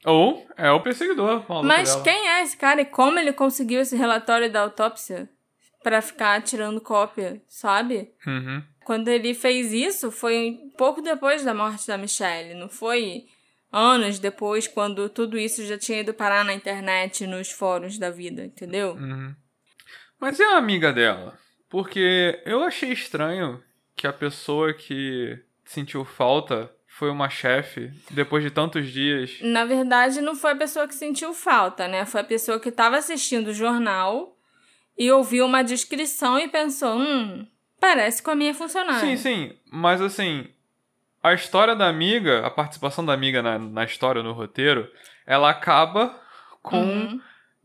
Ou 0.09 0.47
é 0.57 0.71
o 0.71 0.81
perseguidor. 0.81 1.45
Mas 1.63 1.91
dela. 1.91 2.03
quem 2.03 2.29
é 2.29 2.43
esse 2.43 2.57
cara 2.57 2.81
e 2.81 2.87
como 2.87 3.19
ele 3.19 3.33
conseguiu 3.33 3.81
esse 3.81 3.95
relatório 3.95 4.51
da 4.51 4.63
autópsia 4.63 5.29
para 5.83 6.01
ficar 6.01 6.43
tirando 6.43 6.81
cópia, 6.81 7.43
sabe? 7.49 8.11
Uhum. 8.27 8.63
Quando 8.85 9.09
ele 9.09 9.35
fez 9.35 9.73
isso, 9.73 10.11
foi 10.11 10.59
pouco 10.77 11.03
depois 11.03 11.45
da 11.45 11.53
morte 11.53 11.87
da 11.87 11.99
Michelle, 11.99 12.55
não 12.55 12.69
foi 12.69 13.27
anos 13.71 14.19
depois, 14.19 14.67
quando 14.67 15.11
tudo 15.11 15.39
isso 15.39 15.65
já 15.67 15.77
tinha 15.77 16.01
ido 16.01 16.15
parar 16.15 16.45
na 16.45 16.55
internet, 16.55 17.27
nos 17.27 17.51
fóruns 17.51 17.99
da 17.99 18.11
vida, 18.11 18.47
entendeu? 18.47 18.95
Uhum. 18.95 19.35
Mas 20.19 20.41
é 20.41 20.45
a 20.45 20.57
amiga 20.57 20.93
dela? 20.93 21.39
Porque 21.69 22.43
eu 22.47 22.63
achei 22.63 22.91
estranho 22.91 23.63
que 23.95 24.07
a 24.07 24.13
pessoa 24.13 24.73
que 24.73 25.39
sentiu 25.65 26.05
falta 26.05 26.71
foi 26.99 27.11
uma 27.11 27.31
chefe 27.31 27.93
depois 28.11 28.43
de 28.43 28.51
tantos 28.51 28.91
dias. 28.91 29.39
Na 29.41 29.65
verdade, 29.65 30.21
não 30.21 30.35
foi 30.35 30.51
a 30.51 30.57
pessoa 30.57 30.89
que 30.89 30.95
sentiu 30.97 31.33
falta, 31.33 31.87
né? 31.87 32.05
Foi 32.05 32.21
a 32.21 32.25
pessoa 32.25 32.59
que 32.59 32.71
estava 32.71 32.97
assistindo 32.97 33.49
o 33.49 33.55
jornal 33.55 34.37
e 34.99 35.09
ouviu 35.13 35.47
uma 35.47 35.63
descrição 35.63 36.37
e 36.41 36.49
pensou: 36.49 36.99
hum, 36.99 37.47
parece 37.81 38.21
com 38.21 38.33
a 38.33 38.35
minha 38.35 38.53
funcionária. 38.53 38.99
Sim, 38.99 39.17
sim. 39.17 39.53
Mas 39.71 40.01
assim, 40.01 40.49
a 41.23 41.33
história 41.33 41.77
da 41.77 41.87
amiga, 41.89 42.45
a 42.45 42.51
participação 42.51 43.07
da 43.07 43.13
amiga 43.13 43.41
na, 43.43 43.61
na 43.61 43.85
história, 43.85 44.21
no 44.21 44.33
roteiro, 44.33 44.91
ela 45.25 45.51
acaba 45.51 46.21
com. 46.61 46.83
Uhum. 46.83 47.21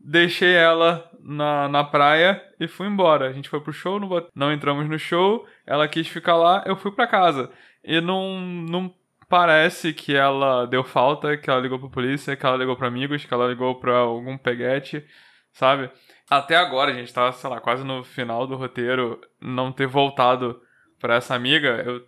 Deixei 0.06 0.52
ela 0.52 1.10
na, 1.18 1.66
na 1.66 1.82
praia 1.82 2.40
e 2.60 2.68
fui 2.68 2.86
embora. 2.86 3.26
A 3.26 3.32
gente 3.32 3.48
foi 3.48 3.58
pro 3.58 3.72
show, 3.72 3.98
não, 3.98 4.08
não 4.34 4.52
entramos 4.52 4.88
no 4.88 4.98
show, 4.98 5.44
ela 5.66 5.88
quis 5.88 6.06
ficar 6.06 6.36
lá, 6.36 6.62
eu 6.66 6.76
fui 6.76 6.92
pra 6.92 7.06
casa. 7.06 7.50
E 7.82 8.00
não, 8.02 8.38
não 8.38 8.94
parece 9.28 9.92
que 9.92 10.14
ela 10.14 10.66
deu 10.66 10.84
falta, 10.84 11.36
que 11.36 11.50
ela 11.50 11.60
ligou 11.60 11.78
pra 11.78 11.88
polícia, 11.88 12.36
que 12.36 12.44
ela 12.44 12.56
ligou 12.56 12.76
pra 12.76 12.88
amigos, 12.88 13.24
que 13.24 13.32
ela 13.32 13.48
ligou 13.48 13.74
pra 13.76 13.98
algum 13.98 14.36
peguete, 14.36 15.04
sabe? 15.52 15.90
Até 16.28 16.56
agora, 16.56 16.90
a 16.90 16.94
gente 16.94 17.12
tá, 17.12 17.30
sei 17.32 17.50
lá, 17.50 17.60
quase 17.60 17.84
no 17.84 18.02
final 18.02 18.46
do 18.46 18.56
roteiro, 18.56 19.20
não 19.40 19.72
ter 19.72 19.86
voltado 19.86 20.60
para 20.98 21.16
essa 21.16 21.34
amiga, 21.34 21.82
eu 21.84 22.02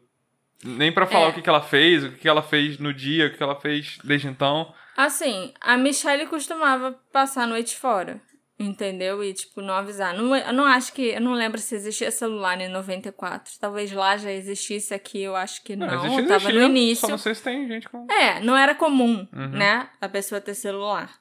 nem 0.65 0.91
para 0.91 1.07
falar 1.07 1.27
é. 1.27 1.29
o 1.29 1.33
que, 1.35 1.43
que 1.43 1.49
ela 1.49 1.61
fez, 1.61 2.05
o 2.05 2.11
que, 2.13 2.19
que 2.19 2.29
ela 2.29 2.43
fez 2.43 2.79
no 2.79 2.93
dia, 2.93 3.27
o 3.27 3.31
que, 3.31 3.37
que 3.37 3.43
ela 3.43 3.61
fez 3.61 3.99
desde 4.03 4.29
então. 4.29 4.73
Assim, 4.97 5.53
a 5.61 5.77
Michelle 5.77 6.27
costumava 6.27 6.99
passar 7.13 7.43
a 7.43 7.47
noite 7.47 7.77
fora. 7.77 8.21
Entendeu? 8.59 9.23
E, 9.23 9.35
tipo, 9.35 9.61
não 9.61 9.75
avisar. 9.75 10.15
Não, 10.15 10.35
eu 10.35 10.53
não 10.53 10.65
acho 10.65 10.91
que. 10.95 11.09
Eu 11.09 11.21
não 11.21 11.35
lembro 11.35 11.61
se 11.61 11.75
existia 11.75 12.11
celular 12.11 12.59
em 12.59 12.69
94. 12.69 13.53
Talvez 13.61 13.93
lá 13.93 14.17
já 14.17 14.33
existisse 14.33 14.95
aqui, 14.95 15.21
eu 15.21 15.37
acho 15.37 15.63
que 15.63 15.77
não. 15.77 15.87
não 15.87 16.07
existia, 16.07 16.27
Tava 16.27 16.53
no 16.53 16.63
início. 16.63 17.03
Só 17.03 17.09
não 17.09 17.19
sei 17.19 17.35
se 17.35 17.43
tem 17.43 17.69
gente 17.69 17.87
com. 17.87 18.07
É, 18.11 18.41
não 18.41 18.57
era 18.57 18.75
comum, 18.75 19.29
uhum. 19.31 19.49
né? 19.49 19.91
A 20.01 20.09
pessoa 20.09 20.41
ter 20.41 20.55
celular. 20.55 21.13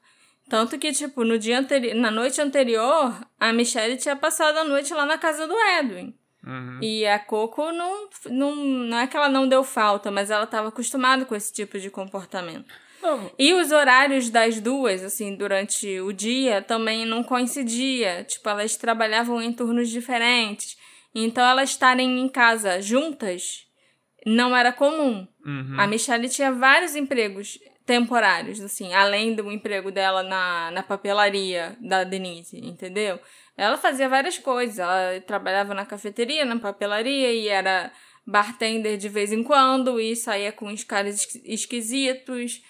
Tanto 0.47 0.79
que, 0.79 0.93
tipo, 0.93 1.25
no 1.25 1.37
dia 1.37 1.59
anterior. 1.59 1.93
Na 1.95 2.09
noite 2.09 2.39
anterior, 2.39 3.13
a 3.37 3.51
Michelle 3.51 3.97
tinha 3.97 4.15
passado 4.15 4.57
a 4.57 4.63
noite 4.63 4.93
lá 4.93 5.05
na 5.05 5.17
casa 5.17 5.45
do 5.45 5.55
Edwin. 5.79 6.15
Uhum. 6.41 6.79
E 6.81 7.05
a 7.05 7.19
Coco 7.19 7.69
não, 7.73 8.07
não. 8.29 8.55
Não 8.55 8.97
é 8.97 9.07
que 9.07 9.17
ela 9.17 9.27
não 9.27 9.45
deu 9.45 9.61
falta, 9.61 10.09
mas 10.09 10.31
ela 10.31 10.45
estava 10.45 10.69
acostumada 10.69 11.25
com 11.25 11.35
esse 11.35 11.51
tipo 11.51 11.77
de 11.79 11.89
comportamento. 11.89 12.73
Não. 13.05 13.31
E 13.37 13.53
os 13.53 13.71
horários 13.71 14.29
das 14.29 14.59
duas, 14.59 15.03
assim, 15.03 15.35
durante 15.35 15.99
o 15.99 16.11
dia 16.11 16.61
também 16.61 17.05
não 17.05 17.23
coincidia. 17.23 18.23
Tipo, 18.23 18.49
elas 18.49 18.75
trabalhavam 18.75 19.41
em 19.41 19.53
turnos 19.53 19.89
diferentes. 19.89 20.77
Então, 21.13 21.45
elas 21.45 21.69
estarem 21.69 22.19
em 22.19 22.27
casa 22.27 22.81
juntas 22.81 23.65
não 24.25 24.55
era 24.55 24.73
comum. 24.73 25.27
Uhum. 25.45 25.75
A 25.79 25.85
Michelle 25.85 26.27
tinha 26.27 26.51
vários 26.51 26.95
empregos 26.95 27.59
temporários, 27.85 28.59
assim, 28.59 28.91
além 28.93 29.35
do 29.35 29.51
emprego 29.51 29.91
dela 29.91 30.23
na, 30.23 30.71
na 30.71 30.81
papelaria 30.81 31.77
da 31.79 32.03
Denise, 32.03 32.57
entendeu? 32.57 33.19
Ela 33.55 33.77
fazia 33.77 34.09
várias 34.09 34.39
coisas. 34.39 34.79
Ela 34.79 35.21
trabalhava 35.21 35.75
na 35.75 35.85
cafeteria, 35.85 36.43
na 36.43 36.57
papelaria 36.57 37.31
e 37.31 37.47
era 37.47 37.91
bartender 38.25 38.97
de 38.97 39.07
vez 39.07 39.31
em 39.31 39.43
quando 39.43 39.99
e 39.99 40.15
saía 40.15 40.51
com 40.51 40.65
uns 40.67 40.83
caras 40.83 41.27
esquisitos. 41.45 42.63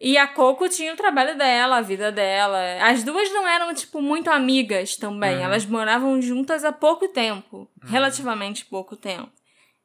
E 0.00 0.16
a 0.16 0.26
Coco 0.26 0.66
tinha 0.68 0.94
o 0.94 0.96
trabalho 0.96 1.36
dela, 1.36 1.76
a 1.76 1.82
vida 1.82 2.10
dela. 2.10 2.58
As 2.82 3.04
duas 3.04 3.30
não 3.32 3.46
eram, 3.46 3.74
tipo, 3.74 4.00
muito 4.00 4.30
amigas 4.30 4.96
também. 4.96 5.36
Uhum. 5.36 5.42
Elas 5.42 5.66
moravam 5.66 6.22
juntas 6.22 6.64
há 6.64 6.72
pouco 6.72 7.06
tempo. 7.08 7.58
Uhum. 7.58 7.90
Relativamente 7.90 8.64
pouco 8.64 8.96
tempo. 8.96 9.30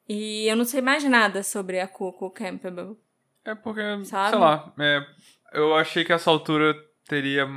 E 0.08 0.48
eu 0.48 0.56
não 0.56 0.64
sei 0.64 0.82
mais 0.82 1.04
nada 1.04 1.44
sobre 1.44 1.82
a 1.82 1.88
Coco 1.88 2.30
Campbell. 2.30 2.98
É 3.44 3.54
porque, 3.54 3.82
Sabe? 4.06 4.30
sei 4.30 4.40
lá, 4.40 4.74
é, 4.80 5.06
eu 5.54 5.76
achei 5.76 6.06
que 6.06 6.14
essa 6.14 6.30
altura 6.30 6.76
teria 7.08 7.48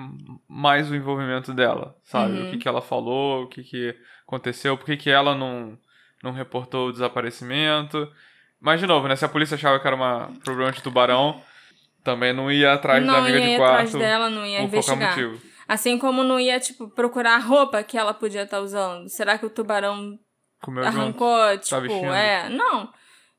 mais 0.48 0.90
o 0.90 0.96
envolvimento 0.96 1.54
dela, 1.54 1.96
sabe? 2.02 2.38
Uhum. 2.38 2.48
O 2.48 2.50
que, 2.50 2.58
que 2.58 2.68
ela 2.68 2.82
falou, 2.82 3.44
o 3.44 3.46
que, 3.46 3.62
que 3.62 3.96
aconteceu, 4.26 4.76
por 4.76 4.84
que, 4.84 4.96
que 4.96 5.10
ela 5.10 5.34
não, 5.34 5.78
não 6.22 6.32
reportou 6.32 6.88
o 6.88 6.92
desaparecimento. 6.92 8.10
Mas, 8.60 8.80
de 8.80 8.86
novo, 8.86 9.06
né? 9.06 9.16
Se 9.16 9.24
a 9.24 9.28
polícia 9.28 9.54
achava 9.54 9.78
que 9.78 9.86
era 9.86 9.96
um 9.96 10.34
problema 10.36 10.72
de 10.72 10.82
tubarão, 10.82 11.40
também 12.08 12.32
não 12.32 12.50
ia 12.50 12.72
atrás 12.72 13.04
não 13.04 13.12
da 13.12 13.20
amiga 13.20 13.38
de 13.38 13.56
quarto. 13.56 13.74
atrás 13.74 13.92
dela, 13.92 14.30
não 14.30 14.46
ia 14.46 14.62
investigar. 14.62 15.10
Motivo. 15.10 15.38
Assim 15.68 15.98
como 15.98 16.24
não 16.24 16.40
ia, 16.40 16.58
tipo, 16.58 16.88
procurar 16.88 17.34
a 17.34 17.38
roupa 17.38 17.82
que 17.82 17.98
ela 17.98 18.14
podia 18.14 18.44
estar 18.44 18.56
tá 18.56 18.62
usando. 18.62 19.06
Será 19.10 19.36
que 19.36 19.44
o 19.44 19.50
tubarão 19.50 20.18
Comeu 20.62 20.82
arrancou, 20.82 21.50
junto. 21.52 21.64
tipo, 21.64 22.00
tá 22.00 22.16
é, 22.16 22.48
não. 22.48 22.90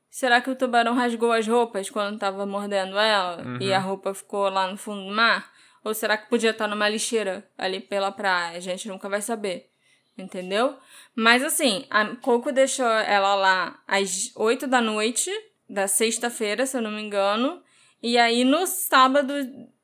Será 0.08 0.40
que 0.40 0.50
o 0.50 0.54
tubarão 0.54 0.94
rasgou 0.94 1.32
as 1.32 1.48
roupas 1.48 1.90
quando 1.90 2.16
tava 2.16 2.46
mordendo 2.46 2.96
ela 2.96 3.42
uhum. 3.42 3.58
e 3.60 3.72
a 3.72 3.80
roupa 3.80 4.14
ficou 4.14 4.48
lá 4.48 4.68
no 4.68 4.76
fundo 4.76 5.08
do 5.08 5.14
mar? 5.14 5.50
Ou 5.84 5.92
será 5.92 6.16
que 6.16 6.28
podia 6.28 6.50
estar 6.50 6.68
numa 6.68 6.88
lixeira 6.88 7.44
ali 7.58 7.80
pela 7.80 8.12
praia? 8.12 8.56
A 8.56 8.60
gente 8.60 8.86
nunca 8.86 9.08
vai 9.08 9.20
saber. 9.20 9.66
Entendeu? 10.16 10.76
Mas 11.16 11.42
assim, 11.42 11.86
a 11.90 12.04
Coco 12.16 12.52
deixou 12.52 12.86
ela 12.86 13.34
lá 13.34 13.80
às 13.88 14.30
8 14.36 14.68
da 14.68 14.80
noite, 14.80 15.30
da 15.68 15.88
sexta-feira, 15.88 16.66
se 16.66 16.76
eu 16.76 16.82
não 16.82 16.92
me 16.92 17.02
engano. 17.02 17.60
E 18.02 18.16
aí 18.18 18.44
no 18.44 18.66
sábado 18.66 19.32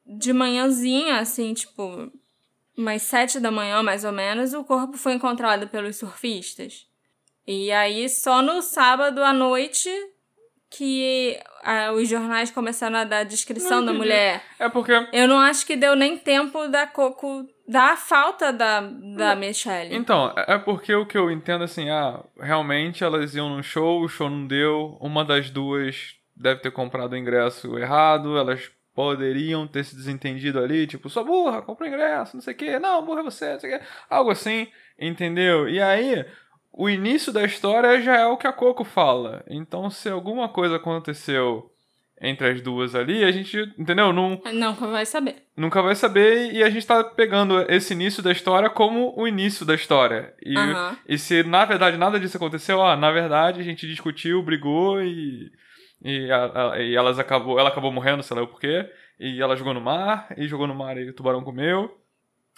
de 0.07 0.33
manhãzinha, 0.33 1.19
assim, 1.19 1.53
tipo, 1.53 2.11
umas 2.77 3.03
sete 3.03 3.41
da 3.41 3.51
manhã 3.51 3.83
mais 3.83 4.05
ou 4.05 4.13
menos, 4.13 4.55
o 4.55 4.65
corpo 4.65 4.97
foi 4.97 5.15
encontrado 5.15 5.69
pelos 5.69 5.97
surfistas. 5.97 6.87
E 7.47 7.71
aí 7.71 8.09
só 8.09 8.43
no 8.43 8.63
sábado 8.63 9.23
à 9.23 9.33
noite 9.33 9.91
que 10.69 11.39
ah, 11.63 11.93
os 11.93 12.09
jornais 12.09 12.51
começaram 12.51 12.97
a 12.97 13.05
dar 13.05 13.19
a 13.19 13.25
descrição 13.25 13.79
Não 13.79 13.87
da 13.87 13.93
mulher. 13.93 14.43
É 14.59 14.69
porque. 14.69 14.93
Eu 15.13 15.29
não 15.29 15.39
acho 15.39 15.65
que 15.65 15.77
deu 15.77 15.95
nem 15.95 16.19
tempo 16.19 16.67
da 16.69 16.87
Coco 16.87 17.47
dar 17.69 17.93
a 17.93 17.97
falta 17.97 18.53
da, 18.53 18.81
da 18.81 19.35
Michelle. 19.35 19.95
Então, 19.95 20.33
é 20.37 20.55
é 20.55 20.59
porque 20.59 20.95
o 20.95 21.07
que 21.07 21.17
eu 21.17 21.31
entendo 21.31 21.65
assim, 21.65 21.89
ah, 21.89 22.23
realmente 22.39 23.03
elas 23.03 23.35
iam 23.35 23.49
num 23.49 23.63
show, 23.63 24.03
o 24.03 24.09
show 24.09 24.29
não 24.29 24.47
deu, 24.47 24.97
uma 25.01 25.25
das 25.25 25.51
duas 25.51 26.16
deve 26.37 26.61
ter 26.61 26.71
comprado 26.71 27.13
o 27.13 27.17
ingresso 27.17 27.79
errado, 27.79 28.37
elas 28.37 28.71
poderiam 28.95 29.67
ter 29.67 29.85
se 29.85 29.95
desentendido 29.95 30.59
ali, 30.59 30.87
tipo, 30.87 31.09
sua 31.11 31.23
burra, 31.23 31.61
compra 31.63 31.85
o 31.85 31.89
ingresso, 31.89 32.37
não 32.37 32.43
sei 32.43 32.55
o 32.55 32.57
quê, 32.57 32.79
não, 32.79 33.05
burra 33.05 33.21
é 33.21 33.25
você, 33.25 33.53
não 33.53 33.61
sei 33.61 33.75
o 33.75 33.79
quê, 33.79 33.85
algo 34.09 34.31
assim, 34.31 34.69
entendeu? 34.99 35.69
E 35.69 35.81
aí, 35.81 36.25
o 36.73 36.89
início 36.89 37.33
da 37.33 37.45
história 37.45 38.01
já 38.01 38.17
é 38.17 38.27
o 38.27 38.37
que 38.39 38.47
a 38.47 38.53
Coco 38.53 38.85
fala. 38.85 39.45
Então, 39.49 39.91
se 39.91 40.09
alguma 40.09 40.49
coisa 40.49 40.77
aconteceu 40.77 41.71
entre 42.19 42.49
as 42.49 42.63
duas 42.63 42.95
ali, 42.95 43.23
a 43.23 43.31
gente, 43.31 43.59
entendeu? 43.79 44.11
Não, 44.15 44.41
Nunca 44.55 44.87
vai 44.87 45.05
saber. 45.05 45.37
nunca 45.55 45.83
vai 45.83 45.95
saber 45.95 46.51
e 46.55 46.63
a 46.63 46.71
gente 46.71 46.87
tá 46.87 47.05
pegando 47.05 47.61
esse 47.71 47.93
início 47.93 48.23
da 48.23 48.33
história 48.33 48.71
como 48.71 49.13
o 49.15 49.29
início 49.29 49.67
da 49.67 49.75
história. 49.75 50.35
E, 50.43 50.55
e 51.07 51.19
se 51.19 51.43
na 51.43 51.67
verdade 51.67 51.99
nada 51.99 52.19
disso 52.19 52.39
aconteceu, 52.39 52.79
ó, 52.79 52.97
na 52.97 53.11
verdade 53.13 53.61
a 53.61 53.63
gente 53.63 53.87
discutiu, 53.87 54.43
brigou 54.43 55.03
e. 55.03 55.53
E, 56.03 56.31
a- 56.31 56.73
a- 56.73 56.79
e 56.83 56.95
elas 56.95 57.19
acabou, 57.19 57.59
ela 57.59 57.69
acabou 57.71 57.91
morrendo, 57.93 58.23
sei 58.23 58.37
lá 58.37 58.43
o 58.43 58.49
porquê. 58.49 58.91
E 59.19 59.41
ela 59.41 59.57
jogou 59.57 59.73
no 59.75 59.81
mar, 59.81 60.29
e 60.37 60.47
jogou 60.47 60.67
no 60.67 60.75
mar 60.75 60.97
e 60.99 61.09
o 61.09 61.13
tubarão 61.15 61.43
comeu. 61.43 61.99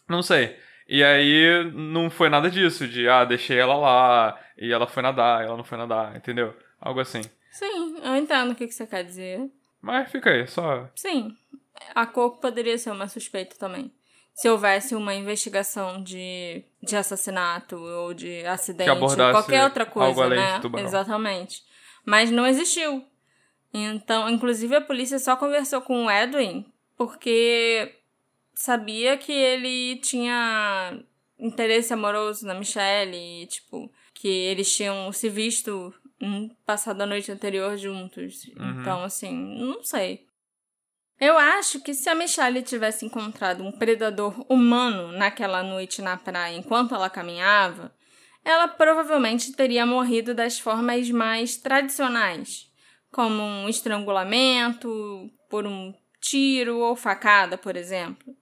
Não 0.08 0.22
sei. 0.22 0.56
E 0.88 1.04
aí 1.04 1.70
não 1.74 2.08
foi 2.10 2.28
nada 2.28 2.50
disso, 2.50 2.88
de 2.88 3.08
ah, 3.08 3.24
deixei 3.24 3.58
ela 3.58 3.76
lá, 3.76 4.40
e 4.56 4.72
ela 4.72 4.86
foi 4.86 5.02
nadar, 5.02 5.44
ela 5.44 5.56
não 5.56 5.64
foi 5.64 5.76
nadar, 5.78 6.16
entendeu? 6.16 6.54
Algo 6.80 6.98
assim. 7.00 7.20
Sim, 7.52 7.98
eu 8.02 8.16
entendo 8.16 8.52
o 8.52 8.54
que, 8.54 8.66
que 8.66 8.72
você 8.74 8.86
quer 8.86 9.04
dizer. 9.04 9.40
Mas 9.82 10.10
fica 10.10 10.30
aí, 10.30 10.46
só. 10.46 10.88
Sim, 10.96 11.36
a 11.94 12.06
Coco 12.06 12.40
poderia 12.40 12.76
ser 12.78 12.90
uma 12.90 13.06
suspeita 13.06 13.56
também. 13.58 13.92
Se 14.34 14.48
houvesse 14.48 14.94
uma 14.94 15.14
investigação 15.14 16.02
de, 16.02 16.64
de 16.82 16.96
assassinato 16.96 17.76
ou 17.76 18.14
de 18.14 18.44
acidente, 18.46 18.88
ou 18.90 18.98
qualquer 19.16 19.64
outra 19.64 19.84
coisa, 19.84 20.08
algo 20.08 20.22
além 20.22 20.38
né? 20.38 20.54
de 20.56 20.60
tubarão. 20.62 20.86
Exatamente. 20.86 21.62
Mas 22.06 22.30
não 22.30 22.46
existiu. 22.46 23.04
Então, 23.72 24.28
inclusive 24.28 24.74
a 24.76 24.80
polícia 24.80 25.18
só 25.18 25.36
conversou 25.36 25.80
com 25.82 26.06
o 26.06 26.10
Edwin 26.10 26.64
porque 26.96 27.94
sabia 28.54 29.16
que 29.16 29.32
ele 29.32 29.96
tinha 29.96 31.00
interesse 31.38 31.92
amoroso 31.92 32.44
na 32.46 32.54
Michelle 32.54 33.16
e, 33.16 33.46
tipo, 33.46 33.90
que 34.12 34.26
eles 34.26 34.74
tinham 34.74 35.12
se 35.12 35.28
visto 35.28 35.94
passado 36.66 37.00
a 37.00 37.06
noite 37.06 37.30
anterior 37.30 37.76
juntos. 37.76 38.44
Uhum. 38.56 38.80
Então, 38.80 39.04
assim, 39.04 39.32
não 39.32 39.84
sei. 39.84 40.26
Eu 41.20 41.36
acho 41.36 41.80
que 41.80 41.94
se 41.94 42.08
a 42.08 42.14
Michelle 42.14 42.62
tivesse 42.62 43.04
encontrado 43.04 43.62
um 43.64 43.72
predador 43.72 44.44
humano 44.48 45.12
naquela 45.12 45.62
noite 45.62 46.02
na 46.02 46.16
praia 46.16 46.56
enquanto 46.56 46.94
ela 46.94 47.10
caminhava, 47.10 47.92
ela 48.44 48.68
provavelmente 48.68 49.52
teria 49.52 49.84
morrido 49.84 50.32
das 50.34 50.58
formas 50.58 51.10
mais 51.10 51.56
tradicionais, 51.56 52.67
como 53.12 53.42
um 53.42 53.68
estrangulamento, 53.68 55.30
por 55.48 55.66
um 55.66 55.92
tiro 56.20 56.78
ou 56.78 56.96
facada, 56.96 57.56
por 57.56 57.76
exemplo. 57.76 58.34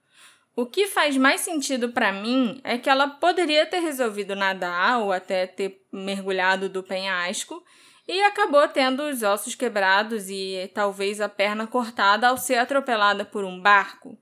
O 0.55 0.65
que 0.65 0.87
faz 0.87 1.15
mais 1.15 1.41
sentido 1.41 1.89
pra 1.89 2.11
mim 2.11 2.59
é 2.63 2.77
que 2.77 2.89
ela 2.89 3.07
poderia 3.07 3.65
ter 3.65 3.79
resolvido 3.79 4.35
nadar 4.35 4.99
ou 4.99 5.11
até 5.11 5.45
ter 5.45 5.81
mergulhado 5.93 6.67
do 6.67 6.81
penhasco 6.81 7.63
e 8.07 8.21
acabou 8.23 8.67
tendo 8.67 9.03
os 9.03 9.21
ossos 9.21 9.53
quebrados 9.53 10.29
e 10.29 10.69
talvez 10.73 11.21
a 11.21 11.29
perna 11.29 11.67
cortada 11.67 12.27
ao 12.27 12.37
ser 12.37 12.55
atropelada 12.55 13.23
por 13.23 13.43
um 13.43 13.61
barco. 13.61 14.17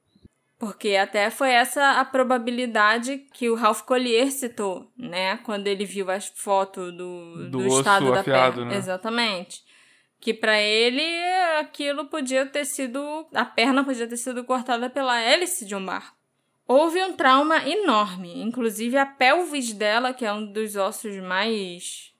Porque 0.57 0.95
até 0.95 1.29
foi 1.29 1.51
essa 1.51 1.99
a 1.99 2.05
probabilidade 2.05 3.17
que 3.33 3.49
o 3.49 3.55
Ralph 3.55 3.81
Collier 3.81 4.31
citou, 4.31 4.91
né? 4.97 5.37
Quando 5.37 5.67
ele 5.67 5.85
viu 5.85 6.09
as 6.09 6.27
fotos 6.27 6.91
do, 6.97 7.49
Do 7.49 7.59
do, 7.59 7.67
estado 7.67 8.11
da 8.11 8.21
afiado, 8.21 8.55
perna. 8.55 8.71
né? 8.71 8.77
Exatamente. 8.77 9.61
Que 10.19 10.33
pra 10.33 10.59
ele 10.59 11.03
aquilo 11.59 12.05
podia 12.05 12.45
ter 12.45 12.65
sido. 12.65 13.27
A 13.33 13.45
perna 13.45 13.83
podia 13.83 14.07
ter 14.07 14.17
sido 14.17 14.43
cortada 14.43 14.89
pela 14.89 15.19
hélice 15.19 15.65
de 15.65 15.75
um 15.75 15.85
barco. 15.85 16.15
Houve 16.67 17.03
um 17.03 17.13
trauma 17.13 17.67
enorme, 17.67 18.41
inclusive 18.41 18.97
a 18.97 19.05
pelvis 19.05 19.71
dela, 19.71 20.13
que 20.13 20.25
é 20.25 20.33
um 20.33 20.51
dos 20.51 20.75
ossos 20.75 21.15
mais 21.17 22.11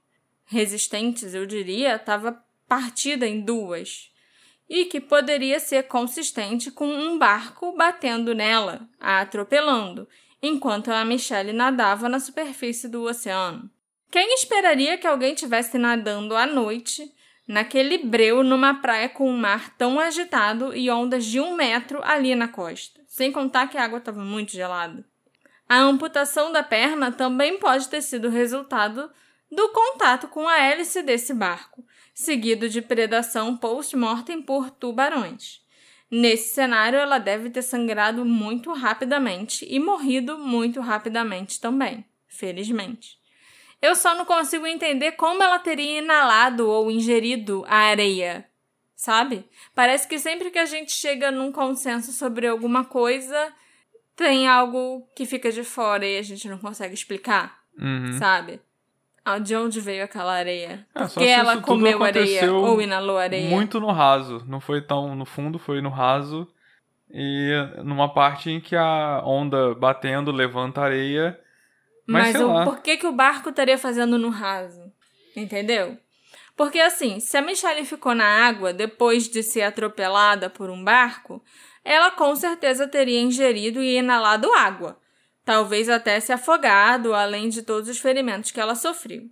resistentes, 0.45 1.33
eu 1.33 1.47
diria, 1.47 1.95
estava 1.95 2.43
partida 2.67 3.27
em 3.27 3.41
duas. 3.41 4.11
E 4.69 4.85
que 4.85 5.01
poderia 5.01 5.59
ser 5.59 5.83
consistente 5.87 6.69
com 6.69 6.87
um 6.87 7.17
barco 7.17 7.75
batendo 7.75 8.35
nela, 8.35 8.87
a 8.99 9.21
atropelando, 9.21 10.07
enquanto 10.41 10.91
a 10.91 11.03
Michelle 11.03 11.53
nadava 11.53 12.07
na 12.07 12.19
superfície 12.19 12.87
do 12.87 13.03
oceano. 13.03 13.69
Quem 14.11 14.33
esperaria 14.35 14.97
que 14.97 15.07
alguém 15.07 15.33
estivesse 15.33 15.77
nadando 15.77 16.35
à 16.35 16.45
noite, 16.45 17.11
naquele 17.47 17.97
breu, 17.99 18.43
numa 18.43 18.73
praia 18.75 19.09
com 19.09 19.29
um 19.29 19.37
mar 19.37 19.75
tão 19.77 19.99
agitado 19.99 20.75
e 20.75 20.89
ondas 20.89 21.25
de 21.25 21.39
um 21.39 21.55
metro 21.55 22.01
ali 22.03 22.35
na 22.35 22.47
costa? 22.47 23.01
Sem 23.07 23.31
contar 23.31 23.67
que 23.67 23.77
a 23.77 23.83
água 23.83 23.99
estava 23.99 24.23
muito 24.23 24.51
gelada. 24.51 25.05
A 25.67 25.79
amputação 25.79 26.51
da 26.51 26.61
perna 26.61 27.11
também 27.11 27.59
pode 27.59 27.87
ter 27.89 28.01
sido 28.01 28.29
resultado 28.29 29.09
do 29.51 29.69
contato 29.69 30.27
com 30.27 30.47
a 30.47 30.57
hélice 30.59 31.01
desse 31.01 31.33
barco, 31.33 31.83
seguido 32.13 32.69
de 32.69 32.81
predação 32.81 33.57
post-mortem 33.57 34.41
por 34.41 34.69
tubarões. 34.69 35.63
Nesse 36.09 36.53
cenário, 36.53 36.99
ela 36.99 37.17
deve 37.17 37.49
ter 37.49 37.61
sangrado 37.61 38.23
muito 38.23 38.71
rapidamente 38.73 39.65
e 39.67 39.79
morrido 39.79 40.37
muito 40.37 40.79
rapidamente 40.79 41.59
também, 41.59 42.05
felizmente. 42.27 43.17
Eu 43.85 43.95
só 43.95 44.15
não 44.15 44.25
consigo 44.25 44.65
entender 44.65 45.13
como 45.13 45.41
ela 45.43 45.59
teria 45.59 45.99
inalado 45.99 46.67
ou 46.69 46.89
ingerido 46.89 47.63
a 47.67 47.75
areia, 47.77 48.45
sabe? 48.95 49.45
Parece 49.73 50.07
que 50.07 50.17
sempre 50.17 50.49
que 50.49 50.59
a 50.59 50.65
gente 50.65 50.91
chega 50.91 51.31
num 51.31 51.51
consenso 51.51 52.11
sobre 52.11 52.47
alguma 52.47 52.83
coisa, 52.85 53.53
tem 54.15 54.47
algo 54.47 55.07
que 55.15 55.25
fica 55.25 55.51
de 55.51 55.63
fora 55.63 56.05
e 56.05 56.17
a 56.17 56.21
gente 56.21 56.47
não 56.47 56.57
consegue 56.57 56.93
explicar, 56.93 57.59
Uhum. 57.79 58.13
sabe? 58.13 58.59
Ah, 59.23 59.39
De 59.39 59.55
onde 59.55 59.81
veio 59.81 60.03
aquela 60.03 60.33
areia? 60.33 60.85
É, 60.95 60.99
Por 60.99 61.09
só 61.09 61.19
que 61.19 61.25
se 61.25 61.31
ela 61.31 61.61
comeu 61.61 62.03
areia 62.03 62.53
ou 62.53 62.79
inalou 62.81 63.17
areia? 63.17 63.49
Muito 63.49 63.79
no 63.79 63.91
raso. 63.91 64.43
Não 64.47 64.59
foi 64.61 64.81
tão 64.81 65.15
no 65.15 65.25
fundo, 65.25 65.57
foi 65.57 65.81
no 65.81 65.89
raso. 65.89 66.47
E 67.09 67.51
numa 67.83 68.13
parte 68.13 68.49
em 68.51 68.59
que 68.61 68.75
a 68.75 69.21
onda 69.25 69.73
batendo 69.75 70.31
levanta 70.31 70.81
areia. 70.81 71.39
Mas, 72.05 72.33
Mas 72.33 72.41
o, 72.41 72.63
por 72.63 72.81
que, 72.81 72.97
que 72.97 73.07
o 73.07 73.11
barco 73.11 73.49
estaria 73.49 73.77
fazendo 73.77 74.17
no 74.17 74.29
raso? 74.29 74.91
Entendeu? 75.35 75.97
Porque 76.55 76.79
assim, 76.79 77.19
se 77.19 77.35
a 77.35 77.41
Michelle 77.41 77.85
ficou 77.85 78.15
na 78.15 78.25
água 78.25 78.71
depois 78.71 79.27
de 79.27 79.43
ser 79.43 79.63
atropelada 79.63 80.49
por 80.49 80.69
um 80.69 80.83
barco, 80.83 81.43
ela 81.83 82.11
com 82.11 82.35
certeza 82.35 82.87
teria 82.87 83.19
ingerido 83.19 83.81
e 83.81 83.97
inalado 83.97 84.51
água. 84.53 84.99
Talvez 85.43 85.89
até 85.89 86.19
se 86.19 86.31
afogado, 86.31 87.13
além 87.13 87.49
de 87.49 87.61
todos 87.61 87.89
os 87.89 87.99
ferimentos 87.99 88.51
que 88.51 88.59
ela 88.59 88.73
sofreu. 88.73 89.29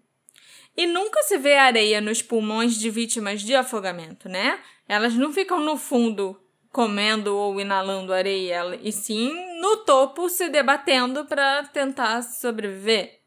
E 0.76 0.86
nunca 0.86 1.22
se 1.24 1.38
vê 1.38 1.56
areia 1.56 2.02
nos 2.02 2.22
pulmões 2.22 2.76
de 2.76 2.90
vítimas 2.90 3.42
de 3.42 3.56
afogamento, 3.56 4.28
né? 4.28 4.60
Elas 4.88 5.14
não 5.16 5.32
ficam 5.32 5.60
no 5.60 5.78
fundo 5.78 6.40
comendo 6.74 7.38
ou 7.38 7.62
inalando 7.62 8.12
areia, 8.12 8.80
e 8.82 8.92
sim 8.92 9.32
no 9.62 9.78
topo 9.78 10.28
se 10.28 10.50
debatendo 10.50 11.24
para 11.24 11.64
tentar 11.66 12.24
sobreviver. 12.24 13.20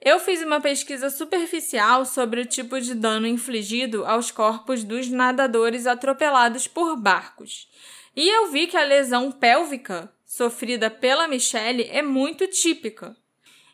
Eu 0.00 0.18
fiz 0.18 0.42
uma 0.42 0.60
pesquisa 0.60 1.08
superficial 1.08 2.04
sobre 2.04 2.40
o 2.40 2.46
tipo 2.46 2.80
de 2.80 2.94
dano 2.94 3.26
infligido 3.26 4.04
aos 4.04 4.32
corpos 4.32 4.82
dos 4.82 5.08
nadadores 5.08 5.86
atropelados 5.86 6.66
por 6.66 6.96
barcos. 6.96 7.68
E 8.16 8.28
eu 8.28 8.50
vi 8.50 8.66
que 8.66 8.76
a 8.76 8.84
lesão 8.84 9.30
pélvica 9.30 10.12
sofrida 10.26 10.90
pela 10.90 11.28
Michelle 11.28 11.84
é 11.84 12.02
muito 12.02 12.48
típica. 12.48 13.16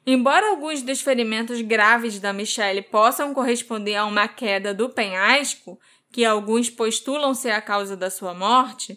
Embora 0.07 0.51
alguns 0.51 0.83
dos 0.83 1.01
ferimentos 1.01 1.63
graves 1.63 2.21
da 2.21 2.31
Michelle 2.31 2.83
possam 2.83 3.33
corresponder 3.33 3.97
a 3.97 4.05
uma 4.05 4.29
queda 4.29 4.75
do 4.75 4.91
penhasco, 4.91 5.79
que 6.15 6.25
alguns 6.25 6.71
postulam 6.71 7.35
ser 7.35 7.51
a 7.51 7.61
causa 7.61 7.97
da 7.97 8.09
sua 8.09 8.33
morte, 8.33 8.97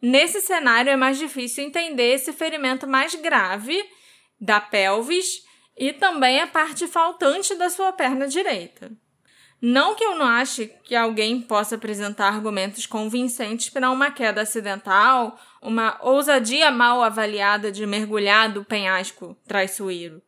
nesse 0.00 0.40
cenário 0.40 0.92
é 0.92 0.96
mais 0.96 1.18
difícil 1.18 1.64
entender 1.64 2.14
esse 2.14 2.32
ferimento 2.32 2.86
mais 2.86 3.16
grave 3.16 3.84
da 4.40 4.60
pelvis 4.60 5.42
e 5.76 5.92
também 5.92 6.40
a 6.40 6.46
parte 6.46 6.86
faltante 6.86 7.56
da 7.56 7.68
sua 7.68 7.92
perna 7.92 8.28
direita. 8.28 8.92
Não 9.60 9.96
que 9.96 10.04
eu 10.04 10.14
não 10.14 10.24
ache 10.24 10.72
que 10.84 10.94
alguém 10.94 11.40
possa 11.40 11.74
apresentar 11.74 12.28
argumentos 12.28 12.86
convincentes 12.86 13.68
para 13.68 13.90
uma 13.90 14.12
queda 14.12 14.42
acidental, 14.42 15.36
uma 15.60 15.98
ousadia 16.00 16.70
mal 16.70 17.02
avaliada 17.02 17.72
de 17.72 17.84
mergulhar 17.84 18.52
do 18.52 18.64
penhasco 18.64 19.36
traiçoeiro. 19.48 20.22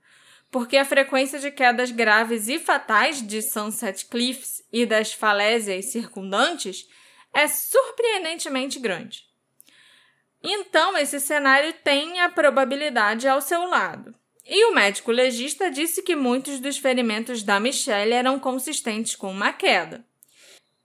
Porque 0.54 0.76
a 0.76 0.84
frequência 0.84 1.40
de 1.40 1.50
quedas 1.50 1.90
graves 1.90 2.46
e 2.46 2.60
fatais 2.60 3.20
de 3.20 3.42
Sunset 3.42 4.06
Cliffs 4.06 4.62
e 4.72 4.86
das 4.86 5.12
falésias 5.12 5.86
circundantes 5.86 6.88
é 7.32 7.48
surpreendentemente 7.48 8.78
grande. 8.78 9.24
Então, 10.40 10.96
esse 10.96 11.18
cenário 11.18 11.72
tem 11.82 12.20
a 12.20 12.28
probabilidade 12.28 13.26
ao 13.26 13.40
seu 13.40 13.64
lado. 13.64 14.14
E 14.46 14.66
o 14.66 14.72
médico 14.72 15.10
legista 15.10 15.72
disse 15.72 16.02
que 16.02 16.14
muitos 16.14 16.60
dos 16.60 16.78
ferimentos 16.78 17.42
da 17.42 17.58
Michelle 17.58 18.12
eram 18.12 18.38
consistentes 18.38 19.16
com 19.16 19.32
uma 19.32 19.52
queda. 19.52 20.06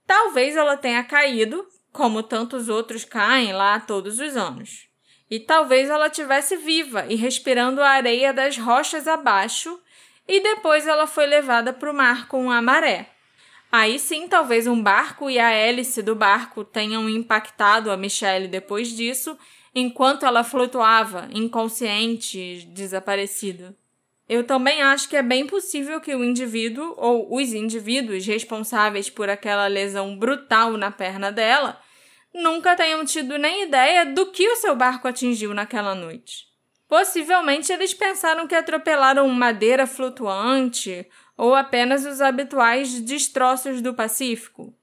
Talvez 0.04 0.56
ela 0.56 0.76
tenha 0.76 1.04
caído, 1.04 1.64
como 1.92 2.24
tantos 2.24 2.68
outros 2.68 3.04
caem 3.04 3.52
lá 3.52 3.78
todos 3.78 4.18
os 4.18 4.36
anos. 4.36 4.89
E 5.30 5.38
talvez 5.38 5.88
ela 5.88 6.10
tivesse 6.10 6.56
viva 6.56 7.06
e 7.08 7.14
respirando 7.14 7.80
a 7.80 7.88
areia 7.88 8.32
das 8.32 8.58
rochas 8.58 9.06
abaixo, 9.06 9.80
e 10.26 10.40
depois 10.40 10.86
ela 10.86 11.06
foi 11.06 11.26
levada 11.26 11.72
para 11.72 11.90
o 11.90 11.94
mar 11.94 12.26
com 12.26 12.50
a 12.50 12.60
maré. 12.60 13.08
Aí 13.70 13.98
sim, 14.00 14.26
talvez 14.26 14.66
um 14.66 14.82
barco 14.82 15.30
e 15.30 15.38
a 15.38 15.50
hélice 15.50 16.02
do 16.02 16.16
barco 16.16 16.64
tenham 16.64 17.08
impactado 17.08 17.90
a 17.90 17.96
Michelle 17.96 18.48
depois 18.48 18.88
disso, 18.88 19.38
enquanto 19.72 20.26
ela 20.26 20.42
flutuava, 20.42 21.28
inconsciente, 21.32 22.68
desaparecida. 22.72 23.76
Eu 24.28 24.44
também 24.44 24.82
acho 24.82 25.08
que 25.08 25.16
é 25.16 25.22
bem 25.22 25.46
possível 25.46 26.00
que 26.00 26.14
o 26.14 26.24
indivíduo 26.24 26.94
ou 26.96 27.36
os 27.36 27.52
indivíduos 27.52 28.26
responsáveis 28.26 29.08
por 29.08 29.28
aquela 29.28 29.66
lesão 29.68 30.16
brutal 30.16 30.72
na 30.72 30.90
perna 30.90 31.30
dela 31.30 31.80
nunca 32.32 32.76
tenham 32.76 33.04
tido 33.04 33.38
nem 33.38 33.64
ideia 33.64 34.06
do 34.06 34.30
que 34.30 34.48
o 34.48 34.56
seu 34.56 34.74
barco 34.76 35.08
atingiu 35.08 35.52
naquela 35.54 35.94
noite. 35.94 36.48
Possivelmente 36.88 37.72
eles 37.72 37.94
pensaram 37.94 38.46
que 38.46 38.54
atropelaram 38.54 39.28
madeira 39.28 39.86
flutuante 39.86 41.06
ou 41.36 41.54
apenas 41.54 42.04
os 42.04 42.20
habituais 42.20 43.00
destroços 43.00 43.80
do 43.80 43.94
Pacífico. 43.94 44.74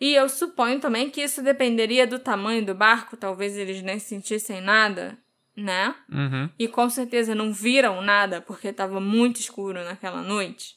E 0.00 0.14
eu 0.14 0.28
suponho 0.28 0.80
também 0.80 1.10
que 1.10 1.22
isso 1.22 1.42
dependeria 1.42 2.06
do 2.06 2.18
tamanho 2.18 2.64
do 2.64 2.74
barco, 2.74 3.16
talvez 3.16 3.56
eles 3.56 3.82
nem 3.82 3.98
sentissem 3.98 4.60
nada 4.60 5.18
né? 5.56 5.94
Uhum. 6.10 6.48
E 6.58 6.66
com 6.66 6.88
certeza 6.88 7.34
não 7.34 7.52
viram 7.52 8.00
nada 8.00 8.40
porque 8.40 8.68
estava 8.68 9.00
muito 9.00 9.40
escuro 9.40 9.84
naquela 9.84 10.22
noite. 10.22 10.76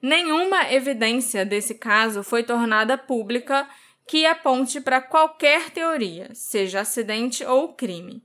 Nenhuma 0.00 0.70
evidência 0.70 1.46
desse 1.46 1.74
caso 1.74 2.22
foi 2.22 2.42
tornada 2.42 2.98
pública 2.98 3.66
que 4.06 4.26
aponte 4.26 4.80
para 4.80 5.00
qualquer 5.00 5.70
teoria, 5.70 6.28
seja 6.34 6.80
acidente 6.80 7.44
ou 7.44 7.74
crime. 7.74 8.22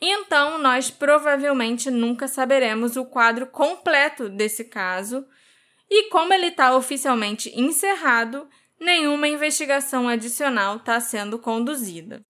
Então, 0.00 0.58
nós 0.58 0.90
provavelmente 0.90 1.90
nunca 1.90 2.28
saberemos 2.28 2.96
o 2.96 3.06
quadro 3.06 3.46
completo 3.46 4.28
desse 4.28 4.64
caso, 4.64 5.26
e 5.90 6.08
como 6.10 6.32
ele 6.32 6.48
está 6.48 6.76
oficialmente 6.76 7.50
encerrado, 7.58 8.48
nenhuma 8.78 9.28
investigação 9.28 10.08
adicional 10.08 10.76
está 10.76 11.00
sendo 11.00 11.38
conduzida. 11.38 12.22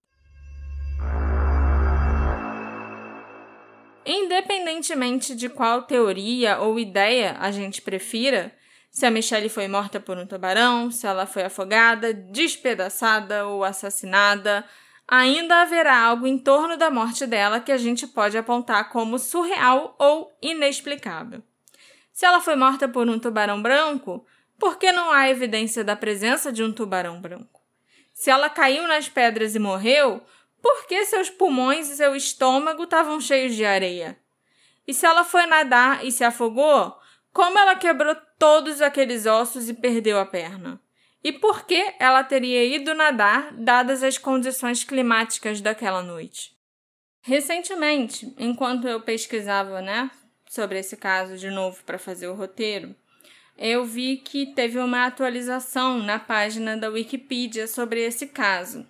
Independentemente 4.05 5.35
de 5.35 5.49
qual 5.49 5.83
teoria 5.83 6.59
ou 6.59 6.79
ideia 6.79 7.35
a 7.39 7.51
gente 7.51 7.81
prefira, 7.81 8.55
se 8.97 9.05
a 9.05 9.11
Michelle 9.11 9.47
foi 9.47 9.67
morta 9.67 9.99
por 9.99 10.17
um 10.17 10.25
tubarão, 10.25 10.89
se 10.89 11.05
ela 11.05 11.27
foi 11.27 11.43
afogada, 11.43 12.11
despedaçada 12.11 13.45
ou 13.45 13.63
assassinada, 13.63 14.65
ainda 15.07 15.61
haverá 15.61 15.99
algo 15.99 16.25
em 16.25 16.35
torno 16.35 16.75
da 16.75 16.89
morte 16.89 17.27
dela 17.27 17.59
que 17.59 17.71
a 17.71 17.77
gente 17.77 18.07
pode 18.07 18.35
apontar 18.35 18.89
como 18.89 19.19
surreal 19.19 19.95
ou 19.99 20.35
inexplicável. 20.41 21.43
Se 22.11 22.25
ela 22.25 22.41
foi 22.41 22.55
morta 22.55 22.87
por 22.89 23.07
um 23.07 23.19
tubarão 23.19 23.61
branco, 23.61 24.25
por 24.57 24.79
que 24.79 24.91
não 24.91 25.11
há 25.11 25.29
evidência 25.29 25.83
da 25.83 25.95
presença 25.95 26.51
de 26.51 26.63
um 26.63 26.73
tubarão 26.73 27.21
branco? 27.21 27.61
Se 28.15 28.31
ela 28.31 28.49
caiu 28.49 28.87
nas 28.87 29.07
pedras 29.07 29.53
e 29.53 29.59
morreu, 29.59 30.23
por 30.59 30.87
que 30.87 31.05
seus 31.05 31.29
pulmões 31.29 31.87
e 31.87 31.97
seu 31.97 32.15
estômago 32.15 32.85
estavam 32.85 33.21
cheios 33.21 33.53
de 33.53 33.63
areia? 33.63 34.17
E 34.87 34.91
se 34.91 35.05
ela 35.05 35.23
foi 35.23 35.45
nadar 35.45 36.03
e 36.03 36.11
se 36.11 36.23
afogou, 36.23 36.97
como 37.37 37.59
ela 37.59 37.75
quebrou 37.75 38.17
todos 38.39 38.81
aqueles 38.81 39.27
ossos 39.27 39.69
e 39.69 39.73
perdeu 39.75 40.19
a 40.19 40.25
perna? 40.25 40.81
E 41.23 41.31
por 41.31 41.67
que 41.67 41.93
ela 41.99 42.23
teria 42.23 42.65
ido 42.65 42.95
nadar, 42.95 43.53
dadas 43.53 44.01
as 44.01 44.17
condições 44.17 44.83
climáticas 44.83 45.61
daquela 45.61 46.01
noite? 46.01 46.57
Recentemente, 47.21 48.33
enquanto 48.39 48.87
eu 48.87 49.01
pesquisava, 49.01 49.83
né, 49.83 50.09
sobre 50.49 50.79
esse 50.79 50.97
caso 50.97 51.37
de 51.37 51.51
novo 51.51 51.83
para 51.83 51.99
fazer 51.99 52.27
o 52.27 52.33
roteiro, 52.33 52.95
eu 53.55 53.85
vi 53.85 54.17
que 54.17 54.47
teve 54.47 54.79
uma 54.79 55.05
atualização 55.05 55.99
na 55.99 56.17
página 56.17 56.75
da 56.75 56.89
Wikipedia 56.89 57.67
sobre 57.67 58.01
esse 58.01 58.25
caso 58.25 58.83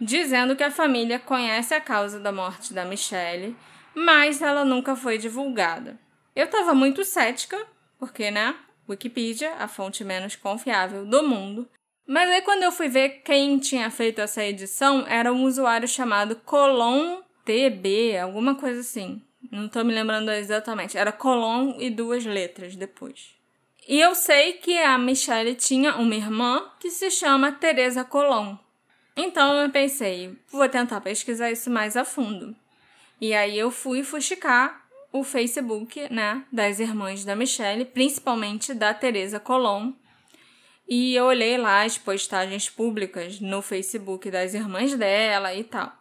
dizendo 0.00 0.56
que 0.56 0.64
a 0.64 0.70
família 0.70 1.20
conhece 1.20 1.74
a 1.74 1.80
causa 1.80 2.18
da 2.18 2.32
morte 2.32 2.74
da 2.74 2.84
Michelle, 2.84 3.56
mas 3.94 4.42
ela 4.42 4.64
nunca 4.64 4.96
foi 4.96 5.16
divulgada. 5.16 5.96
Eu 6.34 6.46
estava 6.46 6.74
muito 6.74 7.04
cética, 7.04 7.58
porque, 7.98 8.30
né? 8.30 8.54
Wikipedia, 8.88 9.54
a 9.54 9.68
fonte 9.68 10.04
menos 10.04 10.36
confiável 10.36 11.06
do 11.06 11.22
mundo. 11.22 11.68
Mas 12.06 12.28
aí, 12.30 12.42
quando 12.42 12.62
eu 12.62 12.72
fui 12.72 12.88
ver 12.88 13.22
quem 13.24 13.58
tinha 13.58 13.90
feito 13.90 14.20
essa 14.20 14.44
edição, 14.44 15.06
era 15.06 15.32
um 15.32 15.44
usuário 15.44 15.86
chamado 15.86 16.36
Colon 16.36 17.22
TB, 17.44 18.18
alguma 18.18 18.54
coisa 18.54 18.80
assim. 18.80 19.22
Não 19.50 19.68
tô 19.68 19.84
me 19.84 19.94
lembrando 19.94 20.30
exatamente. 20.30 20.96
Era 20.96 21.12
Colon 21.12 21.76
e 21.78 21.90
duas 21.90 22.24
letras 22.24 22.76
depois. 22.76 23.34
E 23.86 24.00
eu 24.00 24.14
sei 24.14 24.54
que 24.54 24.78
a 24.78 24.96
Michelle 24.96 25.54
tinha 25.54 25.96
uma 25.96 26.14
irmã 26.14 26.70
que 26.78 26.90
se 26.90 27.10
chama 27.10 27.52
Teresa 27.52 28.04
Colon. 28.04 28.56
Então 29.16 29.54
eu 29.56 29.70
pensei, 29.70 30.38
vou 30.50 30.68
tentar 30.68 31.00
pesquisar 31.00 31.50
isso 31.50 31.68
mais 31.68 31.96
a 31.96 32.04
fundo. 32.04 32.56
E 33.20 33.34
aí 33.34 33.58
eu 33.58 33.70
fui 33.70 34.02
fuxicar 34.02 34.81
o 35.12 35.22
Facebook, 35.22 36.12
né, 36.12 36.44
das 36.50 36.80
irmãs 36.80 37.24
da 37.24 37.36
Michelle, 37.36 37.84
principalmente 37.84 38.72
da 38.72 38.94
Teresa 38.94 39.38
Colom. 39.38 39.92
E 40.88 41.14
eu 41.14 41.26
olhei 41.26 41.56
lá 41.56 41.84
as 41.84 41.98
postagens 41.98 42.68
públicas 42.68 43.40
no 43.40 43.62
Facebook 43.62 44.30
das 44.30 44.54
irmãs 44.54 44.94
dela 44.96 45.54
e 45.54 45.64
tal. 45.64 45.92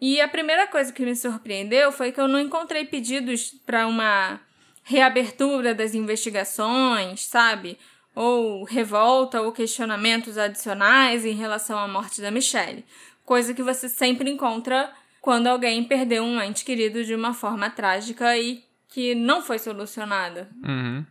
E 0.00 0.20
a 0.20 0.28
primeira 0.28 0.66
coisa 0.66 0.92
que 0.92 1.04
me 1.04 1.14
surpreendeu 1.14 1.92
foi 1.92 2.12
que 2.12 2.20
eu 2.20 2.28
não 2.28 2.40
encontrei 2.40 2.84
pedidos 2.84 3.54
para 3.66 3.86
uma 3.86 4.40
reabertura 4.82 5.74
das 5.74 5.94
investigações, 5.94 7.24
sabe? 7.24 7.78
ou 8.18 8.64
revolta 8.64 9.40
ou 9.40 9.52
questionamentos 9.52 10.36
adicionais 10.36 11.24
em 11.24 11.34
relação 11.34 11.78
à 11.78 11.86
morte 11.86 12.20
da 12.20 12.32
Michelle, 12.32 12.84
coisa 13.24 13.54
que 13.54 13.62
você 13.62 13.88
sempre 13.88 14.28
encontra 14.28 14.92
quando 15.20 15.46
alguém 15.46 15.84
perdeu 15.84 16.22
um 16.22 16.40
ente 16.40 16.64
querido 16.64 17.04
de 17.04 17.14
uma 17.14 17.34
forma 17.34 17.70
trágica 17.70 18.36
e 18.36 18.64
que 18.88 19.14
não 19.14 19.42
foi 19.42 19.58
solucionada. 19.58 20.48
Uhum. 20.64 21.04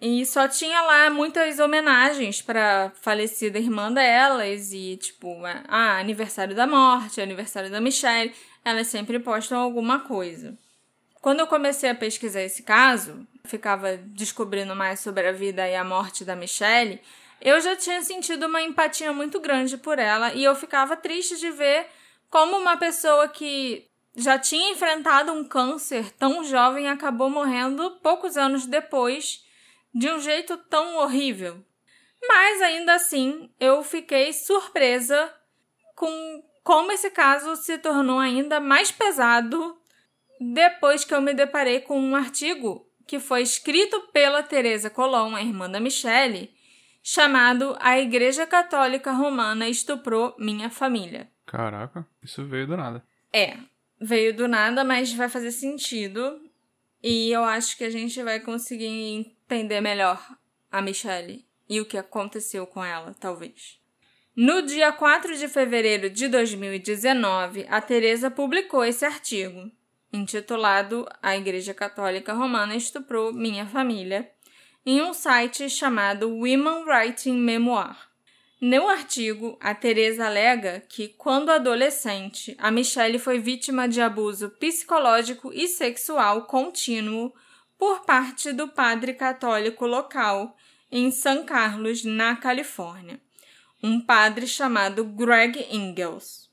E 0.00 0.26
só 0.26 0.46
tinha 0.46 0.82
lá 0.82 1.08
muitas 1.08 1.58
homenagens 1.58 2.42
para 2.42 2.92
falecida 3.00 3.58
irmã 3.58 3.90
delas 3.92 4.72
e 4.72 4.98
tipo, 4.98 5.46
é, 5.46 5.62
ah, 5.66 5.98
aniversário 5.98 6.54
da 6.54 6.66
morte, 6.66 7.20
aniversário 7.20 7.70
da 7.70 7.80
Michelle, 7.80 8.34
elas 8.64 8.88
sempre 8.88 9.18
postam 9.18 9.58
alguma 9.58 10.00
coisa. 10.00 10.58
Quando 11.22 11.40
eu 11.40 11.46
comecei 11.46 11.88
a 11.88 11.94
pesquisar 11.94 12.42
esse 12.42 12.62
caso, 12.62 13.26
ficava 13.44 13.96
descobrindo 13.96 14.76
mais 14.76 15.00
sobre 15.00 15.26
a 15.26 15.32
vida 15.32 15.66
e 15.66 15.74
a 15.74 15.82
morte 15.82 16.22
da 16.22 16.36
Michelle, 16.36 17.00
eu 17.40 17.58
já 17.60 17.74
tinha 17.74 18.02
sentido 18.02 18.46
uma 18.46 18.60
empatia 18.60 19.12
muito 19.12 19.40
grande 19.40 19.78
por 19.78 19.98
ela 19.98 20.34
e 20.34 20.44
eu 20.44 20.54
ficava 20.54 20.96
triste 20.96 21.38
de 21.38 21.50
ver 21.50 21.86
como 22.34 22.56
uma 22.56 22.76
pessoa 22.76 23.28
que 23.28 23.88
já 24.16 24.36
tinha 24.36 24.72
enfrentado 24.72 25.30
um 25.30 25.44
câncer 25.44 26.10
tão 26.14 26.42
jovem 26.42 26.88
acabou 26.88 27.30
morrendo 27.30 27.92
poucos 28.02 28.36
anos 28.36 28.66
depois 28.66 29.44
de 29.94 30.10
um 30.10 30.18
jeito 30.18 30.56
tão 30.68 30.96
horrível. 30.96 31.64
Mas 32.26 32.60
ainda 32.60 32.94
assim, 32.94 33.48
eu 33.60 33.84
fiquei 33.84 34.32
surpresa 34.32 35.32
com 35.94 36.42
como 36.64 36.90
esse 36.90 37.08
caso 37.08 37.54
se 37.54 37.78
tornou 37.78 38.18
ainda 38.18 38.58
mais 38.58 38.90
pesado 38.90 39.80
depois 40.40 41.04
que 41.04 41.14
eu 41.14 41.20
me 41.20 41.34
deparei 41.34 41.82
com 41.82 42.00
um 42.00 42.16
artigo 42.16 42.84
que 43.06 43.20
foi 43.20 43.42
escrito 43.42 44.08
pela 44.12 44.42
Teresa 44.42 44.90
Colom, 44.90 45.36
a 45.36 45.40
irmã 45.40 45.70
da 45.70 45.78
Michelle, 45.78 46.52
chamado 47.00 47.76
A 47.78 47.96
Igreja 48.00 48.44
Católica 48.44 49.12
Romana 49.12 49.68
Estuprou 49.68 50.34
Minha 50.36 50.68
Família. 50.68 51.32
Caraca, 51.54 52.04
isso 52.20 52.44
veio 52.44 52.66
do 52.66 52.76
nada. 52.76 53.00
É, 53.32 53.56
veio 54.00 54.34
do 54.34 54.48
nada, 54.48 54.82
mas 54.82 55.12
vai 55.12 55.28
fazer 55.28 55.52
sentido. 55.52 56.40
E 57.00 57.30
eu 57.30 57.44
acho 57.44 57.78
que 57.78 57.84
a 57.84 57.90
gente 57.90 58.20
vai 58.24 58.40
conseguir 58.40 58.88
entender 58.88 59.80
melhor 59.80 60.20
a 60.68 60.82
Michelle 60.82 61.46
e 61.68 61.80
o 61.80 61.86
que 61.86 61.96
aconteceu 61.96 62.66
com 62.66 62.84
ela, 62.84 63.14
talvez. 63.20 63.80
No 64.34 64.62
dia 64.62 64.90
4 64.90 65.36
de 65.36 65.46
fevereiro 65.46 66.10
de 66.10 66.26
2019, 66.26 67.66
a 67.70 67.80
Teresa 67.80 68.32
publicou 68.32 68.84
esse 68.84 69.04
artigo 69.04 69.70
intitulado 70.12 71.06
A 71.22 71.36
Igreja 71.36 71.72
Católica 71.72 72.32
Romana 72.32 72.74
Estuprou 72.74 73.32
Minha 73.32 73.64
Família, 73.64 74.28
em 74.84 75.00
um 75.00 75.14
site 75.14 75.70
chamado 75.70 76.28
Women 76.30 76.84
Writing 76.84 77.36
Memoir. 77.36 78.13
No 78.66 78.88
artigo, 78.88 79.58
a 79.60 79.74
Teresa 79.74 80.24
alega 80.24 80.82
que, 80.88 81.08
quando 81.08 81.50
adolescente, 81.50 82.56
a 82.58 82.70
Michelle 82.70 83.18
foi 83.18 83.38
vítima 83.38 83.86
de 83.86 84.00
abuso 84.00 84.48
psicológico 84.58 85.52
e 85.52 85.68
sexual 85.68 86.46
contínuo 86.46 87.30
por 87.76 88.06
parte 88.06 88.54
do 88.54 88.66
padre 88.66 89.12
católico 89.12 89.86
local 89.86 90.56
em 90.90 91.10
San 91.10 91.44
Carlos, 91.44 92.04
na 92.04 92.36
Califórnia, 92.36 93.20
um 93.82 94.00
padre 94.00 94.46
chamado 94.46 95.04
Greg 95.04 95.66
Ingalls. 95.70 96.48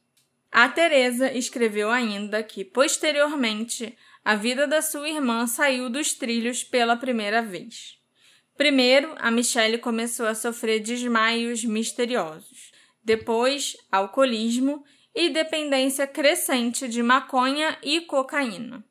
A 0.52 0.68
Teresa 0.68 1.32
escreveu 1.32 1.90
ainda 1.90 2.44
que, 2.44 2.66
posteriormente, 2.66 3.98
a 4.26 4.36
vida 4.36 4.68
da 4.68 4.82
sua 4.82 5.08
irmã 5.08 5.48
saiu 5.48 5.90
dos 5.90 6.12
trilhos 6.14 6.62
pela 6.62 6.98
primeira 6.98 7.42
vez. 7.42 8.01
Primeiro, 8.62 9.16
a 9.18 9.32
Michelle 9.32 9.80
começou 9.80 10.28
a 10.28 10.36
sofrer 10.36 10.80
desmaios 10.82 11.66
misteriosos. 11.66 12.72
Depois, 13.04 13.76
alcoolismo 13.92 14.86
e 15.16 15.32
dependência 15.32 16.06
crescente 16.06 16.88
de 16.88 17.02
maconha 17.02 17.76
e 17.82 18.02
cocaína. 18.02 18.86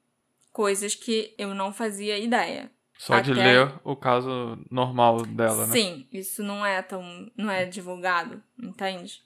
Coisas 0.53 0.97
que 0.97 1.33
eu 1.39 1.55
não 1.55 1.73
fazia 1.73 2.19
ideia. 2.19 2.69
Só 2.99 3.15
Até... 3.15 3.23
de 3.23 3.33
ler 3.35 3.73
o 3.85 3.95
caso 3.95 4.59
normal 4.69 5.23
dela, 5.23 5.69
né? 5.69 5.73
Sim, 5.73 6.09
isso 6.13 6.43
não 6.43 6.67
é 6.67 6.83
tão. 6.83 7.31
não 7.37 7.49
é 7.49 7.65
divulgado, 7.65 8.43
entende? 8.61 9.23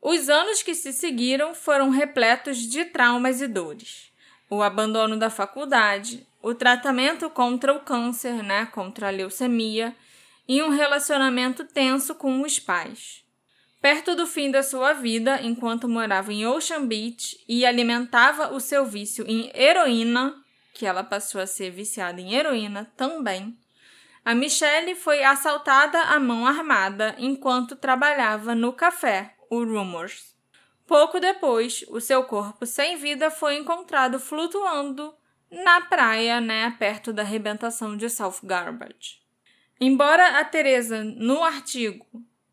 Os 0.00 0.30
anos 0.30 0.62
que 0.62 0.74
se 0.74 0.94
seguiram 0.94 1.54
foram 1.54 1.90
repletos 1.90 2.56
de 2.56 2.86
traumas 2.86 3.42
e 3.42 3.48
dores. 3.48 4.10
O 4.48 4.62
abandono 4.62 5.18
da 5.18 5.28
faculdade, 5.28 6.26
o 6.42 6.54
tratamento 6.54 7.30
contra 7.30 7.72
o 7.72 7.80
câncer, 7.80 8.42
né, 8.42 8.66
contra 8.66 9.08
a 9.08 9.10
leucemia, 9.10 9.96
e 10.48 10.62
um 10.62 10.70
relacionamento 10.70 11.64
tenso 11.64 12.14
com 12.14 12.42
os 12.42 12.58
pais. 12.58 13.24
Perto 13.80 14.14
do 14.14 14.26
fim 14.26 14.50
da 14.50 14.62
sua 14.62 14.92
vida, 14.92 15.40
enquanto 15.42 15.88
morava 15.88 16.32
em 16.32 16.46
Ocean 16.46 16.86
Beach 16.86 17.42
e 17.48 17.64
alimentava 17.64 18.52
o 18.52 18.60
seu 18.60 18.84
vício 18.84 19.24
em 19.26 19.50
heroína, 19.54 20.34
que 20.74 20.84
ela 20.84 21.02
passou 21.02 21.40
a 21.40 21.46
ser 21.46 21.70
viciada 21.70 22.20
em 22.20 22.34
heroína 22.34 22.92
também, 22.96 23.56
a 24.24 24.36
Michelle 24.36 24.94
foi 24.94 25.24
assaltada 25.24 26.00
à 26.00 26.20
mão 26.20 26.46
armada 26.46 27.16
enquanto 27.18 27.74
trabalhava 27.74 28.54
no 28.54 28.72
café, 28.72 29.34
o 29.50 29.64
Rumors. 29.64 30.36
Pouco 30.86 31.18
depois, 31.18 31.84
o 31.88 32.00
seu 32.00 32.22
corpo 32.22 32.64
sem 32.64 32.96
vida 32.96 33.32
foi 33.32 33.56
encontrado 33.56 34.20
flutuando 34.20 35.12
na 35.52 35.82
praia, 35.82 36.40
né, 36.40 36.74
perto 36.78 37.12
da 37.12 37.22
arrebentação 37.22 37.96
de 37.96 38.08
South 38.08 38.40
Garbage. 38.42 39.20
Embora 39.78 40.40
a 40.40 40.44
Teresa 40.44 41.04
no 41.04 41.44
artigo 41.44 42.06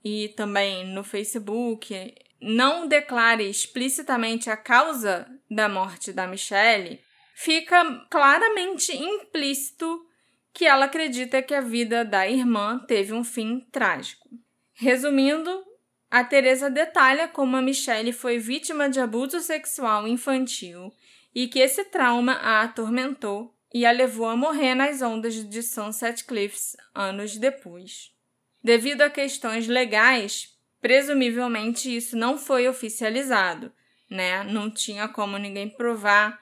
e 0.04 0.30
também 0.36 0.86
no 0.94 1.04
Facebook 1.04 2.14
não 2.42 2.88
declare 2.88 3.50
explicitamente 3.50 4.50
a 4.50 4.58
causa 4.58 5.28
da 5.50 5.70
morte 5.70 6.12
da 6.12 6.28
Michelle, 6.28 7.02
fica 7.34 8.06
claramente 8.10 8.96
implícito 8.96 10.06
que 10.54 10.66
ela 10.66 10.86
acredita 10.86 11.42
que 11.42 11.54
a 11.54 11.62
vida 11.62 12.04
da 12.04 12.28
irmã 12.28 12.80
teve 12.88 13.14
um 13.14 13.24
fim 13.24 13.62
trágico. 13.72 14.30
Resumindo, 14.74 15.64
a 16.10 16.24
Teresa 16.24 16.70
detalha 16.70 17.28
como 17.28 17.56
a 17.56 17.62
Michelle 17.62 18.12
foi 18.12 18.40
vítima 18.40 18.90
de 18.90 19.00
abuso 19.00 19.40
sexual 19.40 20.08
infantil 20.08 20.92
e 21.34 21.48
que 21.48 21.60
esse 21.60 21.84
trauma 21.86 22.34
a 22.34 22.62
atormentou 22.62 23.56
e 23.74 23.86
a 23.86 23.92
levou 23.92 24.28
a 24.28 24.36
morrer 24.36 24.74
nas 24.76 25.02
ondas 25.02 25.36
de 25.48 25.62
Sunset 25.62 26.24
Cliffs 26.24 26.76
anos 26.94 27.38
depois. 27.38 28.12
Devido 28.64 29.02
a 29.02 29.10
questões 29.10 29.68
legais, 29.68 30.58
presumivelmente 30.82 31.96
isso 31.96 32.18
não 32.18 32.38
foi 32.38 32.68
oficializado, 32.68 33.72
né? 34.10 34.44
Não 34.44 34.70
tinha 34.70 35.08
como 35.08 35.38
ninguém 35.38 35.70
provar, 35.70 36.40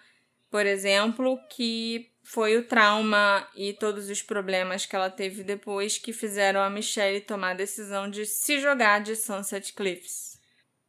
por 0.49 0.65
exemplo, 0.65 1.37
que 1.49 2.11
foi 2.23 2.57
o 2.57 2.67
trauma 2.67 3.47
e 3.55 3.73
todos 3.73 4.09
os 4.09 4.21
problemas 4.21 4.85
que 4.85 4.95
ela 4.95 5.09
teve 5.09 5.43
depois 5.43 5.97
que 5.97 6.11
fizeram 6.11 6.61
a 6.61 6.69
Michelle 6.69 7.21
tomar 7.21 7.51
a 7.51 7.55
decisão 7.55 8.09
de 8.09 8.25
se 8.25 8.59
jogar 8.59 8.99
de 8.99 9.15
Sunset 9.15 9.73
Cliffs. 9.73 10.37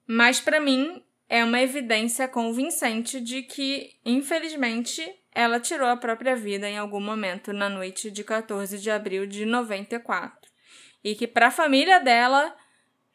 Mas 0.07 0.41
para 0.41 0.59
mim 0.59 1.05
é 1.29 1.45
uma 1.45 1.61
evidência 1.61 2.27
convincente 2.27 3.21
de 3.21 3.43
que, 3.43 3.91
infelizmente, 4.05 5.07
ela 5.35 5.61
tirou 5.61 5.89
a 5.89 5.97
própria 5.97 6.35
vida 6.35 6.69
em 6.69 6.79
algum 6.79 7.01
momento 7.01 7.53
na 7.53 7.69
noite 7.69 8.11
de 8.11 8.25
14 8.25 8.79
de 8.79 8.91
abril 8.91 9.27
de 9.27 9.45
94. 9.45 10.51
E 11.05 11.15
que 11.15 11.27
para 11.27 11.49
a 11.49 11.51
família 11.51 12.01
dela 12.01 12.57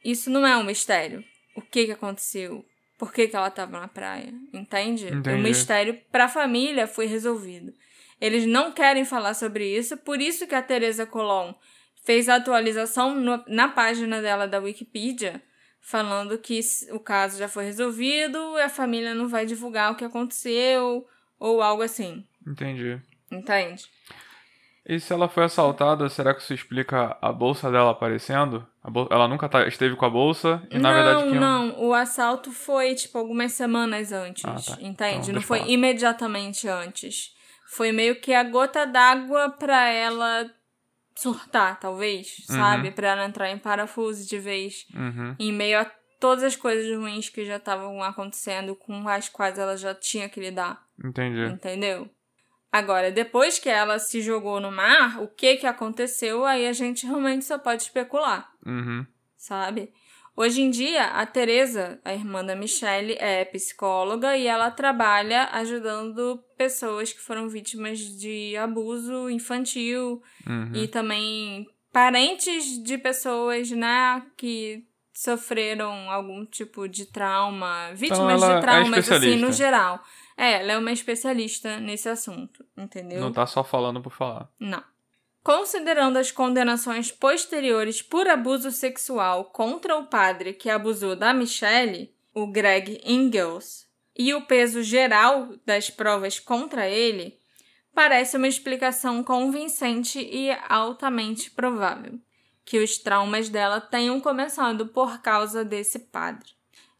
isso 0.03 0.29
não 0.29 0.45
é 0.45 0.55
um 0.57 0.63
mistério. 0.63 1.23
O 1.55 1.61
que 1.61 1.85
que 1.85 1.91
aconteceu? 1.91 2.65
Por 2.97 3.11
que, 3.11 3.27
que 3.27 3.35
ela 3.35 3.47
estava 3.47 3.79
na 3.79 3.87
praia? 3.87 4.33
Entende? 4.53 5.07
Entendi. 5.07 5.29
O 5.31 5.39
mistério 5.39 5.99
para 6.11 6.25
a 6.25 6.29
família 6.29 6.87
foi 6.87 7.05
resolvido. 7.05 7.73
Eles 8.21 8.45
não 8.45 8.71
querem 8.71 9.03
falar 9.03 9.33
sobre 9.33 9.75
isso, 9.75 9.97
por 9.97 10.21
isso 10.21 10.47
que 10.47 10.55
a 10.55 10.61
Teresa 10.61 11.05
Colon 11.05 11.53
fez 12.05 12.29
a 12.29 12.35
atualização 12.35 13.15
no, 13.15 13.43
na 13.47 13.67
página 13.67 14.21
dela 14.21 14.47
da 14.47 14.59
Wikipedia, 14.59 15.41
falando 15.83 16.37
que 16.37 16.61
o 16.91 16.99
caso 16.99 17.37
já 17.37 17.49
foi 17.49 17.65
resolvido 17.65 18.57
e 18.57 18.61
a 18.61 18.69
família 18.69 19.13
não 19.13 19.27
vai 19.27 19.45
divulgar 19.45 19.91
o 19.91 19.95
que 19.95 20.05
aconteceu 20.05 21.05
ou 21.37 21.61
algo 21.61 21.83
assim. 21.83 22.25
Entendi. 22.47 22.99
Entende? 23.29 23.85
E 24.85 24.99
se 24.99 25.13
ela 25.13 25.29
foi 25.29 25.43
assaltada, 25.43 26.09
será 26.09 26.33
que 26.33 26.41
isso 26.41 26.53
explica 26.53 27.17
a 27.21 27.31
bolsa 27.31 27.69
dela 27.69 27.91
aparecendo? 27.91 28.65
Bol... 28.83 29.07
Ela 29.11 29.27
nunca 29.27 29.47
tá... 29.47 29.67
esteve 29.67 29.95
com 29.95 30.05
a 30.05 30.09
bolsa 30.09 30.65
e 30.71 30.79
na 30.79 30.89
não, 30.89 31.03
verdade... 31.03 31.39
Não, 31.39 31.67
não. 31.67 31.83
O 31.85 31.93
assalto 31.93 32.51
foi, 32.51 32.95
tipo, 32.95 33.17
algumas 33.17 33.51
semanas 33.51 34.11
antes. 34.11 34.43
Ah, 34.45 34.55
tá. 34.55 34.81
Entende? 34.81 35.29
Então, 35.29 35.35
não 35.35 35.41
foi 35.41 35.69
imediatamente 35.69 36.67
antes. 36.67 37.33
Foi 37.65 37.91
meio 37.91 38.19
que 38.19 38.33
a 38.33 38.43
gota 38.43 38.85
d'água 38.85 39.49
pra 39.49 39.87
ela 39.89 40.49
surtar, 41.15 41.79
talvez, 41.79 42.27
uhum. 42.49 42.55
sabe? 42.55 42.91
Pra 42.91 43.09
ela 43.09 43.25
entrar 43.25 43.49
em 43.49 43.57
parafuso 43.57 44.27
de 44.27 44.39
vez. 44.39 44.85
Uhum. 44.93 45.35
Em 45.39 45.51
meio 45.51 45.79
a 45.79 45.85
todas 46.19 46.43
as 46.43 46.55
coisas 46.55 46.89
ruins 46.97 47.29
que 47.29 47.45
já 47.45 47.57
estavam 47.57 48.01
acontecendo, 48.01 48.75
com 48.75 49.07
as 49.09 49.27
quais 49.27 49.59
ela 49.59 49.75
já 49.75 49.93
tinha 49.93 50.29
que 50.29 50.39
lidar. 50.39 50.81
Entendi. 51.03 51.45
Entendeu? 51.45 52.09
Agora, 52.71 53.11
depois 53.11 53.59
que 53.59 53.69
ela 53.69 53.99
se 53.99 54.21
jogou 54.21 54.59
no 54.59 54.71
mar, 54.71 55.21
o 55.21 55.27
que 55.27 55.57
que 55.57 55.67
aconteceu, 55.67 56.43
aí 56.45 56.67
a 56.67 56.73
gente 56.73 57.05
realmente 57.05 57.45
só 57.45 57.59
pode 57.59 57.83
especular. 57.83 58.49
Uhum. 58.65 59.05
Sabe? 59.37 59.93
Hoje 60.35 60.61
em 60.61 60.69
dia, 60.71 61.05
a 61.05 61.25
Teresa, 61.27 61.99
a 62.03 62.13
irmã 62.13 62.43
da 62.43 62.55
Michelle, 62.55 63.15
é 63.19 63.45
psicóloga 63.45 64.35
e 64.35 64.47
ela 64.47 64.71
trabalha 64.71 65.47
ajudando 65.51 66.43
pessoas 66.57 67.13
que 67.13 67.19
foram 67.19 67.47
vítimas 67.47 67.99
de 67.99 68.57
abuso 68.57 69.29
infantil 69.29 70.23
uhum. 70.47 70.71
e 70.73 70.87
também 70.87 71.67
parentes 71.91 72.81
de 72.83 72.97
pessoas, 72.97 73.69
né, 73.69 74.23
que 74.35 74.83
sofreram 75.13 76.09
algum 76.09 76.43
tipo 76.43 76.87
de 76.87 77.05
trauma, 77.05 77.93
vítimas 77.93 78.41
então 78.41 78.55
de 78.55 78.61
traumas 78.61 79.11
é 79.11 79.15
assim 79.15 79.35
no 79.35 79.51
geral. 79.51 80.01
É, 80.35 80.61
ela 80.61 80.71
é 80.71 80.77
uma 80.79 80.91
especialista 80.91 81.79
nesse 81.79 82.09
assunto, 82.09 82.65
entendeu? 82.75 83.21
Não 83.21 83.31
tá 83.31 83.45
só 83.45 83.63
falando 83.63 84.01
por 84.01 84.11
falar. 84.11 84.49
Não. 84.59 84.83
Considerando 85.43 86.17
as 86.17 86.31
condenações 86.31 87.11
posteriores 87.11 88.01
por 88.01 88.27
abuso 88.29 88.71
sexual 88.71 89.45
contra 89.45 89.97
o 89.97 90.07
padre 90.07 90.53
que 90.53 90.69
abusou 90.69 91.17
da 91.17 91.33
Michelle, 91.33 92.15
o 92.33 92.47
Greg 92.47 93.01
Ingalls, 93.03 93.85
e 94.17 94.33
o 94.33 94.45
peso 94.45 94.81
geral 94.81 95.53
das 95.65 95.89
provas 95.89 96.39
contra 96.39 96.87
ele, 96.87 97.37
parece 97.93 98.37
uma 98.37 98.47
explicação 98.47 99.23
convincente 99.23 100.19
e 100.19 100.51
altamente 100.69 101.51
provável 101.51 102.19
que 102.65 102.79
os 102.79 102.97
traumas 102.97 103.49
dela 103.49 103.81
tenham 103.81 104.21
começado 104.21 104.87
por 104.87 105.21
causa 105.21 105.65
desse 105.65 105.99
padre. 105.99 106.51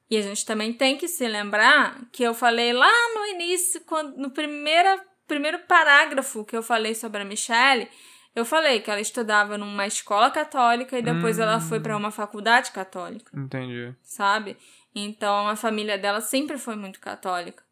E 0.10 0.18
a 0.18 0.22
gente 0.22 0.46
também 0.46 0.74
tem 0.74 0.98
que 0.98 1.08
se 1.08 1.26
lembrar 1.28 2.02
que 2.12 2.24
eu 2.24 2.34
falei 2.34 2.74
lá 2.74 2.91
no 3.16 3.26
início, 3.28 3.80
quando, 3.82 4.18
no 4.18 4.30
primeiro, 4.30 5.02
primeiro 5.26 5.60
parágrafo 5.60 6.44
que 6.44 6.58
eu 6.58 6.62
falei 6.62 6.94
sobre 6.94 7.22
a 7.22 7.26
Michelle, 7.26 7.89
eu 8.36 8.46
falei 8.46 8.80
que 8.80 8.90
ela 8.90 9.02
estudava 9.02 9.58
numa 9.58 9.86
escola 9.86 10.32
católica 10.32 10.98
e 10.98 11.02
depois 11.02 11.38
hum. 11.38 11.44
ela 11.44 11.60
foi 11.60 11.80
para 11.80 11.96
uma 11.96 12.12
faculdade 12.12 12.72
católica. 12.72 13.32
Entendi. 13.38 13.94
Sabe? 14.02 14.58
Então 14.96 15.48
a 15.48 15.56
família 15.56 15.98
dela 15.98 16.22
sempre 16.22 16.58
foi 16.58 16.76
muito 16.76 17.00
católica. 17.00 17.64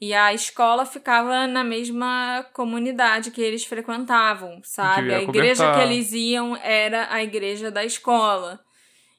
E 0.00 0.12
a 0.12 0.34
escola 0.34 0.84
ficava 0.84 1.46
na 1.46 1.62
mesma 1.62 2.44
comunidade 2.52 3.30
que 3.30 3.40
eles 3.40 3.64
frequentavam, 3.64 4.60
sabe? 4.64 5.14
A 5.14 5.22
igreja 5.22 5.72
que 5.74 5.80
eles 5.80 6.12
iam 6.12 6.56
era 6.56 7.06
a 7.08 7.22
igreja 7.22 7.70
da 7.70 7.84
escola. 7.84 8.60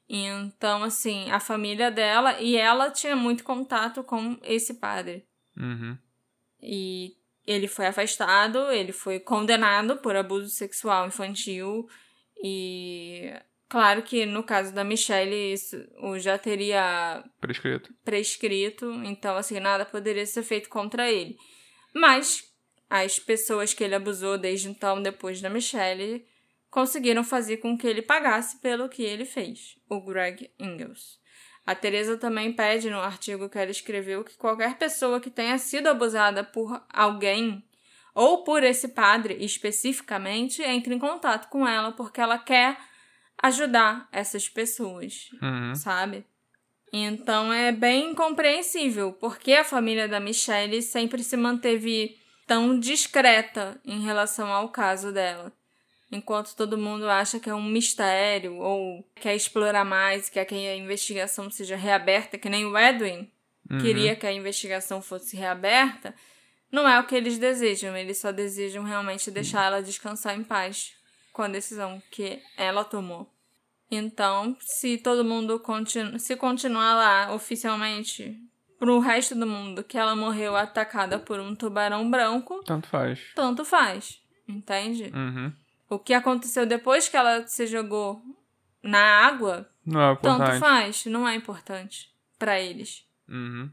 Então, 0.09 0.83
assim, 0.83 1.31
a 1.31 1.39
família 1.39 1.89
dela 1.89 2.39
e 2.41 2.57
ela 2.57 2.91
tinha 2.91 3.15
muito 3.15 3.45
contato 3.45 4.03
com 4.03 4.37
esse 4.43 4.73
padre. 4.73 5.25
Uhum. 5.57 5.97
E 6.61 7.15
ele 7.45 7.67
foi 7.67 7.87
afastado, 7.87 8.71
ele 8.71 8.91
foi 8.91 9.19
condenado 9.19 9.97
por 9.97 10.15
abuso 10.15 10.49
sexual 10.49 11.07
infantil 11.07 11.87
e 12.41 13.33
claro 13.67 14.01
que 14.03 14.25
no 14.25 14.43
caso 14.43 14.73
da 14.73 14.83
Michelle 14.83 15.53
isso 15.53 15.77
já 16.17 16.37
teria 16.37 17.23
Prescrito. 17.39 17.93
prescrito, 18.03 18.91
então 19.03 19.35
assim 19.35 19.59
nada 19.59 19.85
poderia 19.85 20.25
ser 20.25 20.43
feito 20.43 20.69
contra 20.69 21.11
ele. 21.11 21.37
Mas 21.93 22.43
as 22.89 23.19
pessoas 23.19 23.73
que 23.73 23.83
ele 23.83 23.95
abusou 23.95 24.37
desde 24.37 24.69
então, 24.69 25.01
depois 25.01 25.41
da 25.41 25.49
Michelle, 25.49 26.25
conseguiram 26.69 27.23
fazer 27.23 27.57
com 27.57 27.77
que 27.77 27.87
ele 27.87 28.01
pagasse 28.01 28.59
pelo 28.59 28.89
que 28.89 29.03
ele 29.03 29.25
fez, 29.25 29.75
o 29.89 30.01
Greg 30.01 30.51
Ingalls. 30.59 31.19
A 31.65 31.73
Teresa 31.73 32.17
também 32.17 32.51
pede 32.51 32.89
no 32.89 32.99
artigo 32.99 33.47
que 33.49 33.57
ela 33.57 33.71
escreveu 33.71 34.23
que 34.23 34.35
qualquer 34.35 34.77
pessoa 34.77 35.19
que 35.19 35.29
tenha 35.29 35.57
sido 35.57 35.87
abusada 35.87 36.43
por 36.43 36.83
alguém 36.89 37.63
ou 38.13 38.43
por 38.43 38.63
esse 38.63 38.89
padre 38.89 39.37
especificamente 39.43 40.61
entre 40.61 40.93
em 40.93 40.99
contato 40.99 41.49
com 41.49 41.67
ela 41.67 41.91
porque 41.93 42.19
ela 42.21 42.37
quer 42.37 42.77
ajudar 43.41 44.07
essas 44.11 44.47
pessoas, 44.49 45.29
Uhum. 45.41 45.73
sabe? 45.75 46.25
Então 46.91 47.51
é 47.51 47.71
bem 47.71 48.13
compreensível 48.13 49.13
porque 49.13 49.53
a 49.53 49.63
família 49.63 50.07
da 50.07 50.19
Michelle 50.19 50.81
sempre 50.81 51.23
se 51.23 51.35
manteve 51.35 52.15
tão 52.45 52.77
discreta 52.79 53.81
em 53.83 54.01
relação 54.01 54.47
ao 54.51 54.69
caso 54.69 55.11
dela. 55.11 55.51
Enquanto 56.15 56.55
todo 56.55 56.77
mundo 56.77 57.09
acha 57.09 57.39
que 57.39 57.49
é 57.49 57.55
um 57.55 57.63
mistério 57.63 58.57
ou 58.57 59.03
quer 59.15 59.35
explorar 59.35 59.83
mais, 59.83 60.29
quer 60.29 60.45
que 60.45 60.53
a 60.55 60.75
investigação 60.75 61.49
seja 61.49 61.75
reaberta, 61.75 62.37
que 62.37 62.49
nem 62.49 62.65
o 62.65 62.77
Edwin 62.77 63.29
Uhum. 63.71 63.79
queria 63.79 64.15
que 64.15 64.27
a 64.27 64.31
investigação 64.31 65.01
fosse 65.01 65.35
reaberta, 65.37 66.13
não 66.71 66.87
é 66.87 66.99
o 66.99 67.05
que 67.07 67.15
eles 67.15 67.37
desejam. 67.39 67.95
Eles 67.95 68.17
só 68.17 68.31
desejam 68.31 68.83
realmente 68.83 69.31
deixar 69.31 69.65
ela 69.65 69.81
descansar 69.81 70.37
em 70.37 70.43
paz 70.43 70.93
com 71.31 71.41
a 71.41 71.47
decisão 71.47 72.01
que 72.11 72.41
ela 72.57 72.83
tomou. 72.83 73.27
Então, 73.89 74.55
se 74.59 74.97
todo 74.97 75.23
mundo 75.23 75.59
continu 75.59 76.19
se 76.19 76.35
continuar 76.35 76.93
lá 76.95 77.33
oficialmente 77.33 78.37
pro 78.77 78.99
resto 78.99 79.33
do 79.33 79.47
mundo 79.47 79.83
que 79.83 79.97
ela 79.97 80.15
morreu 80.15 80.55
atacada 80.57 81.17
por 81.17 81.39
um 81.39 81.55
tubarão 81.55 82.09
branco, 82.11 82.61
Tanto 82.65 82.87
faz. 82.89 83.19
tanto 83.33 83.63
faz. 83.63 84.19
Entende? 84.47 85.05
Uhum. 85.15 85.53
O 85.95 85.99
que 85.99 86.13
aconteceu 86.13 86.65
depois 86.65 87.07
que 87.07 87.17
ela 87.17 87.45
se 87.47 87.67
jogou 87.67 88.21
na 88.81 88.99
água, 88.99 89.69
Não 89.85 90.11
é 90.11 90.15
tanto 90.15 90.59
faz, 90.59 91.05
não 91.05 91.27
é 91.27 91.35
importante 91.35 92.11
pra 92.37 92.59
eles. 92.59 93.05
Uhum. 93.27 93.69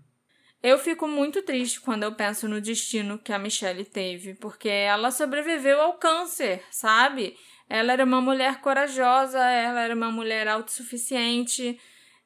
Eu 0.62 0.79
fico 0.79 1.09
muito 1.09 1.43
triste 1.43 1.81
quando 1.81 2.03
eu 2.03 2.12
penso 2.12 2.47
no 2.47 2.61
destino 2.61 3.18
que 3.18 3.33
a 3.33 3.39
Michelle 3.39 3.85
teve, 3.85 4.35
porque 4.35 4.68
ela 4.68 5.11
sobreviveu 5.11 5.81
ao 5.81 5.95
câncer, 5.95 6.62
sabe? 6.71 7.37
Ela 7.68 7.95
era 7.95 8.05
uma 8.05 8.21
mulher 8.21 8.61
corajosa, 8.61 9.39
ela 9.39 9.81
era 9.81 9.95
uma 9.95 10.11
mulher 10.11 10.47
autossuficiente, 10.49 11.81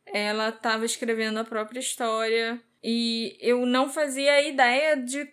ela 0.07 0.49
estava 0.49 0.85
escrevendo 0.85 1.39
a 1.39 1.45
própria 1.45 1.79
história 1.79 2.61
e 2.83 3.37
eu 3.41 3.65
não 3.65 3.89
fazia 3.89 4.47
ideia 4.47 4.97
de 4.97 5.31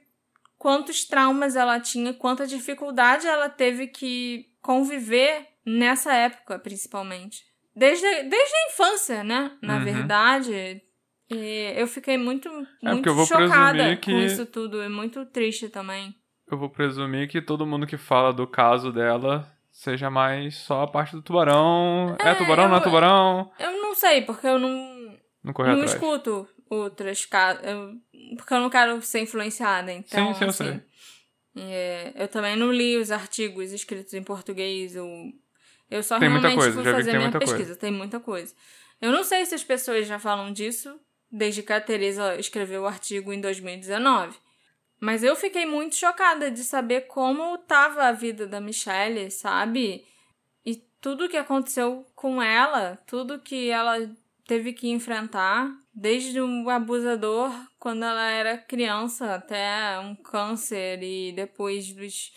quantos 0.57 1.05
traumas 1.05 1.55
ela 1.55 1.79
tinha, 1.79 2.13
quanta 2.13 2.45
dificuldade 2.45 3.25
ela 3.25 3.49
teve 3.49 3.87
que 3.87 4.50
conviver 4.61 5.47
nessa 5.65 6.13
época, 6.13 6.59
principalmente. 6.59 7.43
Desde, 7.75 8.05
desde 8.23 8.55
a 8.55 8.69
infância, 8.71 9.23
né? 9.23 9.51
Na 9.61 9.77
Uhum. 9.77 9.83
verdade, 9.85 10.81
e 11.29 11.73
eu 11.75 11.87
fiquei 11.87 12.17
muito, 12.17 12.49
porque 12.49 12.85
muito 12.85 13.09
eu 13.09 13.25
chocada 13.25 13.71
presumir 13.73 13.95
com 13.97 14.01
que- 14.01 14.25
isso 14.25 14.45
tudo. 14.45 14.83
E 14.83 14.89
muito 14.89 15.25
triste 15.25 15.69
também. 15.69 16.13
Eu 16.51 16.57
vou 16.57 16.69
presumir 16.69 17.29
que 17.29 17.41
todo 17.41 17.65
mundo 17.65 17.87
que 17.87 17.97
fala 17.97 18.33
do 18.33 18.45
caso 18.45 18.91
dela 18.91 19.49
seja 19.71 20.09
mais 20.09 20.55
só 20.57 20.81
a 20.83 20.87
parte 20.87 21.13
do 21.15 21.21
tubarão. 21.21 22.17
É, 22.19 22.29
É, 22.29 22.35
tubarão, 22.35 22.67
não 22.67 22.75
é 22.75 22.79
eu- 22.79 22.83
tubarão? 22.83 23.51
Eu 23.57 23.71
não 23.81 23.95
sei, 23.95 24.21
porque 24.23 24.45
eu 24.47 24.59
não, 24.59 24.69
Não 25.41 25.53
não 25.57 25.61
atrás. 25.71 25.93
escuto 25.93 26.45
outras 26.69 27.25
casas. 27.25 27.63
Porque 28.35 28.53
eu 28.53 28.59
não 28.59 28.69
quero 28.69 29.01
ser 29.01 29.21
influenciada. 29.21 29.93
Então, 29.93 30.33
Sim, 30.33 30.33
sim, 30.39 30.43
eu 30.43 30.49
assim, 30.49 30.63
sei. 30.65 30.81
É, 31.55 32.13
eu 32.15 32.27
também 32.27 32.55
não 32.55 32.71
li 32.71 32.97
os 32.97 33.11
artigos 33.11 33.71
escritos 33.71 34.13
em 34.13 34.23
português. 34.23 34.95
Eu, 34.95 35.07
eu 35.89 36.01
só 36.03 36.19
Tem 36.19 36.29
realmente 36.29 36.55
coisa, 36.55 36.81
fui 36.81 36.91
fazer 36.91 37.11
minha 37.11 37.21
muita 37.23 37.39
coisa. 37.39 37.53
pesquisa. 37.55 37.75
Tem 37.75 37.91
muita 37.91 38.19
coisa. 38.19 38.53
Eu 39.01 39.11
não 39.11 39.23
sei 39.23 39.45
se 39.45 39.55
as 39.55 39.63
pessoas 39.63 40.07
já 40.07 40.19
falam 40.19 40.51
disso 40.53 40.99
desde 41.31 41.63
que 41.63 41.73
a 41.73 41.81
Teresa 41.81 42.35
escreveu 42.35 42.83
o 42.83 42.87
artigo 42.87 43.31
em 43.31 43.39
2019. 43.41 44.37
Mas 44.99 45.23
eu 45.23 45.35
fiquei 45.35 45.65
muito 45.65 45.95
chocada 45.95 46.51
de 46.51 46.63
saber 46.63 47.01
como 47.07 47.55
estava 47.55 48.03
a 48.03 48.11
vida 48.11 48.45
da 48.45 48.61
Michelle, 48.61 49.31
sabe? 49.31 50.05
E 50.63 50.75
tudo 51.01 51.27
que 51.27 51.37
aconteceu 51.37 52.05
com 52.13 52.41
ela, 52.41 52.99
tudo 53.07 53.39
que 53.39 53.69
ela 53.69 53.97
teve 54.47 54.73
que 54.73 54.89
enfrentar, 54.89 55.71
desde 55.93 56.41
um 56.41 56.69
abusador 56.69 57.51
quando 57.79 58.03
ela 58.03 58.29
era 58.29 58.57
criança 58.57 59.35
até 59.35 59.99
um 59.99 60.15
câncer 60.15 61.01
e 61.03 61.31
depois 61.31 61.93
dos, 61.93 62.31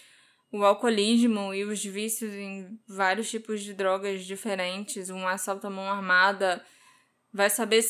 o 0.53 0.65
alcoolismo 0.65 1.53
e 1.55 1.65
os 1.65 1.85
vícios 1.85 2.33
em 2.35 2.79
vários 2.89 3.31
tipos 3.31 3.63
de 3.63 3.75
drogas 3.75 4.25
diferentes, 4.25 5.11
um 5.11 5.27
assalto 5.27 5.67
à 5.67 5.71
mão 5.71 5.91
armada, 5.91 6.65
vai 7.33 7.51
saber 7.51 7.83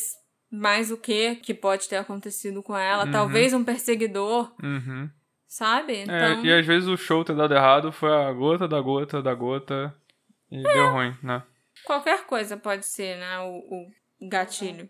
mais 0.51 0.91
o 0.91 0.97
que 0.97 1.35
que 1.35 1.53
pode 1.53 1.87
ter 1.89 1.97
acontecido 1.97 2.61
com 2.63 2.77
ela, 2.77 3.05
Uhum. 3.05 3.11
talvez 3.11 3.53
um 3.53 3.63
perseguidor, 3.63 4.53
Uhum. 4.63 5.09
sabe? 5.47 5.93
É, 5.93 6.03
Então, 6.03 6.45
e 6.45 6.53
às 6.53 6.65
vezes 6.65 6.87
o 6.87 6.95
show 6.97 7.23
ter 7.23 7.35
dado 7.35 7.53
errado 7.53 7.91
foi 7.91 8.11
a 8.11 8.31
gota 8.31 8.67
da 8.67 8.79
gota 8.79 9.21
da 9.21 9.33
gota 9.33 9.95
e 10.51 10.61
deu 10.61 10.91
ruim, 10.93 11.15
né? 11.23 11.43
qualquer 11.83 12.25
coisa 12.25 12.57
pode 12.57 12.85
ser, 12.85 13.17
né, 13.17 13.39
o, 13.39 13.57
o 13.57 13.91
gatilho. 14.21 14.89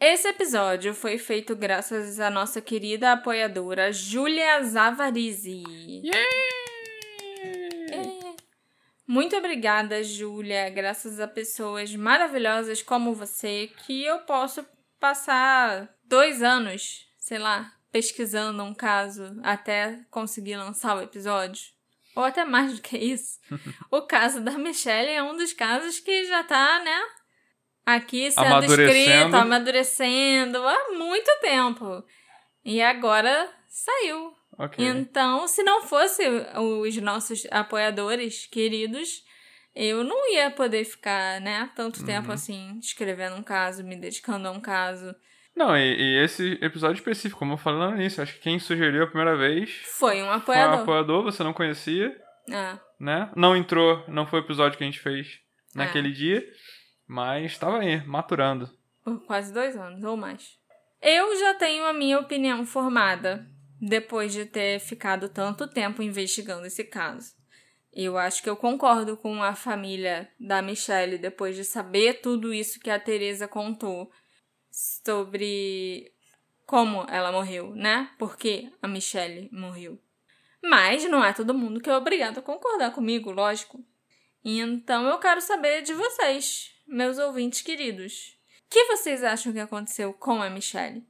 Esse 0.00 0.28
episódio 0.28 0.94
foi 0.94 1.18
feito 1.18 1.56
graças 1.56 2.20
à 2.20 2.30
nossa 2.30 2.60
querida 2.60 3.12
apoiadora 3.12 3.92
Júlia 3.92 4.62
Zavarizi. 4.62 5.64
É. 6.08 6.48
Muito 9.04 9.34
obrigada, 9.36 10.04
Júlia. 10.04 10.68
Graças 10.68 11.18
a 11.18 11.26
pessoas 11.26 11.96
maravilhosas 11.96 12.82
como 12.82 13.14
você, 13.14 13.72
que 13.86 14.04
eu 14.04 14.18
posso 14.20 14.64
passar 15.00 15.88
dois 16.04 16.42
anos, 16.42 17.08
sei 17.18 17.38
lá, 17.38 17.72
pesquisando 17.90 18.62
um 18.62 18.74
caso 18.74 19.40
até 19.42 20.00
conseguir 20.10 20.56
lançar 20.56 20.96
o 20.96 21.02
episódio. 21.02 21.72
Ou 22.14 22.22
até 22.22 22.44
mais 22.44 22.74
do 22.74 22.82
que 22.82 22.98
isso. 22.98 23.40
o 23.90 24.02
caso 24.02 24.40
da 24.42 24.52
Michelle 24.52 25.10
é 25.10 25.22
um 25.22 25.36
dos 25.36 25.52
casos 25.52 25.98
que 25.98 26.26
já 26.26 26.44
tá, 26.44 26.80
né? 26.84 27.00
Aqui 27.96 28.30
sendo 28.30 28.46
Amadurecendo. 28.46 28.98
escrito, 28.98 29.34
amadurecendo 29.36 30.58
há 30.68 30.88
muito 30.96 31.30
tempo. 31.40 32.04
E 32.64 32.82
agora 32.82 33.48
saiu. 33.66 34.32
Ok. 34.58 34.84
Então, 34.84 35.48
se 35.48 35.62
não 35.62 35.82
fosse 35.82 36.22
os 36.56 36.96
nossos 36.98 37.46
apoiadores 37.50 38.46
queridos, 38.46 39.22
eu 39.74 40.04
não 40.04 40.30
ia 40.34 40.50
poder 40.50 40.84
ficar, 40.84 41.40
né, 41.40 41.70
tanto 41.74 42.04
tempo 42.04 42.28
Uhum. 42.28 42.34
assim, 42.34 42.78
escrevendo 42.78 43.36
um 43.36 43.42
caso, 43.42 43.82
me 43.84 43.96
dedicando 43.96 44.48
a 44.48 44.50
um 44.50 44.60
caso. 44.60 45.14
Não, 45.56 45.76
e, 45.76 45.96
e 45.96 46.22
esse 46.24 46.58
episódio 46.60 46.98
específico, 46.98 47.38
como 47.38 47.54
eu 47.54 47.58
falei 47.58 47.80
no 47.80 47.96
início, 47.96 48.22
acho 48.22 48.34
que 48.34 48.40
quem 48.40 48.58
sugeriu 48.58 49.04
a 49.04 49.06
primeira 49.06 49.36
vez 49.36 49.70
Foi 49.98 50.16
um 50.22 50.24
foi 50.24 50.28
um 50.28 50.30
apoiador. 50.30 50.80
apoiador, 50.80 51.22
você 51.22 51.42
não 51.42 51.52
conhecia, 51.54 52.14
É. 52.50 52.78
né? 53.00 53.30
Não 53.34 53.56
entrou, 53.56 54.04
não 54.08 54.26
foi 54.26 54.40
o 54.40 54.44
episódio 54.44 54.76
que 54.76 54.84
a 54.84 54.86
gente 54.86 55.00
fez 55.00 55.38
É. 55.74 55.78
naquele 55.78 56.10
dia, 56.12 56.44
mas 57.08 57.52
estava 57.52 57.78
aí, 57.78 58.06
maturando. 58.06 58.70
Por 59.02 59.24
quase 59.24 59.52
dois 59.52 59.74
anos 59.74 60.04
ou 60.04 60.16
mais. 60.16 60.58
Eu 61.00 61.34
já 61.38 61.54
tenho 61.54 61.84
a 61.86 61.92
minha 61.92 62.18
opinião 62.18 62.66
formada 62.66 63.46
depois 63.80 64.32
de 64.32 64.44
ter 64.44 64.78
ficado 64.78 65.28
tanto 65.28 65.66
tempo 65.66 66.02
investigando 66.02 66.66
esse 66.66 66.84
caso. 66.84 67.34
Eu 67.92 68.18
acho 68.18 68.42
que 68.42 68.50
eu 68.50 68.56
concordo 68.56 69.16
com 69.16 69.42
a 69.42 69.54
família 69.54 70.30
da 70.38 70.60
Michelle 70.60 71.18
depois 71.18 71.56
de 71.56 71.64
saber 71.64 72.20
tudo 72.20 72.52
isso 72.52 72.78
que 72.78 72.90
a 72.90 73.00
Teresa 73.00 73.48
contou 73.48 74.10
sobre 74.70 76.12
como 76.66 77.06
ela 77.08 77.32
morreu, 77.32 77.74
né? 77.74 78.10
Por 78.18 78.36
que 78.36 78.70
a 78.82 78.86
Michelle 78.86 79.48
morreu. 79.50 79.98
Mas 80.62 81.08
não 81.08 81.24
é 81.24 81.32
todo 81.32 81.54
mundo 81.54 81.80
que 81.80 81.88
é 81.88 81.96
obrigado 81.96 82.38
a 82.38 82.42
concordar 82.42 82.92
comigo, 82.92 83.30
lógico. 83.30 83.82
Então 84.44 85.06
eu 85.06 85.18
quero 85.18 85.40
saber 85.40 85.82
de 85.82 85.94
vocês, 85.94 86.74
meus 86.88 87.18
ouvintes 87.18 87.62
queridos. 87.62 88.38
O 88.66 88.70
que 88.70 88.84
vocês 88.86 89.22
acham 89.22 89.52
que 89.52 89.60
aconteceu 89.60 90.12
com 90.12 90.42
a 90.42 90.50
Michelle? 90.50 91.06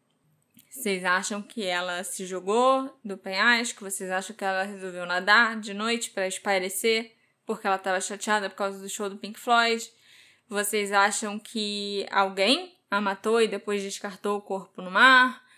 Vocês 0.71 1.05
acham 1.05 1.41
que 1.41 1.65
ela 1.65 2.05
se 2.05 2.27
jogou 2.27 2.99
do 3.05 3.17
penhasco? 3.17 3.89
Vocês 3.89 4.11
acham 4.11 4.37
que 4.37 4.45
ela 4.45 4.65
resolveu 4.65 5.07
nadar 5.07 5.59
de 5.59 5.73
noite 5.73 6.11
para 6.11 6.27
espairecer 6.27 7.17
porque 7.47 7.67
ela 7.67 7.77
estava 7.77 8.01
chateada 8.01 8.51
por 8.51 8.57
causa 8.57 8.79
do 8.79 8.89
show 8.89 9.09
do 9.09 9.17
Pink 9.17 9.41
Floyd? 9.41 9.91
Vocês 10.49 10.93
acham 10.93 11.39
que 11.39 12.07
alguém 12.11 12.77
a 12.91 13.01
matou 13.01 13.41
e 13.41 13.49
depois 13.49 13.83
descartou 13.83 14.37
o 14.37 14.43
corpo 14.43 14.83
no 14.83 14.91
mar? 14.91 15.49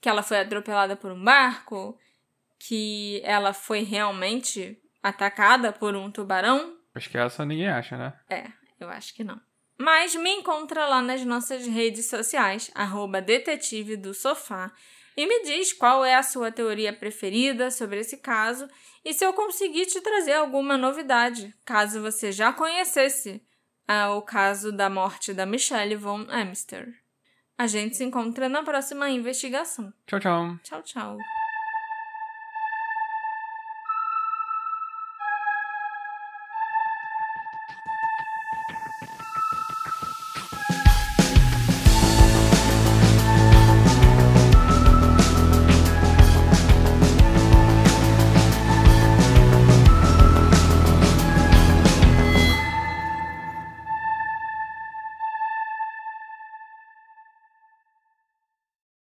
que 0.00 0.08
ela 0.08 0.22
foi 0.22 0.40
atropelada 0.40 0.96
por 0.96 1.10
um 1.10 1.22
barco, 1.22 1.98
que 2.58 3.20
ela 3.24 3.52
foi 3.52 3.82
realmente 3.82 4.80
atacada 5.02 5.72
por 5.72 5.94
um 5.94 6.10
tubarão. 6.10 6.76
Acho 6.94 7.10
que 7.10 7.18
essa 7.18 7.44
ninguém 7.44 7.68
acha, 7.68 7.96
né? 7.96 8.12
É, 8.28 8.46
eu 8.80 8.88
acho 8.88 9.14
que 9.14 9.24
não. 9.24 9.40
Mas 9.78 10.14
me 10.16 10.30
encontra 10.30 10.86
lá 10.86 11.00
nas 11.00 11.24
nossas 11.24 11.66
redes 11.66 12.06
sociais, 12.06 12.70
arroba 12.74 13.22
detetive 13.22 13.96
do 13.96 14.12
sofá, 14.12 14.72
e 15.16 15.26
me 15.26 15.42
diz 15.42 15.72
qual 15.72 16.04
é 16.04 16.14
a 16.14 16.22
sua 16.22 16.52
teoria 16.52 16.92
preferida 16.92 17.70
sobre 17.70 18.00
esse 18.00 18.18
caso 18.18 18.68
e 19.04 19.14
se 19.14 19.24
eu 19.24 19.32
conseguir 19.32 19.86
te 19.86 20.00
trazer 20.00 20.34
alguma 20.34 20.76
novidade, 20.76 21.54
caso 21.64 22.00
você 22.00 22.30
já 22.30 22.52
conhecesse 22.52 23.42
ah, 23.86 24.14
o 24.14 24.22
caso 24.22 24.70
da 24.70 24.90
morte 24.90 25.32
da 25.32 25.46
Michelle 25.46 25.96
von 25.96 26.26
Amster. 26.28 26.92
A 27.56 27.66
gente 27.66 27.96
se 27.96 28.04
encontra 28.04 28.48
na 28.48 28.62
próxima 28.62 29.10
investigação. 29.10 29.92
Tchau, 30.06 30.20
tchau. 30.20 30.58
Tchau, 30.62 30.82
tchau. 30.82 31.18